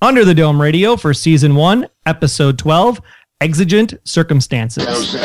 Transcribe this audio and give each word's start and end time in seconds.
Under 0.00 0.24
the 0.24 0.34
Dome 0.34 0.62
Radio 0.62 0.96
for 0.96 1.12
Season 1.12 1.56
1, 1.56 1.88
Episode 2.06 2.56
12 2.56 3.00
Exigent 3.40 3.94
Circumstances. 4.04 5.16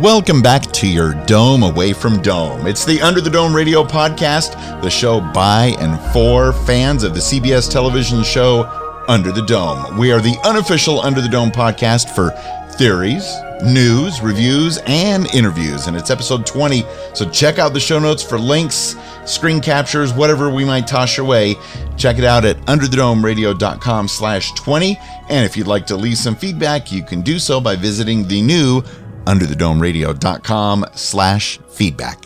Welcome 0.00 0.40
back 0.40 0.62
to 0.72 0.88
your 0.88 1.12
Dome 1.26 1.62
Away 1.62 1.92
from 1.92 2.22
Dome. 2.22 2.66
It's 2.66 2.86
the 2.86 3.02
Under 3.02 3.20
the 3.20 3.28
Dome 3.28 3.54
Radio 3.54 3.84
podcast, 3.84 4.52
the 4.80 4.88
show 4.88 5.20
by 5.20 5.74
and 5.78 6.00
for 6.14 6.54
fans 6.64 7.02
of 7.02 7.12
the 7.12 7.20
CBS 7.20 7.70
television 7.70 8.22
show 8.22 8.64
Under 9.06 9.32
the 9.32 9.44
Dome. 9.44 9.98
We 9.98 10.10
are 10.12 10.20
the 10.22 10.38
unofficial 10.44 11.02
Under 11.02 11.20
the 11.20 11.28
Dome 11.28 11.50
podcast 11.50 12.14
for 12.14 12.30
theories, 12.78 13.30
news, 13.62 14.20
reviews, 14.20 14.78
and 14.86 15.32
interviews. 15.34 15.86
And 15.86 15.96
it's 15.96 16.10
episode 16.10 16.46
20. 16.46 16.84
So 17.14 17.28
check 17.30 17.58
out 17.58 17.72
the 17.72 17.80
show 17.80 17.98
notes 17.98 18.22
for 18.22 18.38
links, 18.38 18.96
screen 19.24 19.60
captures, 19.60 20.12
whatever 20.12 20.50
we 20.50 20.64
might 20.64 20.86
toss 20.86 21.16
your 21.16 21.26
way. 21.26 21.54
Check 21.96 22.18
it 22.18 22.24
out 22.24 22.44
at 22.44 22.56
underthedomeradio.com 22.66 24.08
slash 24.08 24.52
20. 24.52 24.98
And 25.28 25.44
if 25.44 25.56
you'd 25.56 25.66
like 25.66 25.86
to 25.86 25.96
leave 25.96 26.18
some 26.18 26.36
feedback, 26.36 26.90
you 26.90 27.02
can 27.02 27.22
do 27.22 27.38
so 27.38 27.60
by 27.60 27.76
visiting 27.76 28.26
the 28.26 28.42
new 28.42 28.82
underthedomeradio.com 29.26 30.86
slash 30.94 31.58
feedback. 31.70 32.24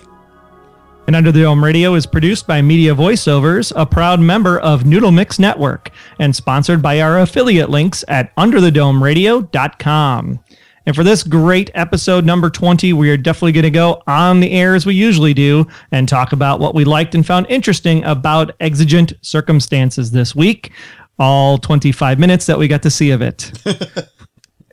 And 1.07 1.15
Under 1.15 1.31
the 1.31 1.43
Dome 1.43 1.63
Radio 1.63 1.93
is 1.95 2.07
produced 2.07 2.47
by 2.47 2.63
Media 2.63 2.95
Voiceovers, 2.95 3.75
a 3.77 3.85
proud 3.85 4.21
member 4.21 4.59
of 4.59 4.87
Noodle 4.87 5.13
Mix 5.13 5.39
Network, 5.39 5.91
and 6.19 6.35
sponsored 6.35 6.81
by 6.81 7.03
our 7.03 7.21
affiliate 7.21 7.69
links 7.69 8.03
at 8.09 8.35
underthedomeradio.com. 8.37 10.41
And 10.87 10.95
for 10.95 11.03
this 11.03 11.23
great 11.23 11.71
episode 11.75 12.25
number 12.25 12.51
20, 12.51 12.93
we 12.93 13.11
are 13.11 13.17
definitely 13.17 13.53
going 13.53 13.65
to 13.65 13.71
go 13.71 14.03
on 14.07 14.41
the 14.41 14.51
air 14.53 14.75
as 14.75 14.85
we 14.85 14.95
usually 14.95 15.33
do 15.33 15.67
and 15.91 16.09
talk 16.09 16.33
about 16.33 16.61
what 16.61 16.75
we 16.75 16.85
liked 16.85 17.15
and 17.15 17.27
found 17.27 17.47
interesting 17.49 18.05
about 18.05 18.55
exigent 18.61 19.15
circumstances 19.23 20.11
this 20.11 20.35
week. 20.35 20.73
All 21.19 21.59
25 21.59 22.19
minutes 22.19 22.47
that 22.47 22.59
we 22.59 22.69
got 22.69 22.83
to 22.83 22.91
see 22.91 23.11
of 23.13 23.23
it. 23.23 23.53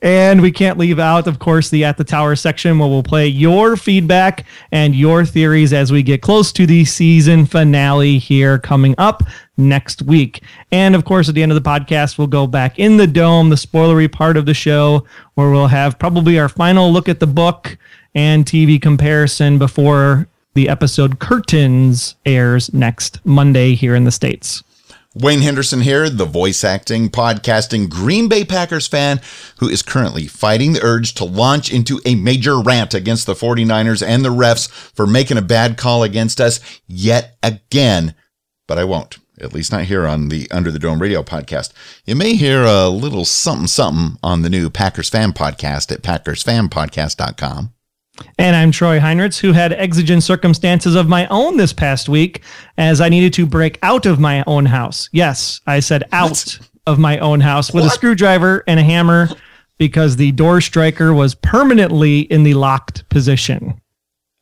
And 0.02 0.42
we 0.42 0.52
can't 0.52 0.80
leave 0.80 0.98
out, 0.98 1.28
of 1.28 1.38
course, 1.38 1.70
the 1.70 1.84
At 1.84 1.98
the 1.98 2.04
Tower 2.04 2.36
section 2.36 2.80
where 2.80 2.90
we'll 2.90 3.04
play 3.04 3.28
your 3.28 3.78
feedback 3.78 4.46
and 4.72 4.96
your 4.96 5.26
theories 5.26 5.74
as 5.74 5.92
we 5.92 6.02
get 6.02 6.24
close 6.24 6.52
to 6.54 6.66
the 6.66 6.86
season 6.86 7.46
finale 7.46 8.18
here 8.18 8.58
coming 8.58 8.96
up 8.98 9.22
next 9.58 10.02
week. 10.02 10.42
And 10.72 10.96
of 10.96 11.06
course, 11.06 11.30
at 11.30 11.36
the 11.36 11.44
end 11.44 11.52
of 11.52 11.64
the 11.64 11.70
podcast, 11.70 12.18
we'll 12.18 12.26
go 12.26 12.48
back 12.48 12.80
in 12.80 12.98
the 12.98 13.06
dome, 13.06 13.50
the 13.50 13.56
spoilery 13.56 14.12
part 14.12 14.38
of 14.38 14.48
the 14.48 14.56
show, 14.56 15.06
where 15.36 15.52
we'll 15.52 15.68
have 15.68 16.00
probably 16.00 16.40
our 16.40 16.50
final 16.50 16.92
look 16.92 17.08
at 17.08 17.20
the 17.20 17.28
book 17.28 17.78
and 18.16 18.46
TV 18.46 18.82
comparison 18.82 19.60
before 19.60 20.28
the 20.56 20.68
episode 20.68 21.20
Curtains 21.20 22.16
airs 22.26 22.74
next 22.74 23.24
Monday 23.24 23.76
here 23.76 23.96
in 23.96 24.04
the 24.04 24.12
States. 24.12 24.64
Wayne 25.14 25.42
Henderson 25.42 25.82
here, 25.82 26.10
the 26.10 26.26
voice 26.26 26.64
acting, 26.64 27.10
podcasting 27.10 27.90
Green 27.90 28.30
Bay 28.30 28.46
Packers 28.46 28.88
fan 28.88 29.20
who 29.60 29.68
is 29.68 29.82
currently 29.82 30.26
fighting 30.26 30.72
the 30.72 30.84
urge 30.84 31.14
to 31.16 31.26
launch 31.26 31.72
into 31.72 32.00
a 32.06 32.16
major 32.16 32.62
rant 32.62 32.94
against 32.94 33.26
the 33.26 33.34
49ers 33.34 34.06
and 34.06 34.24
the 34.24 34.30
refs 34.30 34.70
for 34.70 35.06
making 35.06 35.38
a 35.38 35.42
bad 35.42 35.76
call 35.78 36.04
against 36.04 36.40
us 36.40 36.62
yet 36.88 37.38
again. 37.44 38.16
But 38.70 38.78
I 38.78 38.86
won't, 38.86 39.18
at 39.38 39.54
least 39.54 39.74
not 39.74 39.84
here 39.84 40.08
on 40.08 40.30
the 40.30 40.50
Under 40.50 40.72
the 40.72 40.80
Dome 40.80 41.02
radio 41.02 41.24
podcast. 41.24 41.74
You 42.06 42.16
may 42.16 42.36
hear 42.36 42.64
a 42.64 42.88
little 42.88 43.26
something 43.26 43.68
something 43.68 44.18
on 44.24 44.44
the 44.44 44.50
new 44.50 44.70
Packers 44.70 45.10
fan 45.10 45.34
podcast 45.34 45.92
at 45.92 46.04
packersfanpodcast.com. 46.04 47.74
And 48.38 48.56
I'm 48.56 48.72
Troy 48.72 49.00
Heinrichs, 49.00 49.40
who 49.40 49.54
had 49.54 49.74
exigent 49.74 50.24
circumstances 50.24 50.96
of 50.96 51.08
my 51.08 51.28
own 51.28 51.58
this 51.58 51.74
past 51.74 52.10
week 52.10 52.42
as 52.78 53.02
I 53.02 53.10
needed 53.10 53.34
to 53.34 53.46
break 53.46 53.80
out 53.84 54.06
of 54.06 54.20
my 54.20 54.44
own 54.48 54.66
house. 54.66 55.10
Yes, 55.12 55.62
I 55.68 55.80
said 55.80 56.04
out 56.12 56.30
what? 56.32 56.60
of 56.88 57.00
my 57.00 57.20
own 57.20 57.40
house 57.40 57.74
with 57.74 57.84
what? 57.84 57.92
a 57.92 57.96
screwdriver 57.96 58.64
and 58.68 58.80
a 58.80 58.84
hammer 58.84 59.30
because 59.78 60.16
the 60.16 60.32
door 60.32 60.62
striker 60.62 61.14
was 61.14 61.36
permanently 61.36 62.20
in 62.22 62.44
the 62.44 62.54
locked 62.54 63.08
position. 63.10 63.82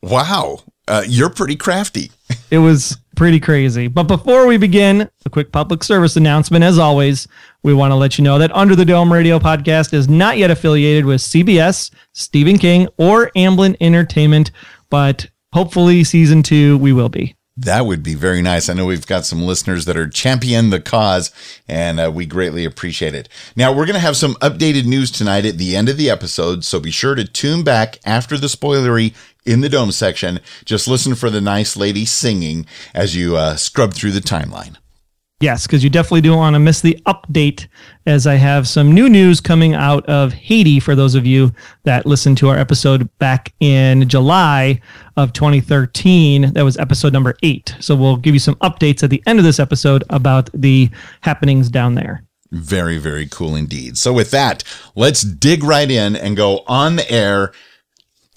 Wow. 0.02 0.60
Uh, 0.86 1.04
you're 1.06 1.30
pretty 1.30 1.56
crafty. 1.56 2.10
it 2.50 2.58
was 2.58 2.98
pretty 3.20 3.38
crazy. 3.38 3.86
But 3.86 4.04
before 4.04 4.46
we 4.46 4.56
begin, 4.56 5.06
a 5.26 5.28
quick 5.28 5.52
public 5.52 5.84
service 5.84 6.16
announcement. 6.16 6.64
As 6.64 6.78
always, 6.78 7.28
we 7.62 7.74
want 7.74 7.90
to 7.90 7.94
let 7.96 8.16
you 8.16 8.24
know 8.24 8.38
that 8.38 8.50
Under 8.56 8.74
the 8.74 8.86
Dome 8.86 9.12
Radio 9.12 9.38
podcast 9.38 9.92
is 9.92 10.08
not 10.08 10.38
yet 10.38 10.50
affiliated 10.50 11.04
with 11.04 11.20
CBS, 11.20 11.90
Stephen 12.14 12.56
King, 12.56 12.88
or 12.96 13.30
Amblin 13.36 13.76
Entertainment, 13.78 14.52
but 14.88 15.28
hopefully 15.52 16.02
season 16.02 16.42
two 16.42 16.78
we 16.78 16.94
will 16.94 17.10
be. 17.10 17.36
That 17.56 17.84
would 17.84 18.02
be 18.02 18.14
very 18.14 18.40
nice. 18.40 18.68
I 18.68 18.74
know 18.74 18.86
we've 18.86 19.06
got 19.06 19.26
some 19.26 19.42
listeners 19.42 19.84
that 19.84 19.96
are 19.96 20.08
champion 20.08 20.70
the 20.70 20.80
cause, 20.80 21.30
and 21.68 22.00
uh, 22.00 22.10
we 22.14 22.24
greatly 22.24 22.64
appreciate 22.64 23.14
it. 23.14 23.28
Now, 23.54 23.70
we're 23.70 23.86
going 23.86 23.94
to 23.94 24.00
have 24.00 24.16
some 24.16 24.34
updated 24.36 24.86
news 24.86 25.10
tonight 25.10 25.44
at 25.44 25.58
the 25.58 25.76
end 25.76 25.88
of 25.88 25.96
the 25.96 26.08
episode, 26.08 26.64
so 26.64 26.80
be 26.80 26.90
sure 26.90 27.14
to 27.14 27.24
tune 27.24 27.62
back 27.62 27.98
after 28.04 28.38
the 28.38 28.46
spoilery 28.46 29.14
in 29.44 29.60
the 29.60 29.68
dome 29.68 29.92
section. 29.92 30.40
Just 30.64 30.88
listen 30.88 31.14
for 31.14 31.28
the 31.28 31.40
nice 31.40 31.76
lady 31.76 32.06
singing 32.06 32.66
as 32.94 33.16
you 33.16 33.36
uh, 33.36 33.56
scrub 33.56 33.92
through 33.92 34.12
the 34.12 34.20
timeline. 34.20 34.76
Yes, 35.40 35.66
because 35.66 35.82
you 35.82 35.88
definitely 35.88 36.20
don't 36.20 36.36
want 36.36 36.52
to 36.52 36.60
miss 36.60 36.82
the 36.82 37.00
update 37.06 37.66
as 38.04 38.26
I 38.26 38.34
have 38.34 38.68
some 38.68 38.92
new 38.92 39.08
news 39.08 39.40
coming 39.40 39.72
out 39.72 40.04
of 40.04 40.34
Haiti 40.34 40.78
for 40.78 40.94
those 40.94 41.14
of 41.14 41.24
you 41.24 41.50
that 41.84 42.04
listened 42.04 42.36
to 42.38 42.48
our 42.50 42.58
episode 42.58 43.08
back 43.18 43.54
in 43.58 44.06
July 44.06 44.82
of 45.16 45.32
2013. 45.32 46.52
That 46.52 46.62
was 46.62 46.76
episode 46.76 47.14
number 47.14 47.36
eight. 47.42 47.74
So 47.80 47.96
we'll 47.96 48.18
give 48.18 48.34
you 48.34 48.38
some 48.38 48.56
updates 48.56 49.02
at 49.02 49.08
the 49.08 49.22
end 49.26 49.38
of 49.38 49.46
this 49.46 49.58
episode 49.58 50.04
about 50.10 50.50
the 50.52 50.90
happenings 51.22 51.70
down 51.70 51.94
there. 51.94 52.22
Very, 52.50 52.98
very 52.98 53.26
cool 53.26 53.56
indeed. 53.56 53.96
So 53.96 54.12
with 54.12 54.32
that, 54.32 54.62
let's 54.94 55.22
dig 55.22 55.64
right 55.64 55.90
in 55.90 56.16
and 56.16 56.36
go 56.36 56.64
on 56.66 56.96
the 56.96 57.10
air 57.10 57.52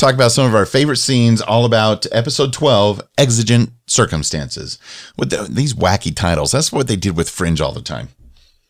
talk 0.03 0.15
about 0.15 0.31
some 0.31 0.45
of 0.45 0.53
our 0.53 0.65
favorite 0.65 0.97
scenes, 0.97 1.41
all 1.41 1.63
about 1.63 2.05
episode 2.11 2.51
12, 2.51 3.01
Exigent 3.17 3.71
Circumstances. 3.87 4.77
With 5.17 5.29
the, 5.29 5.47
these 5.49 5.73
wacky 5.73 6.13
titles, 6.13 6.51
that's 6.51 6.71
what 6.73 6.87
they 6.87 6.97
did 6.97 7.15
with 7.15 7.29
Fringe 7.29 7.61
all 7.61 7.71
the 7.71 7.81
time. 7.81 8.09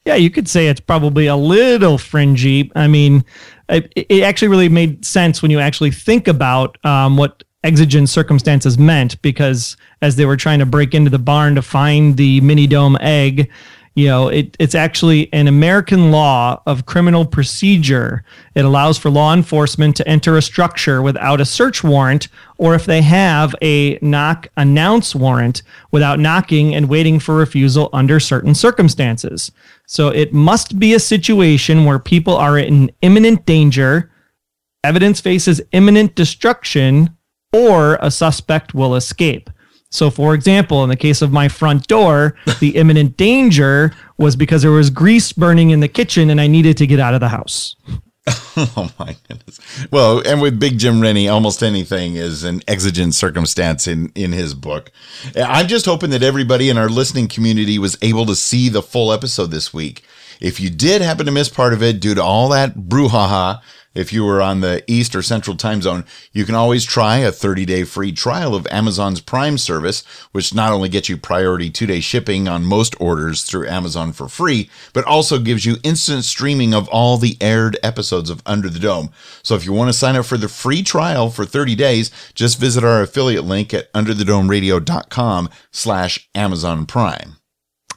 Yeah, 0.06 0.16
you 0.16 0.30
could 0.30 0.48
say 0.48 0.68
it's 0.68 0.82
probably 0.82 1.28
a 1.28 1.36
little 1.36 1.98
fringy. 1.98 2.72
I 2.76 2.88
mean, 2.88 3.24
it, 3.70 3.92
it 3.96 4.22
actually 4.22 4.50
really 4.50 4.70
made 4.70 5.06
sense 5.06 5.42
when 5.42 5.50
you 5.50 5.60
actually 5.60 5.92
think 5.92 6.28
about 6.28 6.78
um, 6.86 7.18
what 7.18 7.44
exigent 7.64 8.10
circumstances 8.10 8.78
meant 8.78 9.20
because 9.22 9.78
as 10.02 10.18
they 10.18 10.26
were 10.26 10.36
trying 10.36 10.60
to 10.60 10.66
break 10.66 10.94
into 10.94 11.10
the 11.10 11.18
barn 11.18 11.56
to 11.56 11.62
find 11.62 12.18
the 12.18 12.42
mini 12.42 12.68
dome 12.68 12.98
egg, 13.00 13.50
you 13.96 14.08
know, 14.08 14.28
it, 14.28 14.58
it's 14.60 14.74
actually 14.74 15.32
an 15.34 15.48
American 15.48 16.12
law 16.12 16.62
of 16.66 16.88
criminal 16.88 17.26
procedure. 17.26 18.24
It 18.56 18.66
allows 18.66 18.98
for 18.98 19.12
law 19.12 19.34
enforcement 19.34 19.96
to 19.98 20.08
enter 20.08 20.36
a 20.36 20.42
structure 20.42 21.02
without 21.02 21.40
a 21.40 21.46
search 21.46 21.84
warrant, 21.84 22.28
or 22.58 22.74
if 22.74 22.86
they 22.86 23.04
have 23.04 23.54
a 23.62 24.00
knock 24.02 24.48
announce 24.58 25.14
warrant 25.14 25.62
without 25.92 26.20
knocking 26.20 26.74
and 26.74 26.90
waiting 26.90 27.20
for 27.20 27.36
refusal 27.36 27.90
under 27.94 28.20
certain 28.20 28.56
circumstances. 28.56 29.52
So 29.86 30.08
it 30.08 30.34
must 30.34 30.80
be 30.80 30.96
a 30.96 31.00
situation 31.00 31.86
where 31.86 32.00
people 32.00 32.36
are 32.36 32.58
in 32.58 32.92
imminent 33.02 33.46
danger, 33.46 34.12
evidence 34.84 35.22
faces 35.22 35.62
imminent 35.72 36.16
destruction, 36.16 37.16
or 37.52 38.00
a 38.02 38.10
suspect 38.10 38.74
will 38.74 38.96
escape. 38.96 39.52
So, 39.94 40.10
for 40.10 40.34
example, 40.34 40.84
in 40.84 40.90
the 40.90 40.96
case 40.96 41.22
of 41.22 41.32
my 41.32 41.48
front 41.48 41.86
door, 41.88 42.36
the 42.60 42.76
imminent 42.78 43.16
danger 43.16 43.94
was 44.18 44.36
because 44.36 44.64
there 44.64 44.72
was 44.72 44.90
grease 44.90 45.32
burning 45.32 45.70
in 45.70 45.82
the 45.82 45.88
kitchen 45.88 46.32
and 46.32 46.42
I 46.42 46.48
needed 46.48 46.78
to 46.78 46.88
get 46.88 47.00
out 47.00 47.14
of 47.14 47.20
the 47.20 47.30
house. 47.30 47.76
oh 48.58 48.92
my 48.98 49.16
goodness. 49.28 49.60
Well, 49.92 50.24
and 50.26 50.42
with 50.42 50.60
Big 50.60 50.80
Jim 50.80 51.00
Rennie, 51.00 51.28
almost 51.30 51.62
anything 51.62 52.16
is 52.16 52.44
an 52.44 52.62
exigent 52.68 53.14
circumstance 53.14 53.86
in 53.86 54.12
in 54.16 54.32
his 54.32 54.56
book. 54.56 54.92
I'm 55.36 55.68
just 55.68 55.86
hoping 55.86 56.10
that 56.10 56.24
everybody 56.24 56.70
in 56.70 56.78
our 56.78 56.90
listening 56.90 57.28
community 57.28 57.78
was 57.78 57.98
able 58.02 58.26
to 58.26 58.36
see 58.36 58.70
the 58.70 58.82
full 58.82 59.12
episode 59.12 59.52
this 59.52 59.74
week. 59.74 60.04
If 60.40 60.60
you 60.60 60.70
did 60.70 61.02
happen 61.02 61.26
to 61.28 61.32
miss 61.32 61.50
part 61.50 61.74
of 61.74 61.84
it 61.84 62.00
due 62.00 62.16
to 62.16 62.24
all 62.24 62.50
that 62.50 62.76
brouhaha, 62.76 63.62
if 63.94 64.12
you 64.12 64.24
were 64.26 64.42
on 64.42 64.62
the 64.62 64.84
East 64.88 65.16
or 65.16 65.22
Central 65.22 65.56
time 65.56 65.82
zone, 65.82 66.06
you 66.32 66.46
can 66.46 66.56
always 66.56 66.84
try 66.84 67.18
a 67.18 67.32
30 67.32 67.66
day 67.66 67.84
free 67.84 68.12
trial 68.12 68.56
of 68.56 68.68
Amazon's 68.68 69.22
Prime 69.22 69.58
service, 69.58 70.04
which 70.32 70.54
not 70.54 70.72
only 70.72 70.90
gets 70.90 71.10
you 71.10 71.18
priority 71.18 71.70
two 71.70 71.86
day 71.86 72.00
shipping 72.00 72.48
on 72.48 72.66
most 72.66 72.96
orders 73.00 73.44
through 73.44 73.68
Amazon 73.68 74.12
for 74.14 74.28
free, 74.28 74.70
but 74.94 75.06
also 75.06 75.40
gives 75.40 75.66
you 75.66 75.78
instant 75.84 76.26
streaming 76.26 76.74
of 76.74 76.88
all 76.90 77.18
the 77.18 77.38
aired 77.40 77.78
episodes 77.84 78.30
of 78.30 78.42
Under 78.46 78.70
the 78.70 78.80
Dome. 78.80 79.12
So 79.44 79.56
if 79.56 79.66
you 79.66 79.74
want 79.74 79.90
to 79.90 79.98
sign 79.98 80.16
up 80.16 80.26
for 80.26 80.38
the 80.38 80.50
free 80.50 80.84
trial 80.84 81.30
for 81.30 81.46
30 81.46 81.76
days, 81.76 82.12
just 82.34 82.60
visit 82.60 82.84
our 82.84 83.02
affiliate 83.02 83.46
link 83.46 83.74
at 83.74 83.92
underthedomeradio.com 83.94 85.50
slash 85.72 86.30
Amazon 86.34 86.86
Prime. 86.86 87.38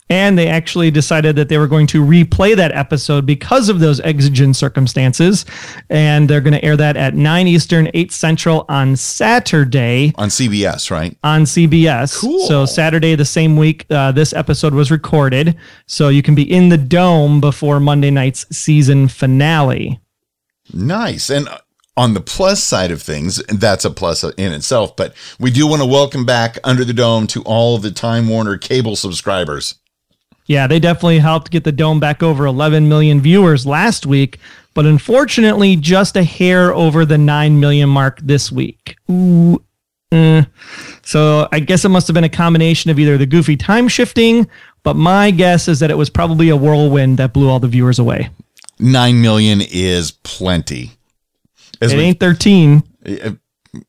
And 0.08 0.38
they 0.38 0.46
actually 0.48 0.90
decided 0.92 1.34
that 1.36 1.48
they 1.48 1.58
were 1.58 1.66
going 1.66 1.88
to 1.88 2.00
replay 2.04 2.54
that 2.54 2.70
episode 2.72 3.26
because 3.26 3.68
of 3.68 3.80
those 3.80 4.00
exigent 4.00 4.54
circumstances. 4.54 5.44
And 5.90 6.30
they're 6.30 6.40
going 6.40 6.54
to 6.54 6.64
air 6.64 6.76
that 6.76 6.96
at 6.96 7.14
9 7.14 7.48
Eastern, 7.48 7.90
8 7.92 8.12
Central 8.12 8.64
on 8.68 8.94
Saturday 8.96 10.12
On 10.16 10.28
CBS, 10.28 10.90
right? 10.90 11.16
on 11.24 11.42
CBS. 11.42 12.20
Cool. 12.20 12.46
So 12.46 12.66
Saturday, 12.66 13.16
the 13.16 13.24
same 13.24 13.56
week 13.56 13.84
uh, 13.90 14.12
this 14.12 14.32
episode 14.32 14.74
was 14.74 14.90
recorded. 14.92 15.56
So 15.86 16.08
you 16.08 16.22
can 16.22 16.34
be 16.36 16.50
in 16.50 16.68
the 16.68 16.78
dome 16.78 17.40
before 17.40 17.80
Monday 17.80 18.10
night's 18.10 18.46
season 18.56 19.08
finale. 19.08 20.00
Nice. 20.72 21.30
And 21.30 21.48
uh, 21.48 21.58
on 21.96 22.14
the 22.14 22.20
plus 22.20 22.62
side 22.62 22.90
of 22.90 23.02
things, 23.02 23.42
that's 23.46 23.84
a 23.84 23.90
plus 23.90 24.22
in 24.22 24.52
itself, 24.52 24.94
but 24.96 25.14
we 25.40 25.50
do 25.50 25.66
want 25.66 25.80
to 25.82 25.86
welcome 25.86 26.24
back 26.26 26.58
Under 26.62 26.84
the 26.84 26.92
Dome 26.92 27.26
to 27.28 27.42
all 27.42 27.74
of 27.74 27.82
the 27.82 27.90
Time 27.90 28.28
Warner 28.28 28.58
cable 28.58 28.96
subscribers. 28.96 29.76
Yeah, 30.46 30.66
they 30.66 30.78
definitely 30.78 31.18
helped 31.18 31.50
get 31.50 31.64
the 31.64 31.72
dome 31.72 31.98
back 32.00 32.22
over 32.22 32.46
11 32.46 32.88
million 32.88 33.20
viewers 33.20 33.66
last 33.66 34.06
week, 34.06 34.38
but 34.74 34.86
unfortunately, 34.86 35.74
just 35.76 36.16
a 36.16 36.22
hair 36.22 36.72
over 36.74 37.04
the 37.04 37.18
9 37.18 37.58
million 37.58 37.88
mark 37.88 38.20
this 38.20 38.52
week. 38.52 38.96
Ooh. 39.10 39.60
eh. 40.12 40.44
So 41.02 41.48
I 41.50 41.58
guess 41.60 41.84
it 41.84 41.88
must 41.88 42.06
have 42.08 42.14
been 42.14 42.24
a 42.24 42.28
combination 42.28 42.90
of 42.90 42.98
either 42.98 43.18
the 43.18 43.26
goofy 43.26 43.56
time 43.56 43.88
shifting, 43.88 44.48
but 44.84 44.94
my 44.94 45.30
guess 45.32 45.66
is 45.66 45.80
that 45.80 45.90
it 45.90 45.96
was 45.98 46.10
probably 46.10 46.48
a 46.48 46.56
whirlwind 46.56 47.18
that 47.18 47.32
blew 47.32 47.48
all 47.48 47.58
the 47.58 47.68
viewers 47.68 47.98
away. 47.98 48.28
9 48.78 49.20
million 49.20 49.60
is 49.62 50.12
plenty. 50.12 50.92
As 51.80 51.92
It 51.92 51.96
we- 51.96 52.02
ain't 52.04 52.20
13. 52.20 52.82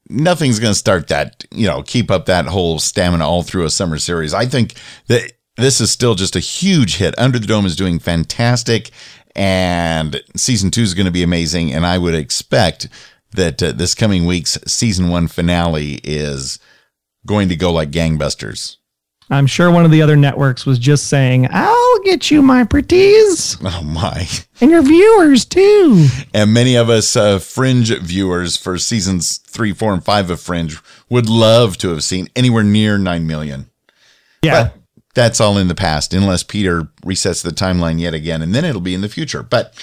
nothing's 0.09 0.59
going 0.59 0.71
to 0.71 0.77
start 0.77 1.07
that, 1.07 1.45
you 1.51 1.67
know, 1.67 1.81
keep 1.83 2.09
up 2.11 2.25
that 2.25 2.45
whole 2.47 2.79
stamina 2.79 3.27
all 3.27 3.43
through 3.43 3.65
a 3.65 3.69
summer 3.69 3.97
series. 3.99 4.33
I 4.33 4.45
think 4.45 4.73
that 5.07 5.31
this 5.57 5.81
is 5.81 5.91
still 5.91 6.15
just 6.15 6.35
a 6.35 6.39
huge 6.39 6.97
hit. 6.97 7.17
Under 7.17 7.39
the 7.39 7.47
Dome 7.47 7.65
is 7.65 7.75
doing 7.75 7.99
fantastic, 7.99 8.91
and 9.35 10.21
season 10.35 10.71
two 10.71 10.81
is 10.81 10.93
going 10.93 11.05
to 11.05 11.11
be 11.11 11.23
amazing. 11.23 11.73
And 11.73 11.85
I 11.85 11.97
would 11.97 12.15
expect 12.15 12.87
that 13.31 13.61
uh, 13.61 13.71
this 13.71 13.93
coming 13.95 14.25
week's 14.25 14.57
season 14.65 15.09
one 15.09 15.27
finale 15.27 15.99
is 16.03 16.59
going 17.25 17.49
to 17.49 17.55
go 17.55 17.71
like 17.71 17.91
gangbusters. 17.91 18.77
I'm 19.29 19.45
sure 19.47 19.69
one 19.69 19.83
of 19.83 19.91
the 19.91 20.01
other 20.01 20.15
networks 20.15 20.65
was 20.65 20.79
just 20.79 21.07
saying, 21.07 21.49
I'll 21.51 21.99
get 22.03 22.31
you 22.31 22.41
my 22.41 22.63
pretties 22.63 23.57
Oh 23.61 23.83
my. 23.83 24.25
and 24.61 24.71
your 24.71 24.81
viewers 24.81 25.43
too. 25.43 26.07
And 26.33 26.53
many 26.53 26.75
of 26.77 26.89
us 26.89 27.13
uh, 27.17 27.37
Fringe 27.39 27.89
viewers 27.99 28.55
for 28.55 28.77
seasons 28.77 29.37
three, 29.39 29.73
four, 29.73 29.93
and 29.93 30.01
five 30.05 30.29
of 30.29 30.39
Fringe 30.39 30.77
would 31.09 31.27
love 31.29 31.77
to 31.79 31.89
have 31.89 32.05
seen 32.05 32.29
anywhere 32.37 32.63
near 32.63 32.97
9 32.97 33.27
million. 33.27 33.69
Yeah. 34.41 34.63
But 34.63 34.75
that's 35.17 35.41
all 35.41 35.57
in 35.57 35.67
the 35.67 35.73
past, 35.73 36.13
unless 36.13 36.43
Peter 36.43 36.83
resets 37.03 37.41
the 37.41 37.49
timeline 37.49 37.99
yet 37.99 38.13
again, 38.13 38.43
and 38.43 38.53
then 38.53 38.63
it'll 38.63 38.79
be 38.79 38.93
in 38.93 39.01
the 39.01 39.09
future. 39.09 39.41
But 39.41 39.73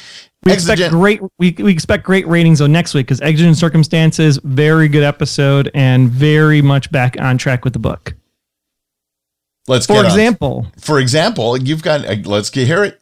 we 0.44 0.52
expect 0.52 0.90
great 0.90 1.20
we, 1.40 1.50
we 1.58 1.72
expect 1.72 2.04
great 2.04 2.24
ratings 2.28 2.60
on 2.60 2.70
next 2.70 2.94
week 2.94 3.06
because 3.06 3.20
exigent 3.20 3.56
circumstances 3.56 4.38
very 4.44 4.86
good 4.86 5.02
episode 5.02 5.72
and 5.74 6.08
very 6.08 6.62
much 6.62 6.92
back 6.92 7.20
on 7.20 7.36
track 7.36 7.64
with 7.64 7.72
the 7.72 7.80
book 7.80 8.14
let's 9.66 9.86
for 9.86 9.94
get 9.94 10.04
on. 10.04 10.06
example 10.06 10.66
For 10.78 11.00
example, 11.00 11.56
you've 11.56 11.82
got. 11.82 12.06
Uh, 12.06 12.16
let's 12.24 12.50
get 12.50 12.68
hear 12.68 12.84
it. 12.84 13.00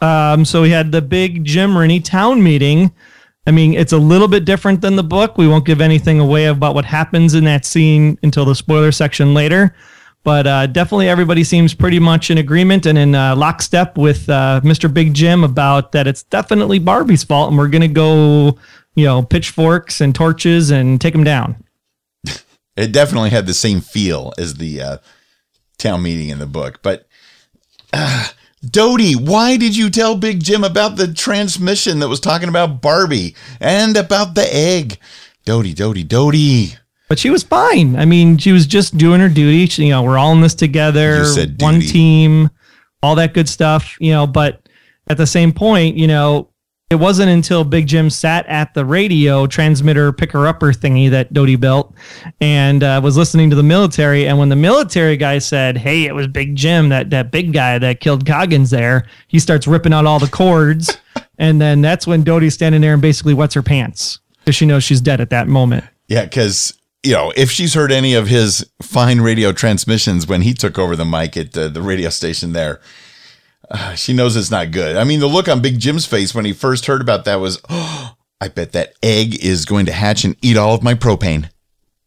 um, 0.00 0.46
so 0.46 0.62
we 0.62 0.70
had 0.70 0.92
the 0.92 1.02
big 1.02 1.44
jim 1.44 1.76
rennie 1.76 2.00
town 2.00 2.42
meeting 2.42 2.90
i 3.46 3.50
mean 3.50 3.74
it's 3.74 3.92
a 3.92 3.98
little 3.98 4.28
bit 4.28 4.46
different 4.46 4.80
than 4.80 4.96
the 4.96 5.02
book 5.02 5.36
we 5.36 5.46
won't 5.46 5.66
give 5.66 5.82
anything 5.82 6.20
away 6.20 6.46
about 6.46 6.74
what 6.74 6.86
happens 6.86 7.34
in 7.34 7.44
that 7.44 7.66
scene 7.66 8.18
until 8.22 8.46
the 8.46 8.54
spoiler 8.54 8.92
section 8.92 9.34
later 9.34 9.74
but 10.22 10.46
uh, 10.46 10.66
definitely 10.66 11.08
everybody 11.08 11.42
seems 11.44 11.74
pretty 11.74 11.98
much 11.98 12.30
in 12.30 12.38
agreement 12.38 12.86
and 12.86 12.98
in 12.98 13.14
uh, 13.14 13.34
lockstep 13.36 13.96
with 13.96 14.28
uh, 14.28 14.60
mr 14.62 14.92
big 14.92 15.14
jim 15.14 15.44
about 15.44 15.92
that 15.92 16.06
it's 16.06 16.22
definitely 16.24 16.78
barbie's 16.78 17.24
fault 17.24 17.48
and 17.50 17.58
we're 17.58 17.68
going 17.68 17.80
to 17.80 17.88
go 17.88 18.58
you 18.94 19.04
know 19.04 19.22
pitchforks 19.22 20.00
and 20.00 20.14
torches 20.14 20.70
and 20.70 21.00
take 21.00 21.12
them 21.12 21.24
down 21.24 21.56
It 22.76 22.92
definitely 22.92 23.30
had 23.30 23.46
the 23.46 23.54
same 23.54 23.80
feel 23.80 24.32
as 24.38 24.54
the 24.54 24.80
uh, 24.80 24.98
town 25.78 26.02
meeting 26.02 26.30
in 26.30 26.38
the 26.38 26.46
book. 26.46 26.80
But 26.82 27.06
uh, 27.92 28.28
Dodie, 28.64 29.14
why 29.14 29.56
did 29.56 29.76
you 29.76 29.90
tell 29.90 30.16
Big 30.16 30.42
Jim 30.42 30.64
about 30.64 30.96
the 30.96 31.12
transmission 31.12 31.98
that 31.98 32.08
was 32.08 32.20
talking 32.20 32.48
about 32.48 32.80
Barbie 32.80 33.34
and 33.60 33.96
about 33.96 34.34
the 34.34 34.48
egg? 34.54 34.98
Dodie, 35.44 35.74
Dodie, 35.74 36.04
Dodie. 36.04 36.76
But 37.10 37.18
she 37.18 37.28
was 37.28 37.42
fine. 37.42 37.96
I 37.96 38.04
mean, 38.04 38.38
she 38.38 38.52
was 38.52 38.66
just 38.66 38.96
doing 38.96 39.20
her 39.20 39.28
duty. 39.28 39.66
She, 39.66 39.86
you 39.86 39.90
know, 39.90 40.04
we're 40.04 40.16
all 40.16 40.30
in 40.30 40.42
this 40.42 40.54
together, 40.54 41.26
one 41.58 41.80
team, 41.80 42.50
all 43.02 43.16
that 43.16 43.34
good 43.34 43.48
stuff. 43.48 43.96
You 43.98 44.12
know, 44.12 44.28
but 44.28 44.68
at 45.08 45.16
the 45.16 45.26
same 45.26 45.52
point, 45.52 45.96
you 45.96 46.06
know, 46.06 46.50
it 46.88 46.94
wasn't 46.94 47.30
until 47.30 47.64
Big 47.64 47.88
Jim 47.88 48.10
sat 48.10 48.46
at 48.46 48.74
the 48.74 48.84
radio 48.84 49.48
transmitter 49.48 50.12
picker 50.12 50.46
upper 50.46 50.72
thingy 50.72 51.10
that 51.10 51.32
Dodie 51.32 51.56
built 51.56 51.92
and 52.40 52.84
uh, 52.84 53.00
was 53.02 53.16
listening 53.16 53.50
to 53.50 53.56
the 53.56 53.64
military. 53.64 54.28
And 54.28 54.38
when 54.38 54.48
the 54.48 54.56
military 54.56 55.16
guy 55.16 55.38
said, 55.38 55.78
"Hey, 55.78 56.04
it 56.04 56.14
was 56.14 56.28
Big 56.28 56.54
Jim, 56.54 56.90
that 56.90 57.10
that 57.10 57.32
big 57.32 57.52
guy 57.52 57.80
that 57.80 57.98
killed 57.98 58.24
Coggins," 58.24 58.70
there, 58.70 59.04
he 59.26 59.40
starts 59.40 59.66
ripping 59.66 59.92
out 59.92 60.06
all 60.06 60.20
the 60.20 60.28
cords, 60.28 60.96
and 61.38 61.60
then 61.60 61.80
that's 61.80 62.06
when 62.06 62.22
Dodie's 62.22 62.54
standing 62.54 62.80
there 62.80 62.92
and 62.92 63.02
basically 63.02 63.34
wets 63.34 63.54
her 63.54 63.62
pants 63.62 64.20
because 64.38 64.54
she 64.54 64.64
knows 64.64 64.84
she's 64.84 65.00
dead 65.00 65.20
at 65.20 65.30
that 65.30 65.48
moment. 65.48 65.84
Yeah, 66.06 66.22
because 66.24 66.72
you 67.02 67.12
know, 67.12 67.32
if 67.36 67.50
she's 67.50 67.74
heard 67.74 67.92
any 67.92 68.14
of 68.14 68.28
his 68.28 68.68
fine 68.82 69.20
radio 69.20 69.52
transmissions 69.52 70.26
when 70.26 70.42
he 70.42 70.52
took 70.52 70.78
over 70.78 70.96
the 70.96 71.04
mic 71.04 71.36
at 71.36 71.52
the, 71.52 71.68
the 71.68 71.82
radio 71.82 72.10
station 72.10 72.52
there, 72.52 72.80
uh, 73.70 73.94
she 73.94 74.12
knows 74.12 74.36
it's 74.36 74.50
not 74.50 74.70
good. 74.70 74.96
I 74.96 75.04
mean, 75.04 75.20
the 75.20 75.26
look 75.26 75.48
on 75.48 75.62
Big 75.62 75.78
Jim's 75.78 76.06
face 76.06 76.34
when 76.34 76.44
he 76.44 76.52
first 76.52 76.86
heard 76.86 77.00
about 77.00 77.24
that 77.24 77.36
was, 77.36 77.60
oh, 77.68 78.14
I 78.42 78.48
bet 78.48 78.72
that 78.72 78.94
egg 79.02 79.44
is 79.44 79.66
going 79.66 79.84
to 79.84 79.92
hatch 79.92 80.24
and 80.24 80.34
eat 80.40 80.56
all 80.56 80.74
of 80.74 80.82
my 80.82 80.94
propane. 80.94 81.50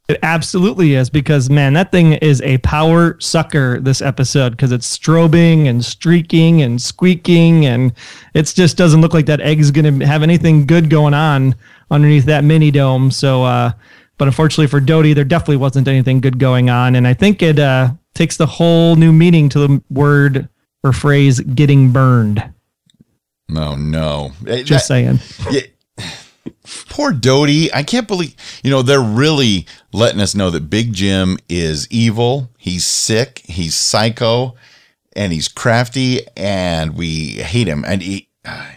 It 0.10 0.18
absolutely 0.24 0.96
is 0.96 1.10
because 1.10 1.50
man, 1.50 1.74
that 1.74 1.92
thing 1.92 2.14
is 2.14 2.42
a 2.42 2.58
power 2.58 3.20
sucker 3.22 3.80
this 3.80 4.02
episode 4.02 4.50
because 4.50 4.72
it's 4.72 4.98
strobing 4.98 5.68
and 5.68 5.86
streaking 5.86 6.62
and 6.62 6.82
squeaking 6.82 7.68
and 7.68 7.94
it 8.34 8.44
just 8.48 8.78
doesn't 8.78 9.00
look 9.00 9.14
like 9.14 9.28
that 9.28 9.42
egg's 9.42 9.70
going 9.70 10.00
to 10.00 10.06
have 10.06 10.24
anything 10.24 10.66
good 10.66 10.90
going 10.90 11.14
on 11.14 11.56
underneath 11.92 12.26
that 12.26 12.44
mini 12.44 12.72
dome. 12.72 13.12
So, 13.12 13.44
uh, 13.44 13.72
but 14.18 14.28
unfortunately 14.28 14.68
for 14.68 14.80
Dodie, 14.80 15.14
there 15.14 15.24
definitely 15.24 15.58
wasn't 15.58 15.88
anything 15.88 16.20
good 16.22 16.40
going 16.40 16.70
on, 16.70 16.96
and 16.96 17.08
I 17.08 17.14
think 17.14 17.42
it 17.42 17.60
uh, 17.60 17.92
takes 18.14 18.38
the 18.38 18.46
whole 18.46 18.96
new 18.96 19.12
meaning 19.14 19.50
to 19.50 19.60
the 19.60 19.82
word 19.90 20.50
or 20.84 20.94
phrase 20.94 21.40
"getting 21.40 21.92
burned." 21.92 22.44
Oh 23.56 23.76
no! 23.76 24.32
Eh, 24.48 24.64
Just 24.64 24.88
that- 24.88 25.20
saying. 25.20 25.20
yeah. 25.52 25.62
Poor 26.90 27.12
Dodie. 27.12 27.74
I 27.74 27.84
can't 27.84 28.08
believe, 28.08 28.36
you 28.64 28.70
know, 28.70 28.82
they're 28.82 29.02
really 29.02 29.66
letting 29.92 30.22
us 30.22 30.34
know 30.36 30.50
that 30.52 30.70
Big 30.70 30.94
Jim 30.94 31.38
is 31.50 31.88
evil. 31.90 32.50
He's 32.58 32.86
sick. 32.86 33.42
He's 33.46 33.76
psycho 33.76 34.56
and 35.16 35.34
he's 35.34 35.48
crafty 35.48 36.22
and 36.38 36.96
we 36.96 37.32
hate 37.42 37.68
him. 37.68 37.84
And 37.86 38.02
he, 38.02 38.30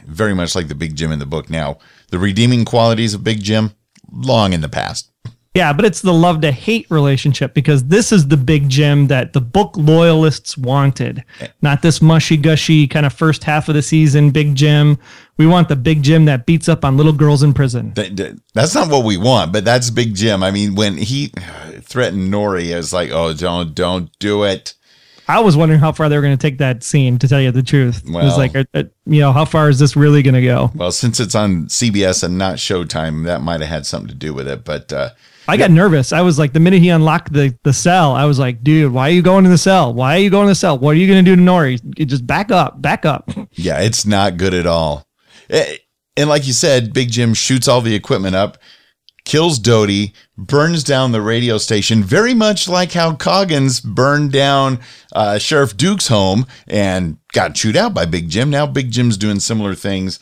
very 0.07 0.35
much 0.35 0.55
like 0.55 0.69
the 0.69 0.75
Big 0.75 0.97
Jim 0.97 1.13
in 1.13 1.19
the 1.21 1.27
book 1.27 1.49
now, 1.51 1.79
the 2.11 2.19
redeeming 2.19 2.65
qualities 2.65 3.15
of 3.15 3.23
Big 3.23 3.43
Jim, 3.43 3.73
long 4.11 4.53
in 4.53 4.61
the 4.63 4.69
past. 4.69 5.11
Yeah, 5.57 5.73
but 5.73 5.85
it's 5.85 6.03
the 6.03 6.13
love 6.13 6.41
to 6.43 6.53
hate 6.53 6.87
relationship 6.91 7.55
because 7.55 7.85
this 7.85 8.13
is 8.13 8.29
the 8.29 8.37
big 8.37 8.69
Jim 8.69 9.07
that 9.09 9.33
the 9.33 9.41
book 9.41 9.73
loyalists 9.77 10.57
wanted. 10.59 11.25
Not 11.63 11.83
this 11.83 12.03
mushy 12.03 12.37
gushy 12.37 12.87
kind 12.87 13.07
of 13.07 13.13
first 13.13 13.43
half 13.45 13.69
of 13.69 13.75
the 13.75 13.83
season 13.83 14.31
big 14.31 14.55
Jim. 14.55 14.99
We 15.39 15.47
want 15.47 15.69
the 15.69 15.77
big 15.77 16.03
Jim 16.03 16.27
that 16.27 16.47
beats 16.47 16.69
up 16.69 16.85
on 16.85 16.97
little 16.97 17.13
girls 17.13 17.43
in 17.43 17.55
prison. 17.55 17.93
That- 17.95 18.17
that- 18.17 18.39
That's 18.55 18.75
not 18.75 18.89
what 18.91 19.05
we 19.05 19.17
want, 19.17 19.53
but 19.53 19.65
that's 19.65 19.91
Big 19.91 20.15
Jim. 20.15 20.43
I 20.43 20.51
mean, 20.51 20.75
when 20.75 20.97
he 20.97 21.31
uh, 21.37 21.81
threatened 21.83 22.31
Norrie, 22.31 22.73
I 22.73 22.79
was 22.79 22.93
like, 22.93 23.11
oh, 23.11 23.33
don't, 23.35 23.75
don't 23.75 24.11
do 24.19 24.45
it. 24.45 24.75
I 25.29 25.41
was 25.41 25.57
wondering 25.57 25.81
how 25.81 25.93
far 25.93 26.09
they 26.09 26.17
were 26.17 26.23
going 26.23 26.37
to 26.37 26.41
take 26.41 26.59
that 26.59 26.83
scene. 26.83 27.19
To 27.19 27.29
tell 27.29 27.41
you 27.41 27.51
the 27.51 27.63
truth, 27.63 28.03
it 28.07 28.13
was 28.13 28.37
like, 28.39 28.55
uh, 28.55 28.65
uh, 28.75 28.85
you 29.07 29.21
know, 29.21 29.33
how 29.33 29.45
far 29.45 29.69
is 29.69 29.79
this 29.79 29.97
really 29.97 30.23
going 30.23 30.35
to 30.35 30.43
go? 30.43 30.71
Well, 30.75 30.93
since 30.93 31.19
it's 31.19 31.35
on 31.35 31.67
CBS 31.67 32.23
and 32.23 32.39
not 32.39 32.57
Showtime, 32.57 33.25
that 33.25 33.43
might 33.43 33.61
have 33.61 33.69
had 33.69 33.87
something 33.87 34.09
to 34.09 34.15
do 34.15 34.33
with 34.33 34.47
it. 34.47 34.65
But 34.65 34.93
uh, 34.93 35.11
I 35.49 35.57
got 35.57 35.71
nervous. 35.71 36.13
I 36.13 36.21
was 36.21 36.39
like, 36.39 36.53
the 36.53 36.61
minute 36.61 36.81
he 36.81 36.91
unlocked 36.91 37.33
the, 37.33 37.57
the 37.65 37.73
cell, 37.73 38.13
I 38.13 38.25
was 38.25 38.39
like, 38.39 38.63
dude, 38.63 38.93
why 38.93 39.09
are 39.09 39.13
you 39.13 39.23
going 39.23 39.45
to 39.45 39.51
the 39.51 39.59
cell? 39.59 39.93
Why 39.93 40.17
are 40.17 40.21
you 40.21 40.31
going 40.31 40.47
to 40.47 40.51
the 40.51 40.55
cell? 40.55 40.79
What 40.79 40.91
are 40.91 40.99
you 40.99 41.07
going 41.09 41.25
to 41.25 41.29
do 41.31 41.37
to 41.37 41.43
Norrie? 41.43 41.79
Just 41.97 42.27
back 42.27 42.51
up, 42.53 42.81
back 42.81 43.05
up. 43.05 43.29
yeah, 43.53 43.81
it's 43.81 44.07
not 44.07 44.37
good 44.37 44.55
at 44.55 44.67
all. 44.67 45.07
Eh, 45.51 45.77
And 46.17 46.29
like 46.29 46.47
you 46.47 46.53
said, 46.53 46.93
Big 46.93 47.11
Jim 47.11 47.35
shoots 47.35 47.69
all 47.69 47.81
the 47.81 47.95
equipment 47.95 48.35
up, 48.37 48.59
kills 49.27 49.59
Dodie, 49.59 50.15
burns 50.39 50.83
down 50.83 51.13
the 51.13 51.21
radio 51.21 51.59
station, 51.59 52.03
very 52.03 52.33
much 52.33 52.67
like 52.69 52.93
how 52.93 53.15
Coggins 53.15 53.81
burned 53.81 54.33
down 54.33 54.79
uh, 55.13 55.37
Sheriff 55.37 55.77
Duke's 55.77 56.09
home 56.09 56.47
and 56.67 57.19
got 57.33 57.55
chewed 57.55 57.77
out 57.77 57.93
by 57.93 58.07
Big 58.07 58.31
Jim. 58.31 58.49
Now 58.49 58.67
Big 58.67 58.91
Jim's 58.91 59.19
doing 59.19 59.41
similar 59.41 59.75
things. 59.75 60.19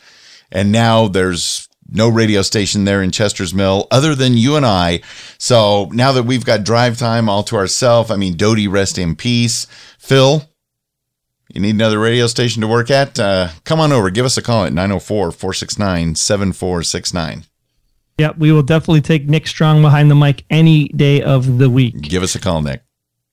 And 0.50 0.72
now 0.72 1.06
there's 1.06 1.68
no 1.88 2.08
radio 2.08 2.42
station 2.42 2.84
there 2.84 3.02
in 3.02 3.10
Chester's 3.10 3.52
Mill 3.54 3.86
other 3.90 4.14
than 4.14 4.36
you 4.36 4.56
and 4.56 4.64
I. 4.64 5.00
So 5.38 5.90
now 5.92 6.10
that 6.12 6.22
we've 6.24 6.44
got 6.44 6.64
drive 6.64 6.98
time 6.98 7.28
all 7.28 7.42
to 7.44 7.56
ourselves, 7.56 8.10
I 8.10 8.16
mean, 8.16 8.36
Dodie, 8.36 8.68
rest 8.68 8.98
in 8.98 9.16
peace. 9.16 9.66
Phil, 9.98 10.48
You 11.52 11.60
need 11.60 11.74
another 11.74 11.98
radio 11.98 12.26
station 12.26 12.62
to 12.62 12.68
work 12.68 12.90
at? 12.90 13.18
Uh, 13.18 13.48
come 13.64 13.80
on 13.80 13.92
over. 13.92 14.08
Give 14.10 14.24
us 14.24 14.38
a 14.38 14.42
call 14.42 14.64
at 14.64 14.72
904 14.72 15.30
469 15.30 16.14
7469. 16.14 17.44
Yeah, 18.18 18.32
we 18.38 18.52
will 18.52 18.62
definitely 18.62 19.00
take 19.00 19.28
Nick 19.28 19.46
Strong 19.46 19.82
behind 19.82 20.10
the 20.10 20.14
mic 20.14 20.44
any 20.50 20.88
day 20.88 21.22
of 21.22 21.58
the 21.58 21.68
week. 21.68 22.00
Give 22.00 22.22
us 22.22 22.34
a 22.34 22.38
call, 22.38 22.62
Nick. 22.62 22.82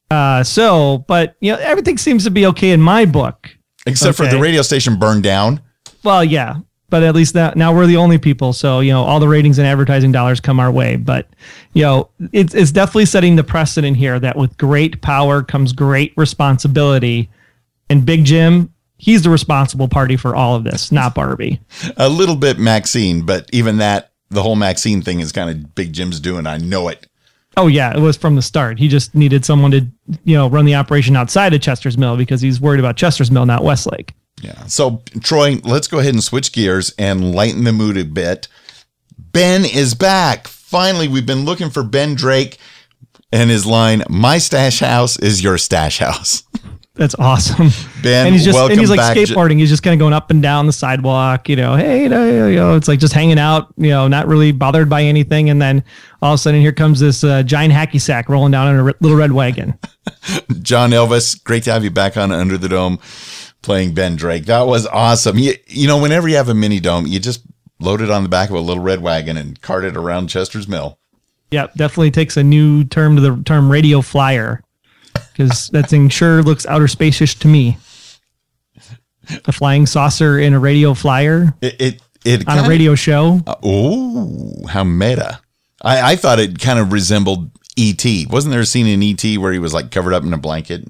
Uh, 0.09 0.43
so, 0.43 1.05
but 1.07 1.35
you 1.39 1.51
know, 1.51 1.59
everything 1.59 1.97
seems 1.97 2.23
to 2.23 2.31
be 2.31 2.45
okay 2.47 2.71
in 2.71 2.81
my 2.81 3.05
book. 3.05 3.55
Except 3.85 4.17
for 4.17 4.27
the 4.27 4.39
radio 4.39 4.61
station 4.61 4.97
burned 4.97 5.23
down. 5.23 5.61
Well, 6.03 6.23
yeah, 6.23 6.57
but 6.89 7.03
at 7.03 7.15
least 7.15 7.33
that 7.33 7.55
now 7.55 7.73
we're 7.73 7.87
the 7.87 7.97
only 7.97 8.17
people, 8.17 8.53
so 8.53 8.81
you 8.81 8.91
know 8.91 9.03
all 9.03 9.19
the 9.19 9.27
ratings 9.27 9.57
and 9.57 9.67
advertising 9.67 10.11
dollars 10.11 10.39
come 10.39 10.59
our 10.59 10.71
way. 10.71 10.97
But 10.97 11.27
you 11.73 11.83
know, 11.83 12.09
it's 12.33 12.53
it's 12.53 12.71
definitely 12.71 13.05
setting 13.05 13.37
the 13.37 13.43
precedent 13.43 13.97
here 13.97 14.19
that 14.19 14.35
with 14.35 14.55
great 14.57 15.01
power 15.01 15.41
comes 15.41 15.73
great 15.73 16.13
responsibility, 16.17 17.29
and 17.89 18.05
Big 18.05 18.25
Jim. 18.25 18.71
He's 18.97 19.23
the 19.23 19.31
responsible 19.31 19.87
party 19.87 20.15
for 20.15 20.35
all 20.35 20.55
of 20.55 20.63
this, 20.63 20.91
not 20.91 21.15
Barbie. 21.15 21.59
A 21.97 22.07
little 22.07 22.35
bit 22.35 22.59
Maxine, 22.59 23.25
but 23.25 23.49
even 23.51 23.77
that, 23.77 24.10
the 24.31 24.41
whole 24.41 24.55
Maxine 24.55 25.01
thing 25.01 25.19
is 25.19 25.31
kind 25.31 25.49
of 25.49 25.75
Big 25.75 25.93
Jim's 25.93 26.19
doing. 26.19 26.47
I 26.47 26.57
know 26.57 26.87
it. 26.87 27.07
Oh 27.57 27.67
yeah, 27.67 27.95
it 27.95 27.99
was 27.99 28.17
from 28.17 28.35
the 28.35 28.41
start. 28.41 28.79
He 28.79 28.87
just 28.87 29.13
needed 29.13 29.43
someone 29.45 29.71
to, 29.71 29.85
you 30.23 30.35
know, 30.35 30.47
run 30.47 30.65
the 30.65 30.75
operation 30.75 31.15
outside 31.15 31.53
of 31.53 31.61
Chester's 31.61 31.97
Mill 31.97 32.17
because 32.17 32.41
he's 32.41 32.61
worried 32.61 32.79
about 32.79 32.95
Chester's 32.95 33.29
Mill, 33.29 33.45
not 33.45 33.63
Westlake. 33.63 34.13
Yeah. 34.41 34.65
So, 34.65 35.03
Troy, 35.21 35.57
let's 35.63 35.87
go 35.87 35.99
ahead 35.99 36.13
and 36.13 36.23
switch 36.23 36.53
gears 36.53 36.93
and 36.97 37.35
lighten 37.35 37.65
the 37.65 37.73
mood 37.73 37.97
a 37.97 38.05
bit. 38.05 38.47
Ben 39.17 39.65
is 39.65 39.93
back. 39.93 40.47
Finally, 40.47 41.09
we've 41.09 41.25
been 41.25 41.45
looking 41.45 41.69
for 41.69 41.83
Ben 41.83 42.15
Drake 42.15 42.57
and 43.31 43.49
his 43.49 43.65
line, 43.65 44.03
My 44.09 44.37
stash 44.37 44.79
house 44.79 45.17
is 45.19 45.43
your 45.43 45.57
stash 45.57 45.99
house. 45.99 46.43
That's 46.93 47.15
awesome. 47.15 47.69
Ben, 48.03 48.27
and 48.27 48.35
he's 48.35 48.43
just 48.43 48.57
and 48.59 48.77
he's 48.77 48.89
like 48.89 48.97
back. 48.97 49.15
skateboarding. 49.15 49.59
He's 49.59 49.69
just 49.69 49.81
kind 49.81 49.93
of 49.93 49.99
going 49.99 50.13
up 50.13 50.29
and 50.29 50.41
down 50.41 50.65
the 50.65 50.73
sidewalk. 50.73 51.47
You 51.47 51.55
know, 51.55 51.75
hey, 51.75 52.03
you 52.03 52.09
know, 52.09 52.47
you 52.47 52.55
know, 52.55 52.75
it's 52.75 52.89
like 52.89 52.99
just 52.99 53.13
hanging 53.13 53.39
out. 53.39 53.73
You 53.77 53.89
know, 53.89 54.09
not 54.09 54.27
really 54.27 54.51
bothered 54.51 54.89
by 54.89 55.03
anything. 55.03 55.49
And 55.49 55.61
then 55.61 55.85
all 56.21 56.33
of 56.33 56.39
a 56.39 56.41
sudden, 56.41 56.59
here 56.59 56.73
comes 56.73 56.99
this 56.99 57.23
uh, 57.23 57.43
giant 57.43 57.73
hacky 57.73 58.01
sack 58.01 58.27
rolling 58.27 58.51
down 58.51 58.75
in 58.75 58.79
a 58.79 58.93
little 58.99 59.17
red 59.17 59.31
wagon. 59.31 59.79
John 60.61 60.89
Elvis, 60.89 61.41
great 61.41 61.63
to 61.63 61.71
have 61.71 61.85
you 61.85 61.91
back 61.91 62.17
on 62.17 62.31
Under 62.31 62.57
the 62.57 62.67
Dome 62.67 62.99
playing 63.61 63.93
Ben 63.93 64.17
Drake. 64.17 64.45
That 64.45 64.67
was 64.67 64.85
awesome. 64.87 65.37
You, 65.37 65.53
you 65.67 65.87
know, 65.87 66.01
whenever 66.01 66.27
you 66.27 66.35
have 66.35 66.49
a 66.49 66.53
mini 66.53 66.81
dome, 66.81 67.07
you 67.07 67.19
just 67.19 67.45
load 67.79 68.01
it 68.01 68.11
on 68.11 68.23
the 68.23 68.29
back 68.29 68.49
of 68.49 68.55
a 68.55 68.59
little 68.59 68.83
red 68.83 69.01
wagon 69.01 69.37
and 69.37 69.61
cart 69.61 69.85
it 69.85 69.95
around 69.95 70.27
Chester's 70.27 70.67
Mill. 70.67 70.99
Yep, 71.51 71.75
definitely 71.75 72.11
takes 72.11 72.37
a 72.37 72.43
new 72.43 72.83
term 72.83 73.15
to 73.15 73.21
the 73.21 73.43
term 73.43 73.71
radio 73.71 74.01
flyer 74.01 74.61
because 75.49 75.69
that 75.69 75.89
thing 75.89 76.09
sure 76.09 76.41
looks 76.43 76.65
outer 76.65 76.85
spacish 76.87 77.37
to 77.39 77.47
me. 77.47 77.77
A 79.45 79.51
flying 79.51 79.85
saucer 79.85 80.39
in 80.39 80.53
a 80.53 80.59
radio 80.59 80.93
flyer 80.93 81.53
It, 81.61 81.75
it, 81.81 82.01
it 82.25 82.47
on 82.47 82.53
a 82.53 82.61
kinda- 82.61 82.69
radio 82.69 82.95
show. 82.95 83.39
Oh, 83.63 84.65
how 84.67 84.83
meta. 84.83 85.39
I, 85.81 86.13
I 86.13 86.15
thought 86.15 86.39
it 86.39 86.59
kind 86.59 86.79
of 86.79 86.91
resembled 86.91 87.51
E.T. 87.75 88.27
Wasn't 88.29 88.51
there 88.51 88.61
a 88.61 88.65
scene 88.65 88.87
in 88.87 89.01
E.T. 89.01 89.37
where 89.37 89.53
he 89.53 89.59
was 89.59 89.73
like 89.73 89.91
covered 89.91 90.13
up 90.13 90.23
in 90.23 90.33
a 90.33 90.37
blanket? 90.37 90.85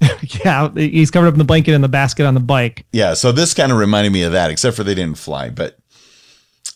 Yeah, 0.44 0.70
he's 0.74 1.10
covered 1.10 1.28
up 1.28 1.34
in 1.34 1.38
the 1.38 1.44
blanket 1.44 1.72
and 1.72 1.82
the 1.82 1.88
basket 1.88 2.26
on 2.26 2.34
the 2.34 2.40
bike. 2.40 2.84
Yeah, 2.92 3.14
so 3.14 3.32
this 3.32 3.54
kind 3.54 3.72
of 3.72 3.78
reminded 3.78 4.12
me 4.12 4.22
of 4.24 4.32
that, 4.32 4.50
except 4.50 4.76
for 4.76 4.84
they 4.84 4.94
didn't 4.94 5.16
fly. 5.16 5.48
But 5.48 5.78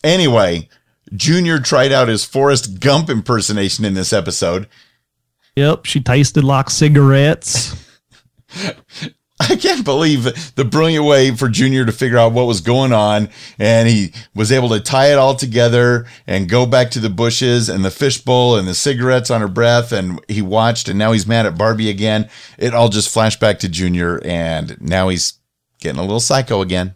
anyway, 0.03 0.67
Junior 1.13 1.59
tried 1.59 1.91
out 1.91 2.07
his 2.07 2.25
Forrest 2.25 2.79
Gump 2.79 3.07
impersonation 3.09 3.85
in 3.85 3.93
this 3.93 4.13
episode. 4.13 4.67
Yep, 5.59 5.83
she 5.83 5.99
tasted 5.99 6.45
like 6.45 6.69
cigarettes. 6.69 7.75
I 9.41 9.57
can't 9.57 9.83
believe 9.83 10.55
the 10.55 10.63
brilliant 10.63 11.03
way 11.03 11.35
for 11.35 11.49
Junior 11.49 11.85
to 11.85 11.91
figure 11.91 12.17
out 12.17 12.31
what 12.31 12.47
was 12.47 12.61
going 12.61 12.93
on. 12.93 13.27
And 13.57 13.89
he 13.89 14.13
was 14.33 14.53
able 14.53 14.69
to 14.69 14.79
tie 14.79 15.11
it 15.11 15.17
all 15.17 15.35
together 15.35 16.05
and 16.25 16.47
go 16.47 16.65
back 16.65 16.91
to 16.91 17.01
the 17.01 17.09
bushes 17.09 17.67
and 17.67 17.83
the 17.83 17.91
fishbowl 17.91 18.55
and 18.55 18.69
the 18.69 18.73
cigarettes 18.73 19.29
on 19.29 19.41
her 19.41 19.49
breath. 19.49 19.91
And 19.91 20.21
he 20.29 20.41
watched, 20.41 20.87
and 20.87 20.97
now 20.97 21.11
he's 21.11 21.27
mad 21.27 21.45
at 21.45 21.57
Barbie 21.57 21.89
again. 21.89 22.29
It 22.57 22.73
all 22.73 22.87
just 22.87 23.09
flashed 23.09 23.41
back 23.41 23.59
to 23.59 23.67
Junior, 23.67 24.21
and 24.23 24.79
now 24.79 25.09
he's 25.09 25.33
getting 25.81 25.99
a 25.99 26.03
little 26.03 26.21
psycho 26.21 26.61
again. 26.61 26.95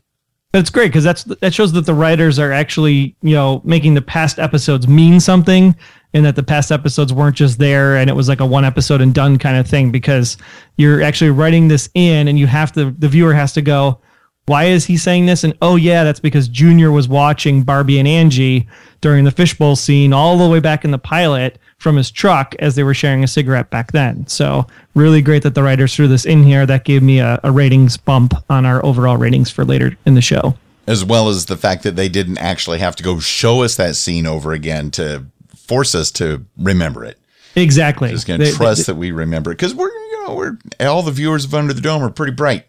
It's 0.54 0.70
great 0.70 0.88
because 0.88 1.04
that's 1.04 1.24
that 1.26 1.54
shows 1.54 1.74
that 1.74 1.86
the 1.86 1.96
writers 1.96 2.40
are 2.40 2.54
actually 2.54 3.18
you 3.22 3.34
know 3.34 3.62
making 3.66 3.96
the 3.96 4.02
past 4.02 4.40
episodes 4.40 4.88
mean 4.88 5.20
something, 5.20 5.76
and 6.14 6.26
that 6.26 6.36
the 6.36 6.44
past 6.44 6.72
episodes 6.72 7.12
weren't 7.12 7.36
just 7.36 7.60
there 7.60 7.98
and 7.98 8.10
it 8.10 8.14
was 8.14 8.30
like 8.30 8.40
a 8.40 8.46
one 8.46 8.66
episode 8.66 9.02
and 9.02 9.14
done 9.14 9.38
kind 9.38 9.58
of 9.58 9.68
thing. 9.68 9.92
Because 9.92 10.38
you're 10.78 11.02
actually 11.02 11.32
writing 11.32 11.68
this 11.68 11.90
in, 11.94 12.28
and 12.28 12.38
you 12.38 12.48
have 12.48 12.72
to 12.74 12.92
the 12.92 13.08
viewer 13.08 13.34
has 13.34 13.54
to 13.54 13.62
go, 13.62 14.00
why 14.46 14.66
is 14.66 14.86
he 14.86 14.98
saying 14.98 15.26
this? 15.26 15.44
And 15.44 15.58
oh 15.62 15.76
yeah, 15.76 16.04
that's 16.04 16.20
because 16.20 16.48
Junior 16.48 16.92
was 16.92 17.08
watching 17.08 17.64
Barbie 17.64 18.00
and 18.00 18.08
Angie 18.08 18.68
during 19.02 19.24
the 19.24 19.32
fishbowl 19.32 19.76
scene 19.76 20.14
all 20.14 20.38
the 20.38 20.50
way 20.50 20.60
back 20.60 20.84
in 20.84 20.92
the 20.92 20.98
pilot 20.98 21.60
from 21.78 21.96
his 21.98 22.12
truck 22.12 22.56
as 22.60 22.76
they 22.76 22.84
were 22.84 22.94
sharing 22.94 23.24
a 23.24 23.28
cigarette 23.28 23.70
back 23.70 23.92
then. 23.92 24.26
So 24.28 24.68
really 24.96 25.22
great 25.22 25.44
that 25.44 25.56
the 25.56 25.64
writers 25.64 25.96
threw 25.96 26.08
this 26.08 26.26
in 26.26 26.44
here. 26.44 26.66
That 26.66 26.86
gave 26.86 27.04
me 27.04 27.20
a, 27.20 27.40
a 27.44 27.52
ratings 27.52 27.98
bump 27.98 28.34
on 28.50 28.66
our 28.66 28.84
overall 28.86 29.18
ratings 29.18 29.50
for 29.50 29.66
later 29.66 29.98
in 30.06 30.16
the 30.16 30.22
show. 30.22 30.56
As 30.88 31.06
well 31.06 31.30
as 31.30 31.46
the 31.46 31.56
fact 31.56 31.84
that 31.84 31.96
they 31.96 32.10
didn't 32.10 32.38
actually 32.40 32.80
have 32.80 32.96
to 32.98 33.04
go 33.04 33.20
show 33.20 33.64
us 33.64 33.78
that 33.78 33.96
scene 33.96 34.26
over 34.26 34.52
again 34.52 34.92
to 34.92 35.26
force 35.68 35.96
us 35.96 36.12
to 36.12 36.46
remember 36.58 37.04
it. 37.06 37.20
Exactly. 37.56 38.10
Just 38.10 38.28
going 38.28 38.40
to 38.40 38.52
trust 38.52 38.88
they- 38.88 38.94
that 38.94 38.96
we 39.00 39.12
remember 39.12 39.52
it 39.52 39.56
because 39.56 39.76
we're, 39.76 39.90
you 39.90 40.24
know, 40.28 40.36
we're 40.36 40.58
all 40.80 41.04
the 41.04 41.12
viewers 41.12 41.46
of 41.46 41.54
Under 41.54 41.74
the 41.74 41.82
Dome 41.82 42.02
are 42.04 42.10
pretty 42.10 42.34
bright. 42.34 42.66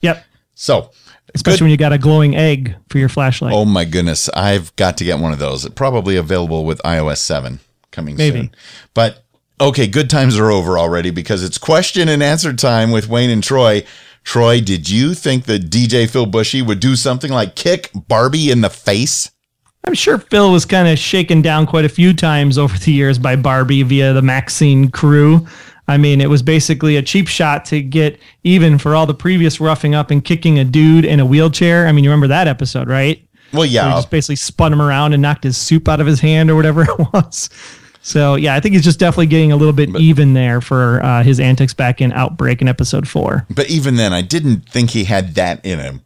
Yep. 0.00 0.24
So, 0.54 0.90
Especially 1.34 1.64
when 1.64 1.70
you 1.72 1.76
got 1.76 1.92
a 1.92 1.98
glowing 1.98 2.36
egg 2.36 2.76
for 2.88 2.98
your 2.98 3.08
flashlight. 3.08 3.52
Oh 3.52 3.64
my 3.64 3.84
goodness, 3.84 4.28
I've 4.30 4.74
got 4.76 4.96
to 4.98 5.04
get 5.04 5.18
one 5.18 5.32
of 5.32 5.38
those. 5.40 5.68
Probably 5.70 6.16
available 6.16 6.64
with 6.64 6.80
iOS 6.84 7.16
7 7.18 7.58
coming 7.90 8.16
Maybe. 8.16 8.38
soon. 8.38 8.54
But 8.94 9.24
okay, 9.60 9.86
good 9.88 10.08
times 10.08 10.38
are 10.38 10.50
over 10.50 10.78
already 10.78 11.10
because 11.10 11.42
it's 11.42 11.58
question 11.58 12.08
and 12.08 12.22
answer 12.22 12.52
time 12.52 12.92
with 12.92 13.08
Wayne 13.08 13.30
and 13.30 13.42
Troy. 13.42 13.84
Troy, 14.22 14.60
did 14.60 14.88
you 14.88 15.12
think 15.14 15.44
that 15.46 15.70
DJ 15.70 16.08
Phil 16.08 16.26
Bushey 16.26 16.64
would 16.64 16.80
do 16.80 16.94
something 16.96 17.32
like 17.32 17.56
kick 17.56 17.90
Barbie 17.94 18.50
in 18.50 18.60
the 18.60 18.70
face? 18.70 19.30
I'm 19.86 19.94
sure 19.94 20.18
Phil 20.18 20.50
was 20.50 20.64
kind 20.64 20.88
of 20.88 20.98
shaken 20.98 21.42
down 21.42 21.66
quite 21.66 21.84
a 21.84 21.88
few 21.88 22.14
times 22.14 22.56
over 22.58 22.76
the 22.78 22.92
years 22.92 23.18
by 23.18 23.36
Barbie 23.36 23.82
via 23.82 24.12
the 24.12 24.22
Maxine 24.22 24.90
crew. 24.90 25.46
I 25.86 25.98
mean, 25.98 26.20
it 26.20 26.30
was 26.30 26.42
basically 26.42 26.96
a 26.96 27.02
cheap 27.02 27.28
shot 27.28 27.66
to 27.66 27.82
get 27.82 28.18
even 28.42 28.78
for 28.78 28.94
all 28.94 29.06
the 29.06 29.14
previous 29.14 29.60
roughing 29.60 29.94
up 29.94 30.10
and 30.10 30.24
kicking 30.24 30.58
a 30.58 30.64
dude 30.64 31.04
in 31.04 31.20
a 31.20 31.26
wheelchair. 31.26 31.86
I 31.86 31.92
mean, 31.92 32.04
you 32.04 32.10
remember 32.10 32.28
that 32.28 32.48
episode, 32.48 32.88
right? 32.88 33.22
Well, 33.52 33.60
Where 33.60 33.68
yeah. 33.68 33.90
just 33.90 34.10
basically 34.10 34.36
spun 34.36 34.72
him 34.72 34.80
around 34.80 35.12
and 35.12 35.20
knocked 35.20 35.44
his 35.44 35.56
soup 35.56 35.88
out 35.88 36.00
of 36.00 36.06
his 36.06 36.20
hand 36.20 36.50
or 36.50 36.56
whatever 36.56 36.82
it 36.88 36.98
was. 37.12 37.50
So 38.00 38.34
yeah, 38.34 38.54
I 38.54 38.60
think 38.60 38.74
he's 38.74 38.84
just 38.84 38.98
definitely 38.98 39.26
getting 39.26 39.52
a 39.52 39.56
little 39.56 39.72
bit 39.72 39.94
even 39.96 40.34
there 40.34 40.60
for 40.60 41.02
uh, 41.02 41.22
his 41.22 41.38
antics 41.40 41.72
back 41.72 42.00
in 42.00 42.12
Outbreak 42.12 42.60
in 42.60 42.68
episode 42.68 43.06
four. 43.08 43.46
But 43.50 43.70
even 43.70 43.96
then, 43.96 44.12
I 44.12 44.22
didn't 44.22 44.68
think 44.68 44.90
he 44.90 45.04
had 45.04 45.34
that 45.36 45.64
in 45.64 45.78
him. 45.78 46.02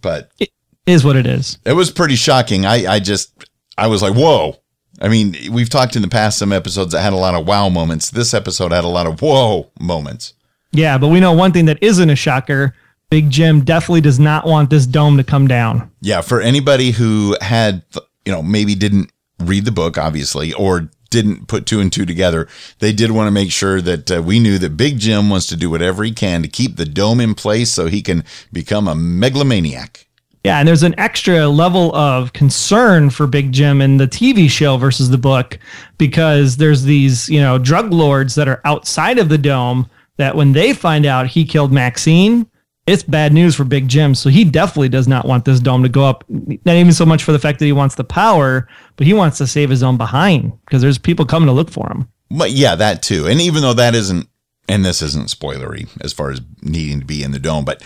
But 0.00 0.30
It 0.38 0.50
is 0.86 1.04
what 1.04 1.16
it 1.16 1.26
is. 1.26 1.58
it 1.64 1.72
was 1.74 1.90
pretty 1.90 2.16
shocking. 2.16 2.66
I, 2.66 2.94
I 2.94 2.98
just, 2.98 3.32
I 3.78 3.86
was 3.86 4.02
like, 4.02 4.14
whoa. 4.14 4.56
I 5.00 5.08
mean, 5.08 5.34
we've 5.50 5.68
talked 5.68 5.96
in 5.96 6.02
the 6.02 6.08
past 6.08 6.38
some 6.38 6.52
episodes 6.52 6.92
that 6.92 7.02
had 7.02 7.12
a 7.12 7.16
lot 7.16 7.34
of 7.34 7.46
wow 7.46 7.68
moments. 7.68 8.10
This 8.10 8.34
episode 8.34 8.72
had 8.72 8.84
a 8.84 8.88
lot 8.88 9.06
of 9.06 9.20
whoa 9.20 9.70
moments. 9.80 10.34
Yeah, 10.72 10.98
but 10.98 11.08
we 11.08 11.20
know 11.20 11.32
one 11.32 11.52
thing 11.52 11.66
that 11.66 11.82
isn't 11.82 12.10
a 12.10 12.16
shocker. 12.16 12.74
Big 13.10 13.28
Jim 13.28 13.62
definitely 13.62 14.00
does 14.00 14.18
not 14.18 14.46
want 14.46 14.70
this 14.70 14.86
dome 14.86 15.16
to 15.18 15.24
come 15.24 15.46
down. 15.46 15.90
Yeah, 16.00 16.20
for 16.22 16.40
anybody 16.40 16.92
who 16.92 17.36
had, 17.40 17.82
you 18.24 18.32
know, 18.32 18.42
maybe 18.42 18.74
didn't 18.74 19.12
read 19.38 19.64
the 19.64 19.72
book, 19.72 19.98
obviously, 19.98 20.52
or 20.52 20.88
didn't 21.10 21.46
put 21.46 21.66
two 21.66 21.80
and 21.80 21.92
two 21.92 22.06
together, 22.06 22.48
they 22.78 22.92
did 22.92 23.10
want 23.10 23.26
to 23.26 23.30
make 23.32 23.52
sure 23.52 23.82
that 23.82 24.10
uh, 24.10 24.22
we 24.22 24.40
knew 24.40 24.56
that 24.58 24.76
Big 24.78 24.98
Jim 24.98 25.28
wants 25.28 25.46
to 25.48 25.56
do 25.56 25.68
whatever 25.68 26.04
he 26.04 26.12
can 26.12 26.42
to 26.42 26.48
keep 26.48 26.76
the 26.76 26.86
dome 26.86 27.20
in 27.20 27.34
place 27.34 27.70
so 27.70 27.86
he 27.86 28.00
can 28.00 28.24
become 28.50 28.88
a 28.88 28.94
megalomaniac. 28.94 30.06
Yeah, 30.44 30.58
and 30.58 30.66
there's 30.66 30.82
an 30.82 30.98
extra 30.98 31.46
level 31.46 31.94
of 31.94 32.32
concern 32.32 33.10
for 33.10 33.28
Big 33.28 33.52
Jim 33.52 33.80
in 33.80 33.98
the 33.98 34.08
TV 34.08 34.50
show 34.50 34.76
versus 34.76 35.08
the 35.10 35.18
book 35.18 35.58
because 35.98 36.56
there's 36.56 36.82
these, 36.82 37.28
you 37.28 37.40
know, 37.40 37.58
drug 37.58 37.92
lords 37.92 38.34
that 38.34 38.48
are 38.48 38.60
outside 38.64 39.18
of 39.18 39.28
the 39.28 39.38
dome 39.38 39.88
that 40.16 40.34
when 40.34 40.52
they 40.52 40.72
find 40.72 41.06
out 41.06 41.28
he 41.28 41.44
killed 41.44 41.72
Maxine, 41.72 42.48
it's 42.88 43.04
bad 43.04 43.32
news 43.32 43.54
for 43.54 43.62
Big 43.62 43.86
Jim. 43.86 44.16
So 44.16 44.28
he 44.28 44.42
definitely 44.42 44.88
does 44.88 45.06
not 45.06 45.26
want 45.26 45.44
this 45.44 45.60
dome 45.60 45.84
to 45.84 45.88
go 45.88 46.04
up. 46.04 46.24
Not 46.28 46.74
even 46.74 46.92
so 46.92 47.06
much 47.06 47.22
for 47.22 47.30
the 47.30 47.38
fact 47.38 47.60
that 47.60 47.66
he 47.66 47.72
wants 47.72 47.94
the 47.94 48.02
power, 48.02 48.68
but 48.96 49.06
he 49.06 49.14
wants 49.14 49.38
to 49.38 49.46
save 49.46 49.70
his 49.70 49.84
own 49.84 49.96
behind 49.96 50.52
because 50.64 50.82
there's 50.82 50.98
people 50.98 51.24
coming 51.24 51.46
to 51.46 51.52
look 51.52 51.70
for 51.70 51.88
him. 51.88 52.08
But 52.30 52.50
yeah, 52.50 52.74
that 52.74 53.02
too. 53.02 53.26
And 53.28 53.40
even 53.40 53.62
though 53.62 53.74
that 53.74 53.94
isn't, 53.94 54.26
and 54.68 54.84
this 54.84 55.02
isn't 55.02 55.28
spoilery 55.28 55.88
as 56.00 56.12
far 56.12 56.30
as 56.30 56.40
needing 56.62 57.00
to 57.00 57.06
be 57.06 57.22
in 57.22 57.30
the 57.30 57.38
dome, 57.38 57.64
but 57.64 57.82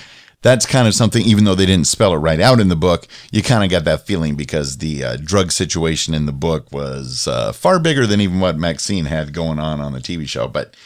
that's 0.46 0.64
kind 0.64 0.86
of 0.86 0.94
something, 0.94 1.22
even 1.24 1.42
though 1.42 1.56
they 1.56 1.66
didn't 1.66 1.88
spell 1.88 2.12
it 2.12 2.18
right 2.18 2.38
out 2.38 2.60
in 2.60 2.68
the 2.68 2.76
book, 2.76 3.08
you 3.32 3.42
kind 3.42 3.64
of 3.64 3.70
got 3.70 3.84
that 3.84 4.06
feeling 4.06 4.36
because 4.36 4.78
the 4.78 5.02
uh, 5.02 5.16
drug 5.16 5.50
situation 5.50 6.14
in 6.14 6.26
the 6.26 6.32
book 6.32 6.70
was 6.70 7.26
uh, 7.26 7.50
far 7.50 7.80
bigger 7.80 8.06
than 8.06 8.20
even 8.20 8.38
what 8.38 8.56
Maxine 8.56 9.06
had 9.06 9.32
going 9.32 9.58
on 9.58 9.80
on 9.80 9.92
the 9.92 9.98
TV 9.98 10.28
show. 10.28 10.46
But 10.46 10.76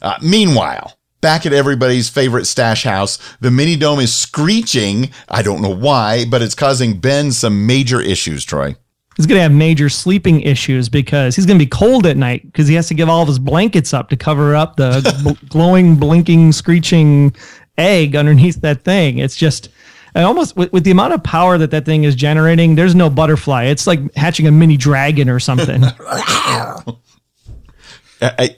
uh, 0.00 0.16
meanwhile, 0.22 0.96
back 1.20 1.44
at 1.44 1.52
everybody's 1.52 2.08
favorite 2.08 2.46
stash 2.46 2.84
house, 2.84 3.18
the 3.40 3.50
mini 3.50 3.76
dome 3.76 4.00
is 4.00 4.14
screeching. 4.14 5.10
I 5.28 5.42
don't 5.42 5.60
know 5.60 5.76
why, 5.76 6.24
but 6.24 6.40
it's 6.40 6.54
causing 6.54 6.98
Ben 6.98 7.30
some 7.30 7.66
major 7.66 8.00
issues, 8.00 8.42
Troy. 8.42 8.74
He's 9.20 9.26
going 9.26 9.36
to 9.36 9.42
have 9.42 9.52
major 9.52 9.90
sleeping 9.90 10.40
issues 10.40 10.88
because 10.88 11.36
he's 11.36 11.44
going 11.44 11.58
to 11.58 11.62
be 11.62 11.68
cold 11.68 12.06
at 12.06 12.16
night 12.16 12.42
because 12.46 12.68
he 12.68 12.74
has 12.76 12.88
to 12.88 12.94
give 12.94 13.10
all 13.10 13.20
of 13.20 13.28
his 13.28 13.38
blankets 13.38 13.92
up 13.92 14.08
to 14.08 14.16
cover 14.16 14.56
up 14.56 14.76
the 14.76 15.36
glowing, 15.50 15.96
blinking, 15.96 16.52
screeching 16.52 17.36
egg 17.80 18.16
underneath 18.16 18.60
that 18.60 18.82
thing. 18.82 19.18
It's 19.18 19.36
just 19.36 19.68
almost 20.14 20.56
with, 20.56 20.72
with 20.72 20.84
the 20.84 20.90
amount 20.90 21.14
of 21.14 21.22
power 21.22 21.58
that 21.58 21.70
that 21.70 21.84
thing 21.84 22.04
is 22.04 22.14
generating, 22.14 22.74
there's 22.74 22.94
no 22.94 23.10
butterfly. 23.10 23.64
It's 23.64 23.86
like 23.86 24.14
hatching 24.14 24.46
a 24.46 24.50
mini 24.50 24.76
dragon 24.76 25.28
or 25.28 25.40
something. 25.40 25.84
I, 28.22 28.54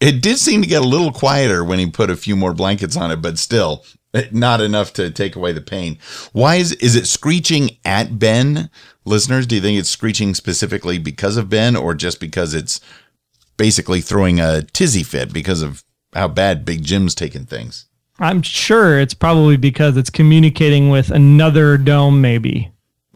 it 0.00 0.20
did 0.20 0.38
seem 0.38 0.62
to 0.62 0.68
get 0.68 0.82
a 0.82 0.86
little 0.86 1.12
quieter 1.12 1.64
when 1.64 1.78
he 1.78 1.90
put 1.90 2.10
a 2.10 2.16
few 2.16 2.36
more 2.36 2.52
blankets 2.52 2.96
on 2.96 3.10
it, 3.10 3.22
but 3.22 3.38
still 3.38 3.84
not 4.30 4.60
enough 4.60 4.92
to 4.94 5.10
take 5.10 5.36
away 5.36 5.52
the 5.52 5.60
pain. 5.60 5.98
Why 6.32 6.56
is 6.56 6.72
is 6.74 6.96
it 6.96 7.06
screeching 7.06 7.70
at 7.84 8.18
Ben? 8.18 8.70
Listeners, 9.04 9.46
do 9.46 9.54
you 9.54 9.60
think 9.60 9.78
it's 9.78 9.88
screeching 9.88 10.34
specifically 10.34 10.98
because 10.98 11.36
of 11.36 11.48
Ben 11.48 11.76
or 11.76 11.94
just 11.94 12.20
because 12.20 12.54
it's 12.54 12.80
basically 13.56 14.00
throwing 14.00 14.40
a 14.40 14.62
tizzy 14.62 15.02
fit 15.02 15.32
because 15.32 15.62
of 15.62 15.84
how 16.12 16.28
bad 16.28 16.64
Big 16.64 16.82
Jim's 16.82 17.14
taking 17.14 17.46
things? 17.46 17.86
I'm 18.18 18.42
sure 18.42 18.98
it's 18.98 19.14
probably 19.14 19.56
because 19.56 19.96
it's 19.96 20.10
communicating 20.10 20.88
with 20.88 21.10
another 21.10 21.76
dome 21.76 22.20
maybe. 22.20 22.70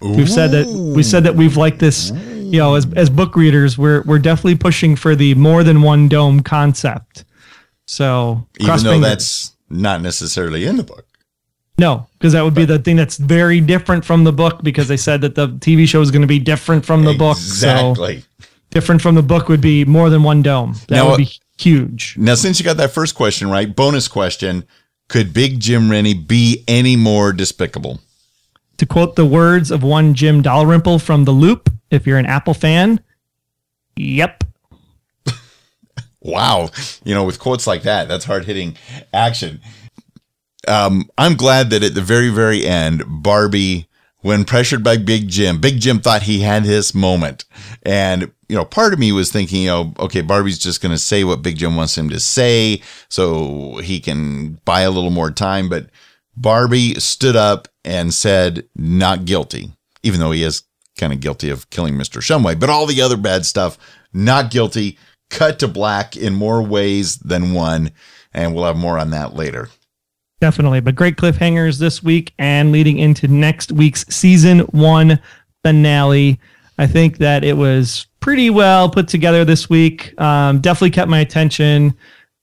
Ooh. 0.05 0.15
We've 0.15 0.31
said 0.31 0.51
that 0.53 0.67
we 0.67 1.03
said 1.03 1.25
that 1.25 1.37
we've 1.37 1.57
liked 1.57 1.79
this 1.79 2.13
you 2.51 2.59
know, 2.59 2.75
as 2.75 2.87
as 2.95 3.09
book 3.09 3.37
readers, 3.37 3.79
we're 3.79 4.03
we're 4.03 4.19
definitely 4.19 4.57
pushing 4.57 4.97
for 4.97 5.15
the 5.15 5.35
more 5.37 5.63
than 5.63 5.83
one 5.83 6.09
dome 6.09 6.41
concept. 6.41 7.25
So 7.87 8.47
even 8.59 8.83
though 8.83 9.01
that's 9.01 9.55
not 9.69 10.03
necessarily 10.03 10.67
in 10.67 10.77
the 10.77 10.83
book. 10.83 11.07
No, 11.79 12.09
because 12.19 12.33
that 12.35 12.43
would 12.43 12.55
be 12.55 12.65
the 12.65 12.79
thing 12.79 12.97
that's 12.97 13.17
very 13.17 13.61
different 13.61 14.05
from 14.05 14.25
the 14.25 14.33
book 14.33 14.63
because 14.63 14.89
they 14.89 14.99
said 14.99 15.23
that 15.23 15.35
the 15.35 15.49
TV 15.49 15.89
show 15.89 16.01
is 16.01 16.11
going 16.11 16.23
to 16.23 16.29
be 16.29 16.39
different 16.39 16.85
from 16.85 17.05
the 17.05 17.15
book. 17.15 17.39
Exactly. 17.39 18.21
So 18.21 18.47
different 18.71 19.01
from 19.01 19.15
the 19.15 19.23
book 19.23 19.49
would 19.49 19.63
be 19.63 19.85
more 19.85 20.11
than 20.11 20.23
one 20.23 20.43
dome. 20.43 20.75
That 20.89 20.97
now, 20.97 21.07
would 21.07 21.15
uh, 21.15 21.17
be 21.19 21.31
huge. 21.59 22.17
Now, 22.19 22.35
since 22.35 22.59
you 22.59 22.65
got 22.65 22.77
that 22.77 22.91
first 22.91 23.15
question 23.15 23.49
right, 23.49 23.75
bonus 23.75 24.09
question: 24.09 24.65
Could 25.11 25.35
Big 25.35 25.59
Jim 25.59 25.91
Rennie 25.91 26.15
be 26.15 26.63
any 26.69 26.95
more 26.95 27.33
despicable? 27.33 28.01
To 28.77 28.87
quote 28.87 29.17
the 29.17 29.27
words 29.27 29.73
of 29.73 29.83
one 29.83 30.15
Jim 30.15 30.41
Dalrymple 30.41 31.01
from 31.01 31.25
The 31.25 31.33
Loop, 31.33 31.69
if 31.91 32.07
you're 32.07 32.17
an 32.17 32.27
Apple 32.27 32.55
fan, 32.55 33.01
yep. 33.97 34.45
wow. 36.21 36.71
You 37.03 37.13
know, 37.13 37.25
with 37.25 37.41
quotes 37.41 37.67
like 37.67 37.83
that, 37.83 38.07
that's 38.07 38.25
hard 38.25 38.45
hitting 38.45 38.77
action. 39.13 39.61
Um, 40.69 41.11
I'm 41.19 41.35
glad 41.35 41.71
that 41.71 41.83
at 41.83 41.97
the 41.97 42.03
very, 42.03 42.29
very 42.29 42.65
end, 42.65 43.03
Barbie, 43.09 43.89
when 44.21 44.45
pressured 44.45 44.85
by 44.85 44.97
Big 44.97 45.27
Jim, 45.27 45.61
Big 45.61 45.81
Jim 45.81 45.99
thought 45.99 46.23
he 46.23 46.43
had 46.43 46.63
his 46.63 46.95
moment. 46.95 47.47
And, 47.83 48.31
you 48.51 48.57
know, 48.57 48.65
part 48.65 48.93
of 48.93 48.99
me 48.99 49.13
was 49.13 49.31
thinking, 49.31 49.63
you 49.63 49.69
know, 49.69 49.95
okay, 50.01 50.23
Barbie's 50.23 50.59
just 50.59 50.83
going 50.83 50.91
to 50.91 50.99
say 50.99 51.23
what 51.23 51.41
Big 51.41 51.57
Jim 51.57 51.77
wants 51.77 51.97
him 51.97 52.11
to 52.11 52.19
say 52.19 52.83
so 53.09 53.77
he 53.77 54.01
can 54.01 54.59
buy 54.65 54.81
a 54.81 54.91
little 54.91 55.11
more 55.11 55.31
time. 55.31 55.69
But 55.69 55.87
Barbie 56.37 56.95
stood 56.95 57.37
up 57.37 57.69
and 57.85 58.13
said 58.13 58.69
not 58.75 59.25
guilty, 59.25 59.71
even 60.03 60.19
though 60.19 60.33
he 60.33 60.43
is 60.43 60.65
kind 60.99 61.13
of 61.13 61.21
guilty 61.21 61.49
of 61.49 61.71
killing 61.71 61.95
Mr. 61.95 62.21
Shumway, 62.21 62.59
but 62.59 62.69
all 62.69 62.87
the 62.87 63.01
other 63.01 63.17
bad 63.17 63.47
stuff, 63.47 63.79
not 64.13 64.51
guilty, 64.51 64.99
cut 65.31 65.61
to 65.61 65.69
black 65.69 66.17
in 66.17 66.35
more 66.35 66.61
ways 66.61 67.19
than 67.19 67.55
one. 67.55 67.93
And 68.35 68.53
we'll 68.53 68.65
have 68.65 68.77
more 68.77 68.99
on 68.99 69.11
that 69.11 69.35
later. 69.35 69.69
Definitely. 70.41 70.81
But 70.81 70.97
great 70.97 71.17
cliffhangers 71.17 71.79
this 71.79 72.03
week 72.03 72.33
and 72.37 72.73
leading 72.73 72.99
into 72.99 73.29
next 73.29 73.71
week's 73.71 74.05
season 74.09 74.61
one 74.61 75.21
finale. 75.65 76.41
I 76.79 76.89
think 76.89 77.19
that 77.19 77.45
it 77.45 77.57
was 77.57 78.07
pretty 78.21 78.51
well 78.51 78.89
put 78.89 79.09
together 79.09 79.45
this 79.45 79.69
week. 79.69 80.19
Um, 80.21 80.61
definitely 80.61 80.91
kept 80.91 81.11
my 81.11 81.21
attention. 81.21 81.95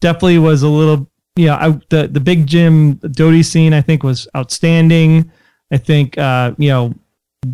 Definitely 0.02 0.40
was 0.40 0.64
a 0.64 0.70
little 0.70 1.10
yeah, 1.38 1.56
I, 1.56 1.80
the 1.90 2.08
the 2.08 2.20
big 2.20 2.48
Jim 2.48 2.96
Dodie 2.96 3.44
scene 3.44 3.74
I 3.74 3.82
think 3.82 4.04
was 4.04 4.28
outstanding. 4.36 5.32
I 5.72 5.78
think 5.78 6.18
uh, 6.18 6.54
you 6.58 6.70
know, 6.70 6.94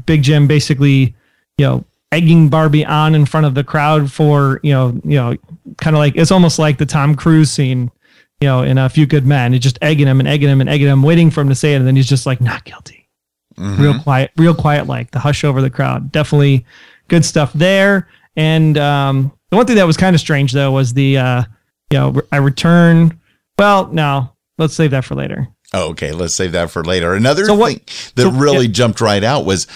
Big 0.06 0.24
Jim 0.24 0.48
basically, 0.48 1.16
you 1.58 1.66
know, 1.66 1.86
egging 2.12 2.50
Barbie 2.50 2.86
on 2.86 3.14
in 3.14 3.26
front 3.26 3.46
of 3.46 3.56
the 3.56 3.64
crowd 3.64 4.12
for 4.12 4.60
you 4.64 4.72
know, 4.72 5.00
you 5.04 5.16
know, 5.16 5.36
kind 5.78 5.96
of 5.96 6.00
like 6.00 6.16
it's 6.16 6.32
almost 6.32 6.60
like 6.60 6.78
the 6.78 6.86
Tom 6.86 7.16
Cruise 7.16 7.52
scene, 7.52 7.92
you 8.40 8.48
know, 8.48 8.64
in 8.64 8.78
A 8.78 8.90
Few 8.90 9.06
Good 9.06 9.26
Men. 9.26 9.54
It's 9.54 9.64
just 9.64 9.80
egging 9.82 10.08
him 10.08 10.20
and 10.20 10.30
egging 10.30 10.50
him 10.50 10.62
and 10.62 10.70
egging 10.70 10.88
him, 10.88 11.04
waiting 11.04 11.30
for 11.30 11.42
him 11.42 11.50
to 11.50 11.56
say 11.56 11.74
it, 11.74 11.78
and 11.78 11.88
then 11.88 11.96
he's 11.96 12.10
just 12.10 12.26
like 12.26 12.40
not 12.40 12.64
guilty, 12.64 13.10
mm-hmm. 13.58 13.82
real 13.82 14.00
quiet, 14.00 14.32
real 14.38 14.56
quiet, 14.56 14.88
like 14.88 15.12
the 15.12 15.20
hush 15.20 15.44
over 15.44 15.62
the 15.62 15.70
crowd. 15.70 16.12
Definitely 16.12 16.66
good 17.08 17.26
stuff 17.26 17.54
there. 17.54 18.08
And 18.36 18.78
um, 18.78 19.32
the 19.50 19.58
one 19.58 19.66
thing 19.66 19.76
that 19.76 19.88
was 19.88 19.98
kind 19.98 20.16
of 20.16 20.20
strange 20.20 20.52
though 20.52 20.72
was 20.72 20.94
the 20.94 21.18
uh, 21.18 21.44
you 21.92 21.98
know, 21.98 22.22
I 22.32 22.38
return 22.38 23.20
well, 23.58 23.88
no, 23.88 24.34
let's 24.58 24.74
save 24.74 24.92
that 24.92 25.06
for 25.06 25.16
later. 25.16 25.48
Oh, 25.74 25.90
okay, 25.90 26.12
let's 26.12 26.36
save 26.36 26.52
that 26.52 26.70
for 26.70 26.84
later. 26.84 27.14
Another 27.14 27.46
so 27.46 27.58
thing 27.66 27.82
that 28.16 28.24
so, 28.24 28.32
really 28.32 28.68
yeah. 28.68 28.72
jumped 28.72 29.02
right 29.02 29.24
out 29.24 29.46
was 29.46 29.68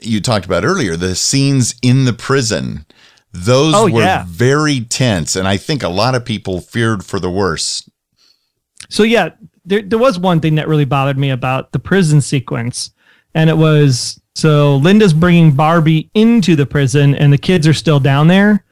you 0.00 0.20
talked 0.20 0.46
about 0.46 0.64
earlier 0.64 0.96
the 0.96 1.14
scenes 1.14 1.74
in 1.82 2.04
the 2.04 2.12
prison. 2.12 2.86
Those 3.32 3.74
oh, 3.74 3.90
were 3.90 4.02
yeah. 4.02 4.24
very 4.28 4.80
tense, 4.80 5.36
and 5.36 5.46
I 5.46 5.56
think 5.56 5.82
a 5.82 5.88
lot 5.88 6.14
of 6.14 6.24
people 6.24 6.60
feared 6.60 7.04
for 7.04 7.20
the 7.20 7.30
worst. 7.30 7.88
So 8.88 9.02
yeah, 9.02 9.30
there 9.64 9.82
there 9.82 9.98
was 9.98 10.18
one 10.18 10.40
thing 10.40 10.56
that 10.56 10.68
really 10.68 10.84
bothered 10.84 11.18
me 11.18 11.30
about 11.30 11.72
the 11.72 11.78
prison 11.78 12.20
sequence, 12.20 12.90
and 13.34 13.50
it 13.50 13.56
was 13.56 14.19
so 14.34 14.76
Linda's 14.76 15.12
bringing 15.12 15.52
Barbie 15.52 16.10
into 16.14 16.56
the 16.56 16.66
prison, 16.66 17.14
and 17.14 17.32
the 17.32 17.38
kids 17.38 17.66
are 17.66 17.74
still 17.74 18.00
down 18.00 18.28
there. 18.28 18.64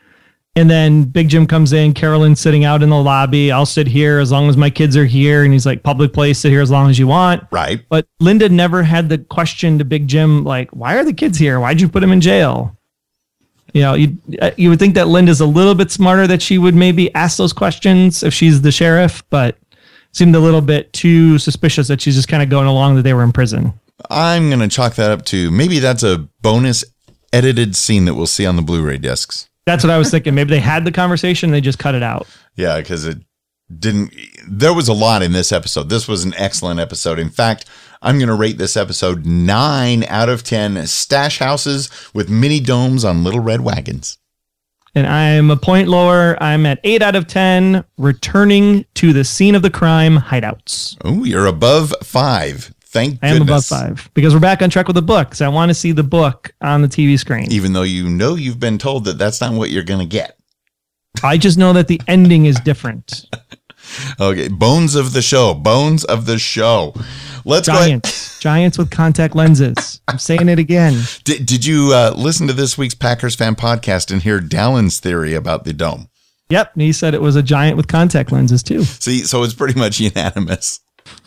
And 0.56 0.68
then 0.68 1.04
Big 1.04 1.28
Jim 1.28 1.46
comes 1.46 1.72
in, 1.72 1.94
Carolyn's 1.94 2.40
sitting 2.40 2.64
out 2.64 2.82
in 2.82 2.90
the 2.90 3.00
lobby. 3.00 3.52
I'll 3.52 3.64
sit 3.66 3.86
here 3.86 4.18
as 4.18 4.32
long 4.32 4.48
as 4.48 4.56
my 4.56 4.70
kids 4.70 4.96
are 4.96 5.04
here. 5.04 5.44
And 5.44 5.52
he's 5.52 5.64
like, 5.64 5.84
public 5.84 6.12
place, 6.12 6.40
sit 6.40 6.50
here 6.50 6.62
as 6.62 6.70
long 6.70 6.90
as 6.90 6.98
you 6.98 7.06
want. 7.06 7.44
Right. 7.52 7.80
But 7.88 8.08
Linda 8.18 8.48
never 8.48 8.82
had 8.82 9.08
the 9.08 9.18
question 9.18 9.78
to 9.78 9.84
Big 9.84 10.08
Jim, 10.08 10.42
like, 10.42 10.68
why 10.70 10.96
are 10.96 11.04
the 11.04 11.12
kids 11.12 11.38
here? 11.38 11.60
Why'd 11.60 11.80
you 11.80 11.88
put 11.88 12.00
them 12.00 12.10
in 12.10 12.20
jail? 12.20 12.76
You 13.72 13.82
know, 13.82 13.94
you 13.94 14.18
uh, 14.40 14.50
you 14.56 14.70
would 14.70 14.80
think 14.80 14.94
that 14.96 15.06
Linda's 15.06 15.40
a 15.40 15.46
little 15.46 15.74
bit 15.74 15.92
smarter 15.92 16.26
that 16.26 16.42
she 16.42 16.58
would 16.58 16.74
maybe 16.74 17.14
ask 17.14 17.36
those 17.36 17.52
questions 17.52 18.24
if 18.24 18.34
she's 18.34 18.62
the 18.62 18.72
sheriff, 18.72 19.22
but 19.30 19.58
seemed 20.12 20.34
a 20.34 20.40
little 20.40 20.62
bit 20.62 20.92
too 20.92 21.38
suspicious 21.38 21.86
that 21.86 22.00
she's 22.00 22.16
just 22.16 22.28
kind 22.28 22.42
of 22.42 22.48
going 22.48 22.66
along 22.66 22.96
that 22.96 23.02
they 23.02 23.12
were 23.12 23.22
in 23.22 23.30
prison. 23.30 23.78
I'm 24.10 24.48
going 24.48 24.60
to 24.60 24.68
chalk 24.68 24.94
that 24.94 25.10
up 25.10 25.24
to 25.26 25.50
maybe 25.50 25.78
that's 25.78 26.02
a 26.02 26.28
bonus 26.40 26.84
edited 27.32 27.76
scene 27.76 28.04
that 28.06 28.14
we'll 28.14 28.26
see 28.26 28.46
on 28.46 28.56
the 28.56 28.62
Blu-ray 28.62 28.98
discs. 28.98 29.48
That's 29.66 29.84
what 29.84 29.90
I 29.90 29.98
was 29.98 30.10
thinking. 30.10 30.34
Maybe 30.34 30.50
they 30.50 30.60
had 30.60 30.84
the 30.84 30.92
conversation, 30.92 31.50
they 31.50 31.60
just 31.60 31.78
cut 31.78 31.94
it 31.94 32.02
out. 32.02 32.26
Yeah, 32.56 32.78
because 32.78 33.04
it 33.04 33.18
didn't. 33.76 34.14
There 34.48 34.72
was 34.72 34.88
a 34.88 34.94
lot 34.94 35.22
in 35.22 35.32
this 35.32 35.52
episode. 35.52 35.90
This 35.90 36.08
was 36.08 36.24
an 36.24 36.32
excellent 36.36 36.80
episode. 36.80 37.18
In 37.18 37.28
fact, 37.28 37.66
I'm 38.00 38.18
going 38.18 38.28
to 38.28 38.34
rate 38.34 38.56
this 38.56 38.76
episode 38.76 39.26
nine 39.26 40.04
out 40.04 40.28
of 40.28 40.42
10 40.42 40.86
stash 40.86 41.38
houses 41.38 41.90
with 42.14 42.30
mini 42.30 42.60
domes 42.60 43.04
on 43.04 43.24
little 43.24 43.40
red 43.40 43.60
wagons. 43.60 44.18
And 44.94 45.06
I'm 45.06 45.50
a 45.50 45.56
point 45.56 45.88
lower. 45.88 46.42
I'm 46.42 46.64
at 46.64 46.80
eight 46.82 47.02
out 47.02 47.14
of 47.14 47.26
10, 47.26 47.84
returning 47.98 48.86
to 48.94 49.12
the 49.12 49.22
scene 49.24 49.54
of 49.54 49.62
the 49.62 49.70
crime 49.70 50.16
hideouts. 50.16 50.96
Oh, 51.04 51.24
you're 51.24 51.46
above 51.46 51.94
five. 52.02 52.72
Thank 52.90 53.18
I 53.22 53.28
am 53.28 53.42
above 53.42 53.66
five 53.66 54.08
because 54.14 54.32
we're 54.32 54.40
back 54.40 54.62
on 54.62 54.70
track 54.70 54.86
with 54.86 54.96
the 54.96 55.02
book. 55.02 55.34
So 55.34 55.44
I 55.44 55.48
want 55.48 55.68
to 55.68 55.74
see 55.74 55.92
the 55.92 56.02
book 56.02 56.54
on 56.62 56.80
the 56.80 56.88
TV 56.88 57.18
screen. 57.18 57.52
Even 57.52 57.74
though 57.74 57.82
you 57.82 58.08
know 58.08 58.34
you've 58.34 58.58
been 58.58 58.78
told 58.78 59.04
that 59.04 59.18
that's 59.18 59.42
not 59.42 59.52
what 59.52 59.70
you're 59.70 59.84
going 59.84 60.00
to 60.00 60.06
get. 60.06 60.38
I 61.22 61.36
just 61.36 61.58
know 61.58 61.74
that 61.74 61.86
the 61.86 62.00
ending 62.08 62.46
is 62.46 62.58
different. 62.60 63.26
okay, 64.20 64.48
bones 64.48 64.94
of 64.94 65.12
the 65.12 65.20
show. 65.20 65.52
Bones 65.52 66.04
of 66.04 66.24
the 66.24 66.38
show. 66.38 66.94
Let's 67.44 67.66
giants, 67.66 68.38
giants 68.40 68.78
with 68.78 68.90
contact 68.90 69.36
lenses. 69.36 70.00
I'm 70.08 70.18
saying 70.18 70.48
it 70.48 70.58
again. 70.58 71.02
Did, 71.24 71.44
did 71.44 71.66
you 71.66 71.92
uh, 71.92 72.14
listen 72.16 72.46
to 72.46 72.52
this 72.54 72.78
week's 72.78 72.94
Packers 72.94 73.34
fan 73.34 73.54
podcast 73.54 74.10
and 74.10 74.22
hear 74.22 74.40
Dallin's 74.40 74.98
theory 74.98 75.34
about 75.34 75.64
the 75.64 75.74
dome? 75.74 76.08
Yep, 76.48 76.72
he 76.76 76.92
said 76.92 77.12
it 77.12 77.20
was 77.20 77.36
a 77.36 77.42
giant 77.42 77.76
with 77.76 77.86
contact 77.86 78.32
lenses 78.32 78.62
too. 78.62 78.84
See, 78.84 79.20
so 79.24 79.42
it's 79.42 79.52
pretty 79.52 79.78
much 79.78 80.00
unanimous. 80.00 80.80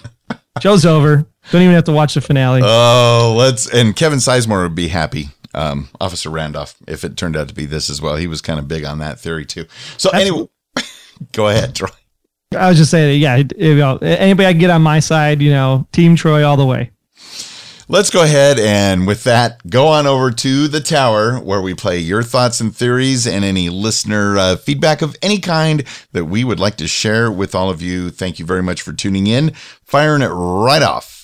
Show's 0.62 0.86
over. 0.86 1.28
Don't 1.50 1.62
even 1.64 1.74
have 1.74 1.86
to 1.86 1.92
watch 1.92 2.14
the 2.14 2.22
finale. 2.22 2.62
Oh, 2.64 3.34
let's 3.38 3.68
and 3.68 3.96
Kevin 3.96 4.20
Sizemore 4.20 4.64
would 4.64 4.76
be 4.76 4.90
happy. 4.90 5.30
Um, 5.54 5.90
Officer 6.00 6.30
Randolph, 6.30 6.76
if 6.88 7.04
it 7.04 7.18
turned 7.18 7.36
out 7.36 7.50
to 7.50 7.54
be 7.54 7.66
this 7.66 7.90
as 7.90 8.02
well, 8.02 8.16
he 8.16 8.28
was 8.28 8.42
kind 8.42 8.60
of 8.60 8.68
big 8.68 8.86
on 8.86 9.00
that 9.00 9.20
theory 9.20 9.46
too. 9.46 9.66
So 9.98 10.10
That's 10.12 10.22
anyway, 10.22 10.48
go 11.34 11.48
ahead, 11.50 11.76
Troy. 11.76 11.90
I 12.58 12.70
was 12.70 12.78
just 12.78 12.92
saying, 12.92 13.22
yeah. 13.22 13.38
You 13.58 13.76
know, 13.76 13.98
anybody 13.98 14.48
I 14.48 14.52
can 14.54 14.60
get 14.60 14.70
on 14.70 14.82
my 14.82 15.00
side, 15.00 15.42
you 15.42 15.52
know, 15.52 15.88
Team 15.92 16.16
Troy 16.16 16.46
all 16.46 16.58
the 16.58 16.66
way. 16.66 16.92
let's 17.88 18.10
go 18.10 18.24
ahead 18.24 18.60
and 18.60 19.06
with 19.08 19.24
that, 19.26 19.66
go 19.70 19.88
on 19.88 20.08
over 20.08 20.32
to 20.32 20.68
the 20.70 20.80
tower 20.80 21.38
where 21.40 21.62
we 21.62 21.74
play 21.74 21.98
your 21.98 22.24
thoughts 22.24 22.60
and 22.62 22.76
theories 22.76 23.26
and 23.28 23.44
any 23.44 23.70
listener 23.70 24.38
uh, 24.38 24.56
feedback 24.56 25.02
of 25.02 25.16
any 25.22 25.40
kind 25.40 25.84
that 26.14 26.26
we 26.26 26.44
would 26.44 26.60
like 26.60 26.78
to 26.78 26.88
share 26.88 27.30
with 27.32 27.54
all 27.56 27.70
of 27.70 27.82
you. 27.82 28.10
Thank 28.10 28.40
you 28.40 28.46
very 28.46 28.64
much 28.64 28.82
for 28.82 28.94
tuning 28.94 29.28
in. 29.28 29.52
Firing 29.84 30.22
it 30.22 30.28
right 30.28 30.84
off. 30.84 31.18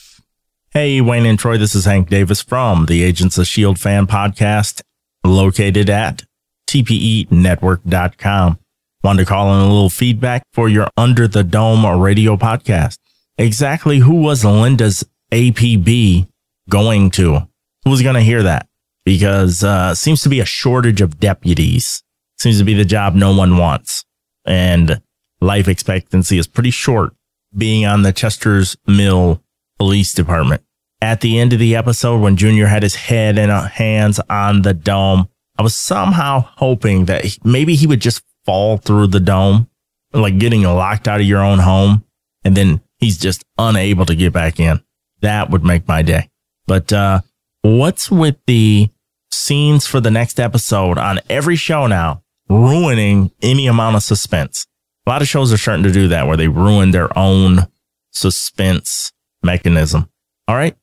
Hey, 0.79 1.01
Wayne 1.01 1.25
and 1.25 1.39
Troy, 1.39 1.57
this 1.57 1.73
is 1.73 1.85
Hank 1.85 2.07
Davis 2.07 2.43
from 2.43 2.85
the 2.85 3.01
Agents 3.01 3.39
of 3.39 3.45
S.H.I.E.L.D. 3.45 3.79
fan 3.79 4.05
podcast 4.05 4.83
located 5.23 5.89
at 5.89 6.23
tpenetwork.com. 6.69 8.59
Wanted 9.03 9.23
to 9.23 9.27
call 9.27 9.55
in 9.55 9.61
a 9.61 9.73
little 9.73 9.89
feedback 9.89 10.43
for 10.53 10.69
your 10.69 10.87
Under 10.95 11.27
the 11.27 11.43
Dome 11.43 11.83
radio 11.99 12.37
podcast. 12.37 12.99
Exactly 13.39 13.97
who 13.97 14.21
was 14.21 14.45
Linda's 14.45 15.03
APB 15.31 16.27
going 16.69 17.09
to? 17.09 17.47
Who 17.83 17.89
was 17.89 18.03
going 18.03 18.13
to 18.13 18.21
hear 18.21 18.43
that? 18.43 18.67
Because 19.03 19.63
uh, 19.63 19.95
seems 19.95 20.21
to 20.21 20.29
be 20.29 20.41
a 20.41 20.45
shortage 20.45 21.01
of 21.01 21.19
deputies. 21.19 22.03
Seems 22.37 22.59
to 22.59 22.63
be 22.63 22.75
the 22.75 22.85
job 22.85 23.15
no 23.15 23.35
one 23.35 23.57
wants. 23.57 24.05
And 24.45 25.01
life 25.41 25.67
expectancy 25.67 26.37
is 26.37 26.45
pretty 26.45 26.69
short 26.69 27.15
being 27.57 27.83
on 27.83 28.03
the 28.03 28.13
Chester's 28.13 28.77
Mill 28.85 29.41
Police 29.79 30.13
Department. 30.13 30.61
At 31.01 31.21
the 31.21 31.39
end 31.39 31.53
of 31.53 31.59
the 31.59 31.75
episode, 31.75 32.21
when 32.21 32.37
Junior 32.37 32.65
had 32.67 32.83
his 32.83 32.95
head 32.95 33.37
and 33.37 33.51
hands 33.51 34.19
on 34.29 34.63
the 34.63 34.73
dome, 34.73 35.29
I 35.57 35.63
was 35.63 35.75
somehow 35.75 36.47
hoping 36.55 37.05
that 37.05 37.25
maybe 37.43 37.75
he 37.75 37.87
would 37.87 37.99
just 37.99 38.23
fall 38.45 38.77
through 38.77 39.07
the 39.07 39.19
dome, 39.19 39.69
like 40.13 40.39
getting 40.39 40.63
locked 40.63 41.07
out 41.07 41.19
of 41.19 41.27
your 41.27 41.43
own 41.43 41.59
home, 41.59 42.03
and 42.43 42.57
then 42.57 42.81
he's 42.97 43.17
just 43.17 43.43
unable 43.57 44.05
to 44.05 44.15
get 44.15 44.33
back 44.33 44.59
in. 44.59 44.81
That 45.21 45.49
would 45.49 45.63
make 45.63 45.87
my 45.87 46.01
day. 46.01 46.29
But 46.65 46.91
uh, 46.91 47.21
what's 47.61 48.09
with 48.09 48.37
the 48.47 48.89
scenes 49.31 49.85
for 49.85 49.99
the 49.99 50.11
next 50.11 50.39
episode 50.39 50.97
on 50.97 51.19
every 51.29 51.55
show 51.55 51.87
now 51.87 52.23
ruining 52.49 53.31
any 53.41 53.67
amount 53.67 53.95
of 53.95 54.03
suspense? 54.03 54.65
A 55.05 55.09
lot 55.09 55.21
of 55.21 55.27
shows 55.27 55.53
are 55.53 55.57
starting 55.57 55.83
to 55.83 55.91
do 55.91 56.07
that 56.09 56.27
where 56.27 56.37
they 56.37 56.47
ruin 56.47 56.91
their 56.91 57.15
own 57.17 57.67
suspense 58.11 59.11
mechanism. 59.43 60.09
All 60.47 60.55
right. 60.55 60.75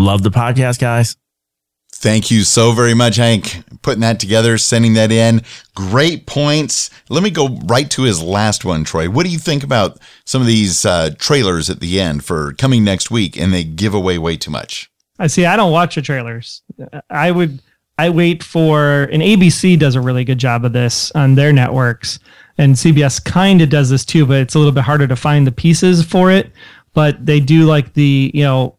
Love 0.00 0.22
the 0.22 0.30
podcast, 0.30 0.78
guys. 0.78 1.14
Thank 1.92 2.30
you 2.30 2.42
so 2.44 2.72
very 2.72 2.94
much, 2.94 3.16
Hank, 3.16 3.62
putting 3.82 4.00
that 4.00 4.18
together, 4.18 4.56
sending 4.56 4.94
that 4.94 5.12
in. 5.12 5.42
Great 5.74 6.24
points. 6.24 6.88
Let 7.10 7.22
me 7.22 7.28
go 7.28 7.58
right 7.66 7.90
to 7.90 8.04
his 8.04 8.22
last 8.22 8.64
one, 8.64 8.82
Troy. 8.82 9.10
What 9.10 9.26
do 9.26 9.30
you 9.30 9.38
think 9.38 9.62
about 9.62 9.98
some 10.24 10.40
of 10.40 10.46
these 10.46 10.86
uh, 10.86 11.10
trailers 11.18 11.68
at 11.68 11.80
the 11.80 12.00
end 12.00 12.24
for 12.24 12.54
coming 12.54 12.82
next 12.82 13.10
week 13.10 13.36
and 13.38 13.52
they 13.52 13.62
give 13.62 13.92
away 13.92 14.16
way 14.16 14.38
too 14.38 14.50
much? 14.50 14.90
I 15.18 15.26
see. 15.26 15.44
I 15.44 15.54
don't 15.56 15.70
watch 15.70 15.96
the 15.96 16.02
trailers. 16.02 16.62
I 17.10 17.30
would, 17.30 17.60
I 17.98 18.08
wait 18.08 18.42
for, 18.42 19.02
and 19.12 19.20
ABC 19.20 19.78
does 19.78 19.96
a 19.96 20.00
really 20.00 20.24
good 20.24 20.38
job 20.38 20.64
of 20.64 20.72
this 20.72 21.12
on 21.12 21.34
their 21.34 21.52
networks. 21.52 22.18
And 22.56 22.74
CBS 22.74 23.22
kind 23.22 23.60
of 23.60 23.68
does 23.68 23.90
this 23.90 24.06
too, 24.06 24.24
but 24.24 24.38
it's 24.38 24.54
a 24.54 24.58
little 24.58 24.72
bit 24.72 24.84
harder 24.84 25.06
to 25.06 25.16
find 25.16 25.46
the 25.46 25.52
pieces 25.52 26.02
for 26.02 26.30
it. 26.30 26.52
But 26.94 27.26
they 27.26 27.40
do 27.40 27.66
like 27.66 27.92
the, 27.92 28.30
you 28.32 28.42
know, 28.42 28.78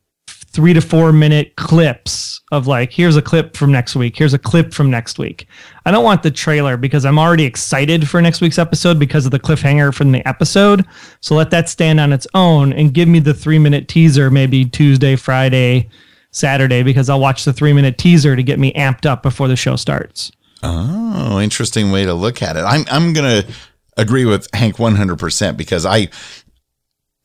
three 0.52 0.74
to 0.74 0.82
four 0.82 1.14
minute 1.14 1.56
clips 1.56 2.42
of 2.52 2.68
like, 2.68 2.92
here's 2.92 3.16
a 3.16 3.22
clip 3.22 3.56
from 3.56 3.72
next 3.72 3.96
week. 3.96 4.18
Here's 4.18 4.34
a 4.34 4.40
clip 4.40 4.74
from 4.74 4.90
next 4.90 5.18
week. 5.18 5.48
I 5.86 5.92
don't 5.92 6.04
want 6.04 6.24
the 6.24 6.32
trailer 6.32 6.76
because 6.76 7.06
I'm 7.06 7.18
already 7.18 7.46
excited 7.46 8.10
for 8.10 8.22
next 8.22 8.42
week's 8.42 8.60
episode 8.60 9.00
because 9.00 9.26
of 9.26 9.32
the 9.32 9.40
cliffhanger 9.40 9.94
from 9.94 10.12
the 10.12 10.28
episode. 10.28 10.86
So 11.22 11.36
let 11.36 11.52
that 11.52 11.70
stand 11.70 12.00
on 12.00 12.12
its 12.12 12.28
own 12.34 12.74
and 12.74 12.94
give 12.94 13.08
me 13.08 13.20
the 13.20 13.34
three 13.34 13.60
minute 13.60 13.88
teaser, 13.88 14.30
maybe 14.30 14.66
Tuesday, 14.66 15.16
Friday, 15.16 15.90
Saturday, 16.32 16.84
because 16.84 17.10
I'll 17.10 17.20
watch 17.20 17.46
the 17.46 17.54
three 17.54 17.74
minute 17.74 17.98
teaser 17.98 18.36
to 18.36 18.44
get 18.44 18.60
me 18.60 18.74
amped 18.74 19.06
up 19.06 19.24
before 19.24 19.48
the 19.48 19.56
show 19.56 19.78
starts. 19.78 20.32
Oh, 20.64 21.40
interesting 21.40 21.92
way 21.92 22.06
to 22.06 22.14
look 22.14 22.42
at 22.42 22.58
it. 22.58 22.62
I'm, 22.62 22.86
I'm 22.92 23.14
to 23.14 23.52
agree 23.98 24.26
with 24.26 24.48
Hank 24.54 24.78
100% 24.78 25.58
because 25.58 25.86
I, 25.86 26.10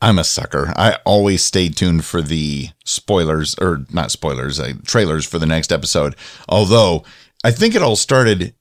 I'm 0.00 0.18
a 0.18 0.24
sucker. 0.24 0.72
I 0.76 0.98
always 1.04 1.42
stay 1.42 1.68
tuned 1.68 2.04
for 2.04 2.20
the 2.20 2.68
spoilers, 2.84 3.54
or 3.58 3.84
not 3.90 4.10
spoilers, 4.10 4.60
uh, 4.60 4.74
trailers 4.84 5.24
for 5.24 5.38
the 5.38 5.46
next 5.46 5.72
episode. 5.72 6.16
Although 6.48 7.04
I 7.42 7.50
think 7.50 7.74
it 7.74 7.82
all 7.82 7.96
started 7.96 8.54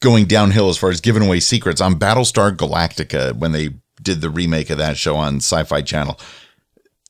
going 0.00 0.26
downhill 0.26 0.68
as 0.68 0.76
far 0.76 0.90
as 0.90 1.00
giving 1.00 1.22
away 1.22 1.40
secrets 1.40 1.80
on 1.80 1.98
Battlestar 1.98 2.54
Galactica 2.54 3.34
when 3.34 3.52
they 3.52 3.70
did 4.02 4.20
the 4.20 4.30
remake 4.30 4.70
of 4.70 4.78
that 4.78 4.96
show 4.96 5.16
on 5.16 5.36
Sci 5.36 5.64
Fi 5.64 5.82
Channel. 5.82 6.18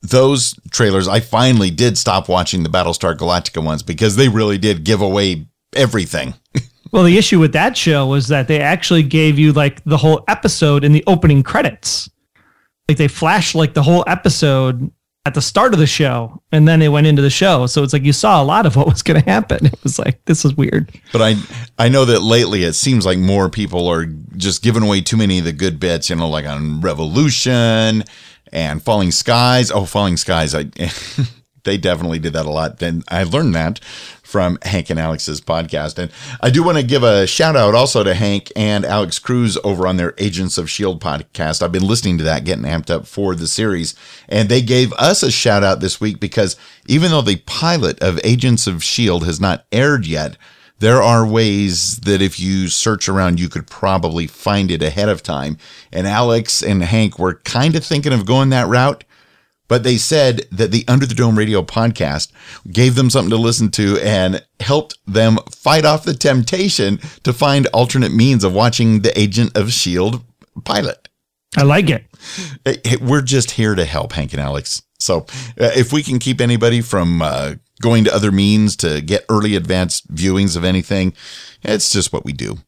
Those 0.00 0.54
trailers, 0.70 1.08
I 1.08 1.20
finally 1.20 1.70
did 1.70 1.98
stop 1.98 2.28
watching 2.28 2.62
the 2.62 2.68
Battlestar 2.68 3.16
Galactica 3.16 3.62
ones 3.62 3.82
because 3.82 4.14
they 4.14 4.28
really 4.28 4.56
did 4.56 4.84
give 4.84 5.02
away 5.02 5.48
everything. 5.74 6.34
well, 6.92 7.02
the 7.02 7.18
issue 7.18 7.40
with 7.40 7.52
that 7.52 7.76
show 7.76 8.06
was 8.06 8.28
that 8.28 8.46
they 8.46 8.60
actually 8.60 9.02
gave 9.02 9.38
you 9.38 9.52
like 9.52 9.82
the 9.84 9.96
whole 9.96 10.24
episode 10.28 10.84
in 10.84 10.92
the 10.92 11.02
opening 11.08 11.42
credits 11.42 12.08
like 12.88 12.98
they 12.98 13.08
flashed 13.08 13.54
like 13.54 13.74
the 13.74 13.82
whole 13.82 14.02
episode 14.06 14.90
at 15.26 15.34
the 15.34 15.42
start 15.42 15.74
of 15.74 15.78
the 15.78 15.86
show 15.86 16.42
and 16.52 16.66
then 16.66 16.80
they 16.80 16.88
went 16.88 17.06
into 17.06 17.20
the 17.20 17.28
show. 17.28 17.66
So 17.66 17.82
it's 17.82 17.92
like 17.92 18.02
you 18.02 18.14
saw 18.14 18.42
a 18.42 18.44
lot 18.44 18.64
of 18.64 18.76
what 18.76 18.86
was 18.86 19.02
going 19.02 19.22
to 19.22 19.30
happen. 19.30 19.66
It 19.66 19.82
was 19.82 19.98
like 19.98 20.24
this 20.24 20.44
is 20.44 20.56
weird. 20.56 20.90
But 21.12 21.22
i 21.22 21.34
i 21.78 21.88
know 21.88 22.04
that 22.06 22.20
lately 22.20 22.64
it 22.64 22.72
seems 22.72 23.04
like 23.04 23.18
more 23.18 23.50
people 23.50 23.88
are 23.88 24.06
just 24.36 24.62
giving 24.62 24.82
away 24.82 25.02
too 25.02 25.16
many 25.16 25.38
of 25.38 25.44
the 25.44 25.52
good 25.52 25.78
bits 25.78 26.08
you 26.08 26.16
know 26.16 26.28
like 26.28 26.46
on 26.46 26.80
revolution 26.80 28.04
and 28.52 28.82
falling 28.82 29.10
skies. 29.10 29.70
Oh 29.70 29.84
falling 29.84 30.16
skies 30.16 30.54
i 30.54 30.64
they 31.64 31.76
definitely 31.76 32.18
did 32.18 32.32
that 32.32 32.46
a 32.46 32.50
lot. 32.50 32.78
Then 32.78 33.02
i 33.08 33.22
learned 33.24 33.54
that 33.54 33.80
from 34.28 34.58
Hank 34.60 34.90
and 34.90 35.00
Alex's 35.00 35.40
podcast. 35.40 35.98
And 35.98 36.12
I 36.42 36.50
do 36.50 36.62
want 36.62 36.76
to 36.76 36.84
give 36.84 37.02
a 37.02 37.26
shout 37.26 37.56
out 37.56 37.74
also 37.74 38.04
to 38.04 38.12
Hank 38.12 38.52
and 38.54 38.84
Alex 38.84 39.18
Cruz 39.18 39.56
over 39.64 39.86
on 39.86 39.96
their 39.96 40.12
Agents 40.18 40.58
of 40.58 40.66
S.H.I.E.L.D. 40.66 41.00
podcast. 41.00 41.62
I've 41.62 41.72
been 41.72 41.86
listening 41.86 42.18
to 42.18 42.24
that, 42.24 42.44
getting 42.44 42.64
amped 42.64 42.90
up 42.90 43.06
for 43.06 43.34
the 43.34 43.48
series. 43.48 43.94
And 44.28 44.50
they 44.50 44.60
gave 44.60 44.92
us 44.94 45.22
a 45.22 45.30
shout 45.30 45.64
out 45.64 45.80
this 45.80 45.98
week 45.98 46.20
because 46.20 46.56
even 46.86 47.10
though 47.10 47.22
the 47.22 47.36
pilot 47.46 48.02
of 48.02 48.20
Agents 48.22 48.66
of 48.66 48.76
S.H.I.E.L.D. 48.76 49.24
has 49.24 49.40
not 49.40 49.64
aired 49.72 50.06
yet, 50.06 50.36
there 50.80 51.02
are 51.02 51.26
ways 51.26 51.98
that 52.00 52.20
if 52.20 52.38
you 52.38 52.68
search 52.68 53.08
around, 53.08 53.40
you 53.40 53.48
could 53.48 53.66
probably 53.66 54.26
find 54.26 54.70
it 54.70 54.82
ahead 54.82 55.08
of 55.08 55.22
time. 55.22 55.56
And 55.90 56.06
Alex 56.06 56.62
and 56.62 56.82
Hank 56.82 57.18
were 57.18 57.34
kind 57.34 57.74
of 57.74 57.84
thinking 57.84 58.12
of 58.12 58.26
going 58.26 58.50
that 58.50 58.68
route. 58.68 59.04
But 59.68 59.82
they 59.82 59.98
said 59.98 60.46
that 60.50 60.70
the 60.70 60.84
Under 60.88 61.06
the 61.06 61.14
Dome 61.14 61.38
Radio 61.38 61.62
podcast 61.62 62.32
gave 62.70 62.94
them 62.94 63.10
something 63.10 63.30
to 63.30 63.36
listen 63.36 63.70
to 63.72 63.98
and 64.02 64.44
helped 64.60 64.98
them 65.06 65.38
fight 65.50 65.84
off 65.84 66.04
the 66.04 66.14
temptation 66.14 66.98
to 67.22 67.32
find 67.32 67.66
alternate 67.68 68.12
means 68.12 68.44
of 68.44 68.54
watching 68.54 69.02
the 69.02 69.18
Agent 69.18 69.56
of 69.56 69.68
S.H.I.E.L.D. 69.68 70.20
pilot. 70.64 71.08
I 71.56 71.62
like 71.62 71.90
it. 71.90 73.00
We're 73.00 73.22
just 73.22 73.52
here 73.52 73.74
to 73.74 73.84
help 73.84 74.12
Hank 74.12 74.32
and 74.32 74.40
Alex. 74.40 74.82
So 75.00 75.20
uh, 75.60 75.70
if 75.76 75.92
we 75.92 76.02
can 76.02 76.18
keep 76.18 76.40
anybody 76.40 76.80
from 76.80 77.22
uh, 77.22 77.54
going 77.80 78.04
to 78.04 78.14
other 78.14 78.32
means 78.32 78.76
to 78.76 79.00
get 79.00 79.24
early 79.28 79.54
advanced 79.54 80.12
viewings 80.12 80.56
of 80.56 80.64
anything, 80.64 81.14
it's 81.62 81.90
just 81.90 82.12
what 82.12 82.24
we 82.24 82.32
do 82.32 82.58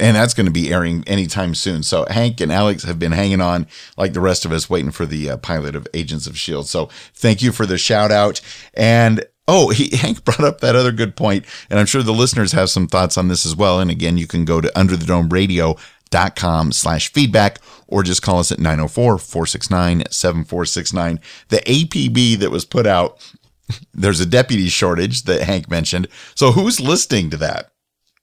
and 0.00 0.16
that's 0.16 0.34
going 0.34 0.46
to 0.46 0.52
be 0.52 0.72
airing 0.72 1.04
anytime 1.06 1.54
soon. 1.54 1.82
So 1.82 2.06
Hank 2.10 2.40
and 2.40 2.52
Alex 2.52 2.84
have 2.84 2.98
been 2.98 3.12
hanging 3.12 3.40
on 3.40 3.66
like 3.96 4.12
the 4.12 4.20
rest 4.20 4.44
of 4.44 4.52
us, 4.52 4.70
waiting 4.70 4.90
for 4.90 5.06
the 5.06 5.30
uh, 5.30 5.36
pilot 5.36 5.74
of 5.74 5.86
Agents 5.94 6.26
of 6.26 6.38
Shield. 6.38 6.68
So 6.68 6.86
thank 7.14 7.42
you 7.42 7.52
for 7.52 7.66
the 7.66 7.78
shout 7.78 8.10
out. 8.10 8.40
And 8.74 9.24
oh, 9.46 9.70
he, 9.70 9.96
Hank 9.96 10.24
brought 10.24 10.44
up 10.44 10.60
that 10.60 10.76
other 10.76 10.92
good 10.92 11.16
point, 11.16 11.44
and 11.70 11.80
I'm 11.80 11.86
sure 11.86 12.02
the 12.02 12.12
listeners 12.12 12.52
have 12.52 12.70
some 12.70 12.86
thoughts 12.86 13.18
on 13.18 13.28
this 13.28 13.46
as 13.46 13.56
well. 13.56 13.80
And 13.80 13.90
again, 13.90 14.18
you 14.18 14.26
can 14.26 14.44
go 14.44 14.60
to 14.60 14.78
Under 14.78 14.96
the 14.96 15.06
Dome 15.06 15.28
Radio 15.28 15.76
dot 16.10 16.36
com 16.36 16.72
slash 16.72 17.12
feedback 17.12 17.58
or 17.86 18.02
just 18.02 18.22
call 18.22 18.38
us 18.38 18.50
at 18.50 18.56
904-469-7469 18.58 21.18
the 21.48 21.58
apb 21.58 22.38
that 22.38 22.50
was 22.50 22.64
put 22.64 22.86
out 22.86 23.30
there's 23.92 24.20
a 24.20 24.24
deputy 24.24 24.68
shortage 24.68 25.24
that 25.24 25.42
hank 25.42 25.68
mentioned 25.70 26.08
so 26.34 26.50
who's 26.52 26.80
listening 26.80 27.28
to 27.28 27.36
that 27.36 27.72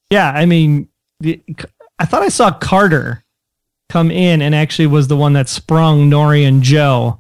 yeah 0.10 0.32
i 0.32 0.48
mean 0.48 0.90
I 1.24 2.06
thought 2.06 2.24
I 2.24 2.30
saw 2.30 2.52
Carter 2.52 3.24
come 3.90 4.12
in 4.12 4.42
and 4.42 4.54
actually 4.54 4.88
was 4.88 5.08
the 5.08 5.18
one 5.18 5.34
that 5.34 5.48
sprung 5.48 6.10
Norrie 6.10 6.44
and 6.44 6.62
Joe 6.62 7.20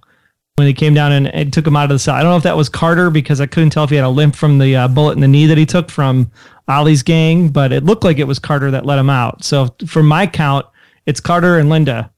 when 0.56 0.68
he 0.68 0.74
came 0.74 0.94
down 0.94 1.12
and, 1.12 1.28
and 1.28 1.52
took 1.52 1.68
him 1.68 1.76
out 1.76 1.86
of 1.86 1.90
the 1.90 2.00
cell. 2.00 2.16
I 2.16 2.24
don't 2.24 2.32
know 2.32 2.38
if 2.38 2.44
that 2.44 2.58
was 2.58 2.70
Carter 2.70 3.10
because 3.10 3.42
I 3.42 3.46
couldn't 3.46 3.72
tell 3.72 3.84
if 3.84 3.90
he 3.90 3.96
had 3.98 4.06
a 4.06 4.10
limp 4.10 4.36
from 4.36 4.58
the 4.58 4.76
uh, 4.76 4.88
bullet 4.88 5.14
in 5.14 5.22
the 5.22 5.28
knee 5.28 5.48
that 5.48 5.58
he 5.58 5.66
took 5.66 5.90
from 5.90 6.32
Ollie's 6.68 7.04
gang, 7.04 7.50
but 7.50 7.72
it 7.72 7.84
looked 7.84 8.04
like 8.04 8.20
it 8.20 8.28
was 8.28 8.40
Carter 8.40 8.72
that 8.72 8.86
let 8.86 9.00
him 9.00 9.10
out. 9.10 9.44
So 9.44 9.76
for 9.86 10.02
my 10.02 10.28
count, 10.28 10.66
it's 11.06 11.20
Carter 11.20 11.60
and 11.60 11.70
Linda 11.70 12.12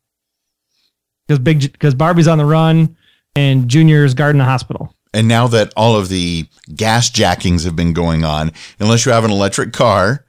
because 1.27 1.39
big 1.39 1.71
because 1.71 1.93
Barbie's 1.93 2.27
on 2.27 2.37
the 2.37 2.45
run 2.45 2.95
and 3.35 3.67
Junior 3.67 4.05
is 4.05 4.13
guarding 4.13 4.39
the 4.39 4.45
hospital. 4.45 4.93
And 5.13 5.27
now 5.27 5.47
that 5.47 5.73
all 5.75 5.95
of 5.95 6.09
the 6.09 6.45
gas 6.75 7.09
jackings 7.09 7.63
have 7.63 7.75
been 7.75 7.93
going 7.93 8.23
on, 8.23 8.51
unless 8.79 9.05
you 9.05 9.11
have 9.11 9.25
an 9.25 9.31
electric 9.31 9.73
car, 9.73 10.25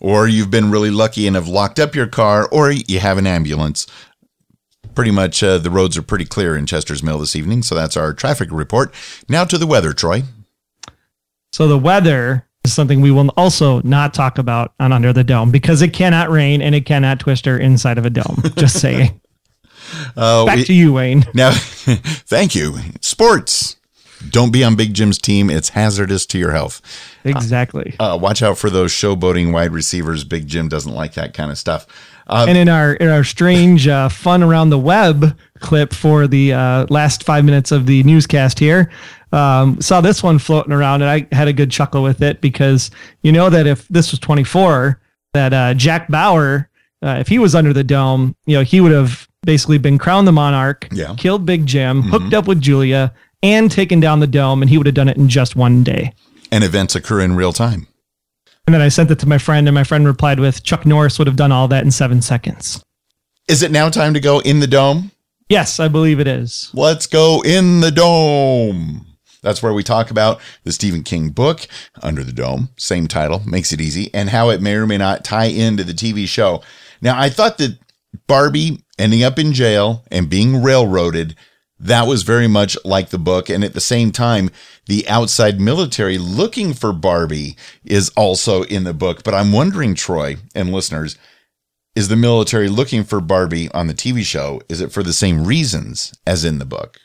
or 0.00 0.26
you've 0.26 0.50
been 0.50 0.70
really 0.70 0.90
lucky 0.90 1.26
and 1.26 1.36
have 1.36 1.46
locked 1.48 1.78
up 1.78 1.94
your 1.94 2.06
car, 2.06 2.48
or 2.50 2.70
you 2.72 2.98
have 3.00 3.18
an 3.18 3.26
ambulance. 3.26 3.86
Pretty 4.94 5.10
much 5.12 5.42
uh, 5.42 5.58
the 5.58 5.70
roads 5.70 5.96
are 5.96 6.02
pretty 6.02 6.24
clear 6.24 6.56
in 6.56 6.66
Chester's 6.66 7.02
Mill 7.02 7.18
this 7.18 7.36
evening, 7.36 7.62
so 7.62 7.74
that's 7.74 7.96
our 7.96 8.12
traffic 8.12 8.48
report. 8.50 8.92
Now 9.28 9.44
to 9.44 9.56
the 9.56 9.66
weather, 9.66 9.92
Troy. 9.92 10.24
So 11.52 11.68
the 11.68 11.78
weather 11.78 12.46
is 12.64 12.72
something 12.72 13.00
we 13.00 13.10
will 13.10 13.28
also 13.36 13.80
not 13.82 14.14
talk 14.14 14.38
about 14.38 14.72
on 14.80 14.92
Under 14.92 15.12
the 15.12 15.24
Dome 15.24 15.50
because 15.50 15.80
it 15.82 15.92
cannot 15.92 16.30
rain 16.30 16.60
and 16.60 16.74
it 16.74 16.86
cannot 16.86 17.20
twister 17.20 17.56
inside 17.58 17.98
of 17.98 18.04
a 18.06 18.10
dome. 18.10 18.42
Just 18.56 18.80
saying. 18.80 19.20
Uh, 20.16 20.44
Back 20.46 20.56
we- 20.58 20.64
to 20.64 20.74
you, 20.74 20.92
Wayne. 20.92 21.24
now, 21.34 21.50
thank 21.54 22.54
you. 22.54 22.76
Sports. 23.00 23.76
Don't 24.28 24.52
be 24.52 24.62
on 24.62 24.76
Big 24.76 24.92
Jim's 24.94 25.18
team. 25.18 25.48
It's 25.50 25.70
hazardous 25.70 26.26
to 26.26 26.38
your 26.38 26.52
health. 26.52 26.82
Exactly. 27.24 27.96
Uh, 27.98 28.18
watch 28.20 28.42
out 28.42 28.58
for 28.58 28.68
those 28.70 28.92
showboating 28.92 29.52
wide 29.52 29.72
receivers. 29.72 30.24
Big 30.24 30.46
Jim 30.46 30.68
doesn't 30.68 30.92
like 30.92 31.14
that 31.14 31.32
kind 31.34 31.50
of 31.50 31.58
stuff. 31.58 31.86
Uh, 32.26 32.46
and 32.48 32.56
in 32.56 32.68
our 32.68 32.92
in 32.94 33.08
our 33.08 33.24
strange 33.24 33.88
uh, 33.88 34.08
fun 34.08 34.42
around 34.42 34.70
the 34.70 34.78
web 34.78 35.36
clip 35.58 35.92
for 35.92 36.26
the 36.28 36.52
uh, 36.52 36.86
last 36.88 37.24
five 37.24 37.44
minutes 37.44 37.72
of 37.72 37.86
the 37.86 38.02
newscast 38.04 38.58
here, 38.58 38.90
um, 39.32 39.80
saw 39.80 40.00
this 40.00 40.22
one 40.22 40.38
floating 40.38 40.72
around, 40.72 41.02
and 41.02 41.10
I 41.10 41.26
had 41.34 41.48
a 41.48 41.52
good 41.52 41.70
chuckle 41.72 42.02
with 42.02 42.22
it 42.22 42.40
because 42.40 42.90
you 43.22 43.32
know 43.32 43.50
that 43.50 43.66
if 43.66 43.88
this 43.88 44.12
was 44.12 44.20
24, 44.20 45.00
that 45.34 45.52
uh, 45.52 45.74
Jack 45.74 46.08
Bauer, 46.08 46.68
uh, 47.02 47.16
if 47.18 47.26
he 47.26 47.38
was 47.40 47.54
under 47.56 47.72
the 47.72 47.82
dome, 47.84 48.36
you 48.46 48.56
know 48.56 48.62
he 48.62 48.80
would 48.80 48.92
have 48.92 49.26
basically 49.42 49.78
been 49.78 49.98
crowned 49.98 50.28
the 50.28 50.32
monarch, 50.32 50.86
Yeah. 50.92 51.14
killed 51.16 51.44
Big 51.46 51.66
Jim, 51.66 52.02
hooked 52.02 52.34
up 52.34 52.46
with 52.46 52.60
Julia, 52.60 53.12
and 53.42 53.70
taken 53.70 54.00
down 54.00 54.20
the 54.20 54.26
dome, 54.26 54.62
and 54.62 54.70
he 54.70 54.76
would 54.78 54.86
have 54.86 54.94
done 54.94 55.08
it 55.08 55.16
in 55.16 55.28
just 55.28 55.56
one 55.56 55.82
day. 55.82 56.12
and 56.52 56.64
events 56.64 56.96
occur 56.96 57.20
in 57.20 57.36
real 57.36 57.52
time. 57.52 57.86
And 58.66 58.74
then 58.74 58.80
I 58.80 58.88
sent 58.88 59.10
it 59.12 59.20
to 59.20 59.28
my 59.28 59.38
friend, 59.38 59.68
and 59.68 59.74
my 59.74 59.84
friend 59.84 60.04
replied 60.04 60.40
with, 60.40 60.64
"Chuck 60.64 60.84
Norris 60.84 61.16
would 61.18 61.28
have 61.28 61.36
done 61.36 61.52
all 61.52 61.68
that 61.68 61.84
in 61.84 61.92
seven 61.92 62.20
seconds." 62.20 62.82
Is 63.46 63.62
it 63.62 63.70
now 63.70 63.88
time 63.88 64.14
to 64.14 64.20
go 64.20 64.40
in 64.40 64.58
the 64.58 64.66
dome? 64.66 65.12
Yes, 65.48 65.78
I 65.78 65.86
believe 65.86 66.18
it 66.18 66.26
is. 66.26 66.70
Let's 66.74 67.06
go 67.06 67.40
in 67.44 67.80
the 67.80 67.90
dome. 67.92 69.06
That's 69.42 69.62
where 69.62 69.72
we 69.72 69.82
talk 69.82 70.10
about 70.10 70.40
the 70.64 70.72
Stephen 70.72 71.02
King 71.02 71.30
book, 71.30 71.66
Under 72.02 72.22
the 72.22 72.32
Dome, 72.32 72.70
same 72.76 73.06
title, 73.08 73.42
makes 73.46 73.72
it 73.72 73.80
easy, 73.80 74.10
and 74.12 74.30
how 74.30 74.50
it 74.50 74.60
may 74.60 74.74
or 74.74 74.86
may 74.86 74.98
not 74.98 75.24
tie 75.24 75.46
into 75.46 75.82
the 75.82 75.94
TV 75.94 76.26
show. 76.26 76.62
Now, 77.00 77.18
I 77.18 77.30
thought 77.30 77.58
that 77.58 77.78
Barbie 78.26 78.84
ending 78.98 79.22
up 79.24 79.38
in 79.38 79.52
jail 79.52 80.04
and 80.10 80.28
being 80.28 80.62
railroaded, 80.62 81.36
that 81.80 82.06
was 82.06 82.22
very 82.22 82.46
much 82.46 82.76
like 82.84 83.08
the 83.08 83.18
book. 83.18 83.48
And 83.48 83.64
at 83.64 83.72
the 83.72 83.80
same 83.80 84.12
time, 84.12 84.50
the 84.86 85.08
outside 85.08 85.60
military 85.60 86.18
looking 86.18 86.74
for 86.74 86.92
Barbie 86.92 87.56
is 87.84 88.10
also 88.10 88.62
in 88.64 88.84
the 88.84 88.94
book. 88.94 89.24
But 89.24 89.34
I'm 89.34 89.52
wondering, 89.52 89.94
Troy 89.94 90.36
and 90.54 90.72
listeners, 90.72 91.16
is 91.96 92.08
the 92.08 92.16
military 92.16 92.68
looking 92.68 93.02
for 93.02 93.20
Barbie 93.20 93.70
on 93.70 93.86
the 93.86 93.94
TV 93.94 94.24
show? 94.24 94.60
Is 94.68 94.80
it 94.80 94.92
for 94.92 95.02
the 95.02 95.12
same 95.12 95.44
reasons 95.44 96.12
as 96.26 96.44
in 96.44 96.58
the 96.58 96.64
book? 96.64 97.00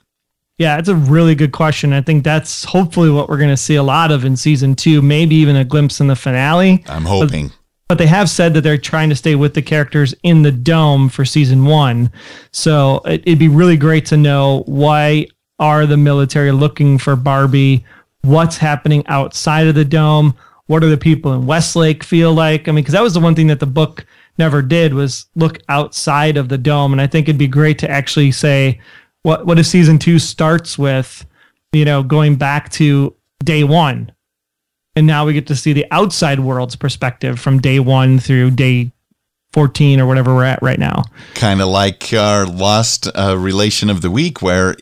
Yeah, 0.58 0.78
it's 0.78 0.90
a 0.90 0.96
really 0.96 1.36
good 1.36 1.52
question. 1.52 1.92
I 1.92 2.02
think 2.02 2.24
that's 2.24 2.64
hopefully 2.64 3.10
what 3.10 3.28
we're 3.28 3.38
going 3.38 3.50
to 3.50 3.58
see 3.58 3.76
a 3.76 3.84
lot 3.84 4.12
of 4.12 4.24
in 4.24 4.38
season 4.38 4.76
two, 4.76 5.02
maybe 5.02 5.36
even 5.36 5.56
a 5.56 5.66
glimpse 5.66 6.00
in 6.00 6.08
the 6.08 6.16
finale. 6.16 6.84
I'm 6.88 7.04
hoping. 7.04 7.48
But 7.48 7.58
they 7.94 8.08
have 8.08 8.30
said 8.30 8.56
that 8.56 8.62
they're 8.62 8.80
trying 8.80 9.10
to 9.10 9.16
stay 9.16 9.36
with 9.36 9.54
the 9.54 9.62
characters 9.62 10.16
in 10.24 10.42
the 10.42 10.52
dome 10.52 11.08
for 11.08 11.24
season 11.24 11.66
one. 11.66 12.12
So 12.52 13.02
it, 13.06 13.22
it'd 13.26 13.40
be 13.40 13.48
really 13.48 13.78
great 13.78 14.08
to 14.08 14.18
know 14.18 14.64
why 14.66 15.28
are 15.60 15.86
the 15.86 15.98
military 15.98 16.52
looking 16.52 16.98
for 16.98 17.16
Barbie? 17.16 17.86
What's 18.22 18.58
happening 18.58 19.06
outside 19.06 19.68
of 19.68 19.76
the 19.76 19.86
dome? 19.86 20.36
What 20.66 20.80
do 20.80 20.90
the 20.90 20.98
people 20.98 21.34
in 21.34 21.46
Westlake 21.46 22.04
feel 22.04 22.34
like? 22.34 22.68
I 22.68 22.72
mean, 22.72 22.84
because 22.84 22.94
that 22.94 23.04
was 23.04 23.14
the 23.14 23.20
one 23.20 23.36
thing 23.36 23.48
that 23.48 23.60
the 23.60 23.68
book 23.68 24.04
never 24.40 24.64
did 24.64 24.96
was 24.96 25.28
look 25.36 25.60
outside 25.70 26.38
of 26.38 26.50
the 26.50 26.58
dome. 26.58 26.92
And 26.92 27.00
I 27.00 27.06
think 27.06 27.30
it'd 27.30 27.38
be 27.38 27.48
great 27.48 27.78
to 27.80 27.90
actually 27.90 28.32
say, 28.32 28.82
what 29.22 29.46
what 29.46 29.60
if 29.60 29.68
season 29.68 30.00
two 30.00 30.18
starts 30.18 30.78
with, 30.78 31.24
you 31.72 31.86
know, 31.86 32.02
going 32.02 32.36
back 32.36 32.72
to 32.74 33.16
day 33.44 33.64
one, 33.64 34.12
and 34.96 35.06
now 35.06 35.26
we 35.26 35.34
get 35.34 35.48
to 35.48 35.56
see 35.56 35.74
the 35.74 35.86
outside 35.92 36.40
world's 36.40 36.76
perspective 36.76 37.40
from 37.40 37.60
day 37.60 37.80
one 37.80 38.20
through 38.20 38.52
day 38.52 38.92
fourteen 39.52 40.02
or 40.02 40.06
whatever 40.06 40.36
we're 40.36 40.44
at 40.44 40.62
right 40.62 40.80
now. 40.80 41.04
kind 41.34 41.62
of 41.62 41.68
like 41.70 42.14
our 42.14 42.46
Lost 42.46 43.08
uh, 43.16 43.38
relation 43.38 43.90
of 43.90 44.02
the 44.02 44.12
week, 44.12 44.42
where 44.42 44.76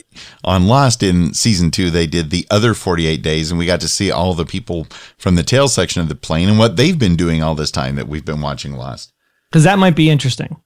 on 0.43 0.67
Lost 0.67 1.03
in 1.03 1.33
season 1.33 1.69
two, 1.71 1.89
they 1.89 2.07
did 2.07 2.29
the 2.29 2.47
other 2.49 2.73
48 2.73 3.21
days, 3.21 3.51
and 3.51 3.59
we 3.59 3.65
got 3.65 3.81
to 3.81 3.87
see 3.87 4.09
all 4.11 4.33
the 4.33 4.45
people 4.45 4.87
from 5.17 5.35
the 5.35 5.43
tail 5.43 5.67
section 5.67 6.01
of 6.01 6.09
the 6.09 6.15
plane 6.15 6.49
and 6.49 6.57
what 6.57 6.75
they've 6.75 6.97
been 6.97 7.15
doing 7.15 7.43
all 7.43 7.55
this 7.55 7.71
time 7.71 7.95
that 7.95 8.07
we've 8.07 8.25
been 8.25 8.41
watching 8.41 8.73
Lost. 8.73 9.13
Because 9.51 9.63
that 9.63 9.77
might 9.77 9.95
be 9.95 10.09
interesting. 10.09 10.59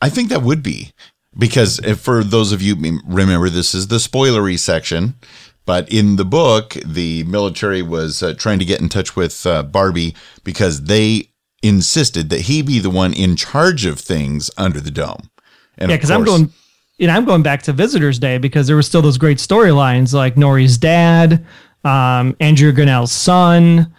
I 0.00 0.08
think 0.08 0.28
that 0.30 0.42
would 0.42 0.64
be 0.64 0.92
because 1.38 1.78
if 1.80 2.00
for 2.00 2.24
those 2.24 2.52
of 2.52 2.60
you 2.60 3.00
remember, 3.06 3.48
this 3.48 3.74
is 3.74 3.86
the 3.88 3.96
spoilery 3.96 4.58
section. 4.58 5.14
But 5.64 5.88
in 5.92 6.16
the 6.16 6.24
book, 6.24 6.76
the 6.84 7.22
military 7.24 7.82
was 7.82 8.22
uh, 8.22 8.34
trying 8.34 8.58
to 8.58 8.64
get 8.64 8.80
in 8.80 8.88
touch 8.88 9.14
with 9.14 9.46
uh, 9.46 9.62
Barbie 9.62 10.14
because 10.42 10.84
they 10.84 11.28
insisted 11.62 12.28
that 12.30 12.42
he 12.42 12.62
be 12.62 12.78
the 12.80 12.90
one 12.90 13.12
in 13.12 13.36
charge 13.36 13.84
of 13.86 14.00
things 14.00 14.50
under 14.58 14.80
the 14.80 14.90
dome. 14.90 15.30
And 15.78 15.90
Yeah, 15.90 15.96
because 15.96 16.10
I'm 16.10 16.24
going, 16.24 16.52
you 16.98 17.06
know, 17.06 17.14
I'm 17.14 17.24
going 17.24 17.42
back 17.42 17.62
to 17.62 17.72
Visitors 17.72 18.18
Day 18.18 18.38
because 18.38 18.66
there 18.66 18.74
were 18.76 18.82
still 18.82 19.02
those 19.02 19.18
great 19.18 19.38
storylines 19.38 20.12
like 20.12 20.34
Norrie's 20.36 20.76
dad, 20.76 21.44
um, 21.84 22.36
Andrew 22.40 22.72
Grinnell's 22.72 23.12
son, 23.12 23.92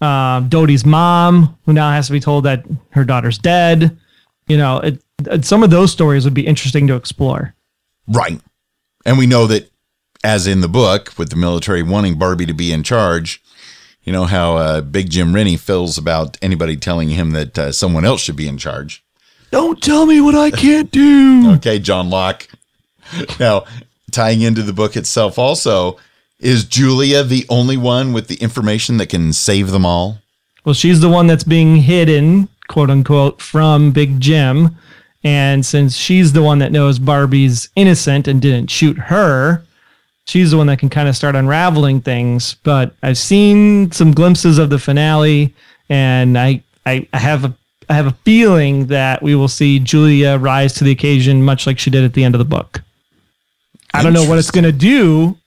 um, 0.00 0.48
Dodie's 0.48 0.86
mom, 0.86 1.58
who 1.66 1.72
now 1.72 1.90
has 1.90 2.06
to 2.06 2.12
be 2.12 2.20
told 2.20 2.44
that 2.44 2.64
her 2.90 3.04
daughter's 3.04 3.38
dead. 3.38 3.98
You 4.46 4.56
know, 4.56 4.78
it, 4.78 5.02
it- 5.26 5.44
some 5.44 5.64
of 5.64 5.70
those 5.70 5.90
stories 5.90 6.24
would 6.24 6.34
be 6.34 6.46
interesting 6.46 6.86
to 6.86 6.94
explore. 6.94 7.54
Right. 8.06 8.40
And 9.04 9.18
we 9.18 9.26
know 9.26 9.48
that, 9.48 9.68
as 10.24 10.46
in 10.46 10.60
the 10.60 10.68
book, 10.68 11.12
with 11.16 11.30
the 11.30 11.36
military 11.36 11.82
wanting 11.82 12.18
Barbie 12.18 12.46
to 12.46 12.54
be 12.54 12.72
in 12.72 12.82
charge, 12.82 13.42
you 14.02 14.12
know 14.12 14.24
how 14.24 14.56
uh, 14.56 14.80
Big 14.80 15.10
Jim 15.10 15.34
Rennie 15.34 15.56
feels 15.56 15.98
about 15.98 16.38
anybody 16.40 16.76
telling 16.76 17.10
him 17.10 17.32
that 17.32 17.58
uh, 17.58 17.72
someone 17.72 18.04
else 18.04 18.20
should 18.20 18.36
be 18.36 18.48
in 18.48 18.58
charge. 18.58 19.04
Don't 19.50 19.82
tell 19.82 20.06
me 20.06 20.20
what 20.20 20.34
I 20.34 20.50
can't 20.50 20.90
do. 20.90 21.52
Okay, 21.58 21.78
John 21.78 22.10
Locke. 22.10 22.46
Now, 23.40 23.64
tying 24.10 24.42
into 24.42 24.62
the 24.62 24.72
book 24.72 24.96
itself, 24.96 25.38
also, 25.38 25.98
is 26.38 26.64
Julia 26.64 27.22
the 27.24 27.46
only 27.48 27.76
one 27.76 28.12
with 28.12 28.28
the 28.28 28.36
information 28.36 28.98
that 28.98 29.08
can 29.08 29.32
save 29.32 29.70
them 29.70 29.86
all? 29.86 30.18
Well, 30.64 30.74
she's 30.74 31.00
the 31.00 31.08
one 31.08 31.26
that's 31.26 31.44
being 31.44 31.76
hidden, 31.76 32.48
quote 32.68 32.90
unquote, 32.90 33.40
from 33.40 33.92
Big 33.92 34.20
Jim. 34.20 34.76
And 35.24 35.64
since 35.64 35.96
she's 35.96 36.32
the 36.32 36.42
one 36.42 36.58
that 36.58 36.72
knows 36.72 36.98
Barbie's 36.98 37.70
innocent 37.74 38.28
and 38.28 38.40
didn't 38.40 38.70
shoot 38.70 38.98
her, 38.98 39.64
she's 40.28 40.50
the 40.50 40.56
one 40.58 40.66
that 40.68 40.78
can 40.78 40.90
kind 40.90 41.08
of 41.08 41.16
start 41.16 41.34
unraveling 41.34 42.00
things. 42.00 42.54
But 42.62 42.94
I've 43.02 43.18
seen 43.18 43.90
some 43.90 44.12
glimpses 44.12 44.58
of 44.58 44.70
the 44.70 44.78
finale, 44.78 45.54
and 45.88 46.38
I, 46.38 46.62
I, 46.86 47.08
I 47.12 47.18
have 47.18 47.44
a 47.44 47.54
I 47.90 47.94
have 47.94 48.06
a 48.06 48.16
feeling 48.24 48.88
that 48.88 49.22
we 49.22 49.34
will 49.34 49.48
see 49.48 49.78
Julia 49.78 50.36
rise 50.36 50.74
to 50.74 50.84
the 50.84 50.90
occasion, 50.90 51.42
much 51.42 51.66
like 51.66 51.78
she 51.78 51.88
did 51.88 52.04
at 52.04 52.12
the 52.12 52.22
end 52.22 52.34
of 52.34 52.38
the 52.38 52.44
book. 52.44 52.82
I 53.94 54.02
don't 54.02 54.12
know 54.12 54.28
what 54.28 54.38
it's 54.38 54.50
going 54.50 54.64
to 54.64 54.72
do, 54.72 55.38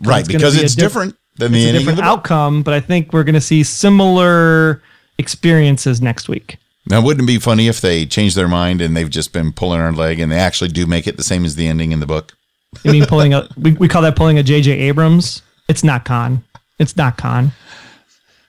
Right, 0.00 0.26
because 0.26 0.56
be 0.56 0.64
it's 0.64 0.74
diff- 0.74 0.86
different 0.86 1.16
than 1.36 1.52
the 1.52 1.64
a 1.64 1.68
ending 1.68 1.76
of 1.76 1.80
different 1.82 1.98
the 1.98 2.04
outcome, 2.04 2.64
but 2.64 2.74
I 2.74 2.80
think 2.80 3.12
we're 3.12 3.22
going 3.22 3.36
to 3.36 3.40
see 3.40 3.62
similar 3.62 4.82
experiences 5.18 6.02
next 6.02 6.28
week. 6.28 6.58
Now, 6.86 7.00
wouldn't 7.00 7.22
it 7.22 7.32
be 7.32 7.38
funny 7.38 7.68
if 7.68 7.80
they 7.80 8.04
changed 8.04 8.36
their 8.36 8.48
mind 8.48 8.82
and 8.82 8.96
they've 8.96 9.08
just 9.08 9.32
been 9.32 9.52
pulling 9.52 9.80
our 9.80 9.92
leg 9.92 10.18
and 10.18 10.30
they 10.32 10.36
actually 10.38 10.68
do 10.70 10.84
make 10.86 11.06
it 11.06 11.16
the 11.16 11.22
same 11.22 11.44
as 11.44 11.54
the 11.54 11.68
ending 11.68 11.92
in 11.92 12.00
the 12.00 12.06
book? 12.06 12.36
You 12.82 12.92
mean 12.92 13.06
pulling 13.06 13.34
a? 13.34 13.48
We, 13.56 13.72
we 13.72 13.88
call 13.88 14.02
that 14.02 14.16
pulling 14.16 14.38
a 14.38 14.42
J.J. 14.42 14.72
Abrams. 14.72 15.42
It's 15.68 15.84
not 15.84 16.04
Khan. 16.04 16.44
It's 16.78 16.96
not 16.96 17.16
Khan. 17.16 17.52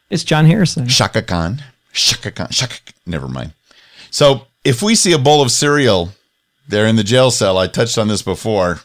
It's 0.10 0.24
John 0.24 0.46
Harrison. 0.46 0.88
Chaka 0.88 1.22
Khan. 1.22 1.64
Chaka 1.94 2.32
Khan. 2.32 2.48
Chaka. 2.52 2.76
Never 3.06 3.28
mind. 3.28 3.54
So 4.12 4.48
if 4.64 4.82
we 4.82 4.96
see 4.96 5.14
a 5.14 5.18
bowl 5.18 5.42
of 5.42 5.52
cereal 5.52 6.10
there 6.68 6.88
in 6.88 6.96
the 6.96 7.04
jail 7.04 7.32
cell, 7.32 7.58
I 7.58 7.68
touched 7.68 7.98
on 7.98 8.08
this 8.08 8.22
before, 8.22 8.82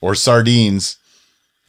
or 0.00 0.14
sardines. 0.14 0.96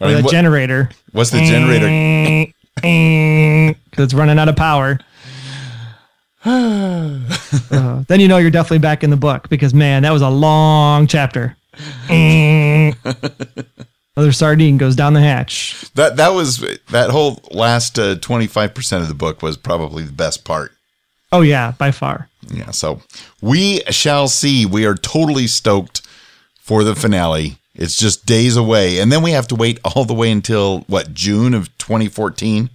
I 0.02 0.08
mean, 0.08 0.18
the 0.18 0.24
what- 0.24 0.32
generator. 0.32 0.90
what's 1.12 1.32
the 1.32 1.42
generator? 1.46 2.54
Because 2.82 4.06
it's 4.06 4.14
running 4.14 4.40
out 4.40 4.48
of 4.48 4.56
power. 4.56 5.00
Uh, 7.72 8.04
then 8.08 8.20
you 8.20 8.28
know 8.28 8.38
you're 8.38 8.50
definitely 8.50 8.80
back 8.80 9.04
in 9.04 9.10
the 9.10 9.18
book 9.18 9.48
because 9.50 9.74
man, 9.74 10.04
that 10.04 10.12
was 10.12 10.22
a 10.24 10.30
long 10.30 11.06
chapter. 11.06 11.56
Another 14.16 14.32
sardine 14.34 14.78
goes 14.78 14.96
down 14.96 15.14
the 15.14 15.22
hatch. 15.22 15.90
That 15.96 16.18
that 16.18 16.30
was 16.30 16.58
that 16.90 17.10
whole 17.10 17.42
last 17.52 17.98
uh, 17.98 18.16
twenty 18.16 18.48
five 18.48 18.74
percent 18.74 19.02
of 19.02 19.08
the 19.08 19.16
book 19.16 19.42
was 19.42 19.56
probably 19.56 20.04
the 20.04 20.12
best 20.12 20.44
part. 20.44 20.74
Oh 21.32 21.42
yeah, 21.42 21.72
by 21.78 21.92
far. 21.92 22.28
Yeah. 22.50 22.72
So 22.72 23.02
we 23.42 23.82
shall 23.90 24.28
see. 24.28 24.66
We 24.66 24.86
are 24.86 24.96
totally 24.96 25.48
stoked 25.48 26.02
for 26.60 26.84
the 26.84 26.96
finale. 26.96 27.58
It's 27.76 27.96
just 27.96 28.26
days 28.26 28.58
away, 28.58 29.00
and 29.00 29.12
then 29.12 29.24
we 29.24 29.32
have 29.32 29.48
to 29.50 29.56
wait 29.56 29.80
all 29.86 30.04
the 30.04 30.14
way 30.14 30.32
until 30.32 30.82
what 30.88 31.14
June 31.14 31.54
of 31.54 31.76
twenty 31.78 32.10
fourteen. 32.10 32.70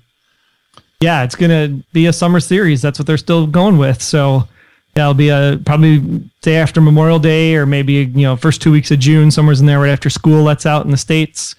Yeah, 1.01 1.25
it's 1.25 1.35
gonna 1.35 1.83
be 1.93 2.07
a 2.07 2.12
summer 2.12 2.40
series. 2.40 2.81
That's 2.81 2.99
what 2.99 3.07
they're 3.07 3.19
still 3.19 3.47
going 3.47 3.77
with. 3.77 4.01
So 4.01 4.49
that'll 4.94 5.14
be 5.14 5.28
a 5.28 5.61
probably 5.64 5.98
day 6.42 6.57
after 6.57 6.80
Memorial 6.80 7.18
Day, 7.18 7.54
or 7.57 7.66
maybe 7.66 7.92
you 7.92 8.22
know 8.22 8.37
first 8.37 8.62
two 8.62 8.72
weeks 8.72 8.90
of 8.90 8.98
June, 8.98 9.30
somewhere's 9.30 9.61
in 9.61 9.66
there 9.66 9.80
right 9.80 9.90
after 9.90 10.11
school 10.11 10.42
lets 10.42 10.66
out 10.66 10.85
in 10.85 10.90
the 10.90 10.96
states. 10.96 11.54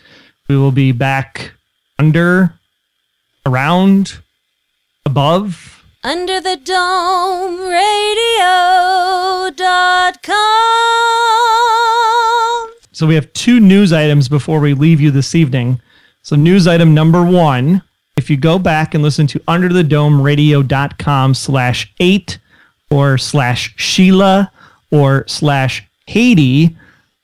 We 0.47 0.57
will 0.57 0.71
be 0.71 0.91
back 0.91 1.53
under 1.99 2.53
around, 3.45 4.19
above. 5.05 5.83
Under 6.03 6.39
the 6.39 6.57
dome 6.57 7.59
radio.com. 7.67 8.75
So 12.91 13.07
we 13.07 13.15
have 13.15 13.31
two 13.33 13.59
news 13.59 13.91
items 13.91 14.29
before 14.29 14.59
we 14.59 14.73
leave 14.73 15.01
you 15.01 15.11
this 15.11 15.35
evening. 15.35 15.81
So 16.21 16.35
news 16.35 16.67
item 16.67 16.93
number 16.93 17.23
one, 17.23 17.81
if 18.17 18.29
you 18.29 18.37
go 18.37 18.57
back 18.57 18.93
and 18.93 19.03
listen 19.03 19.27
to 19.27 19.39
underthedomeradio.com 19.39 21.33
slash 21.33 21.93
eight 21.99 22.37
or 22.89 23.17
slash 23.17 23.73
Sheila 23.77 24.51
or 24.91 25.27
slash 25.27 25.83
Haiti, 26.07 26.75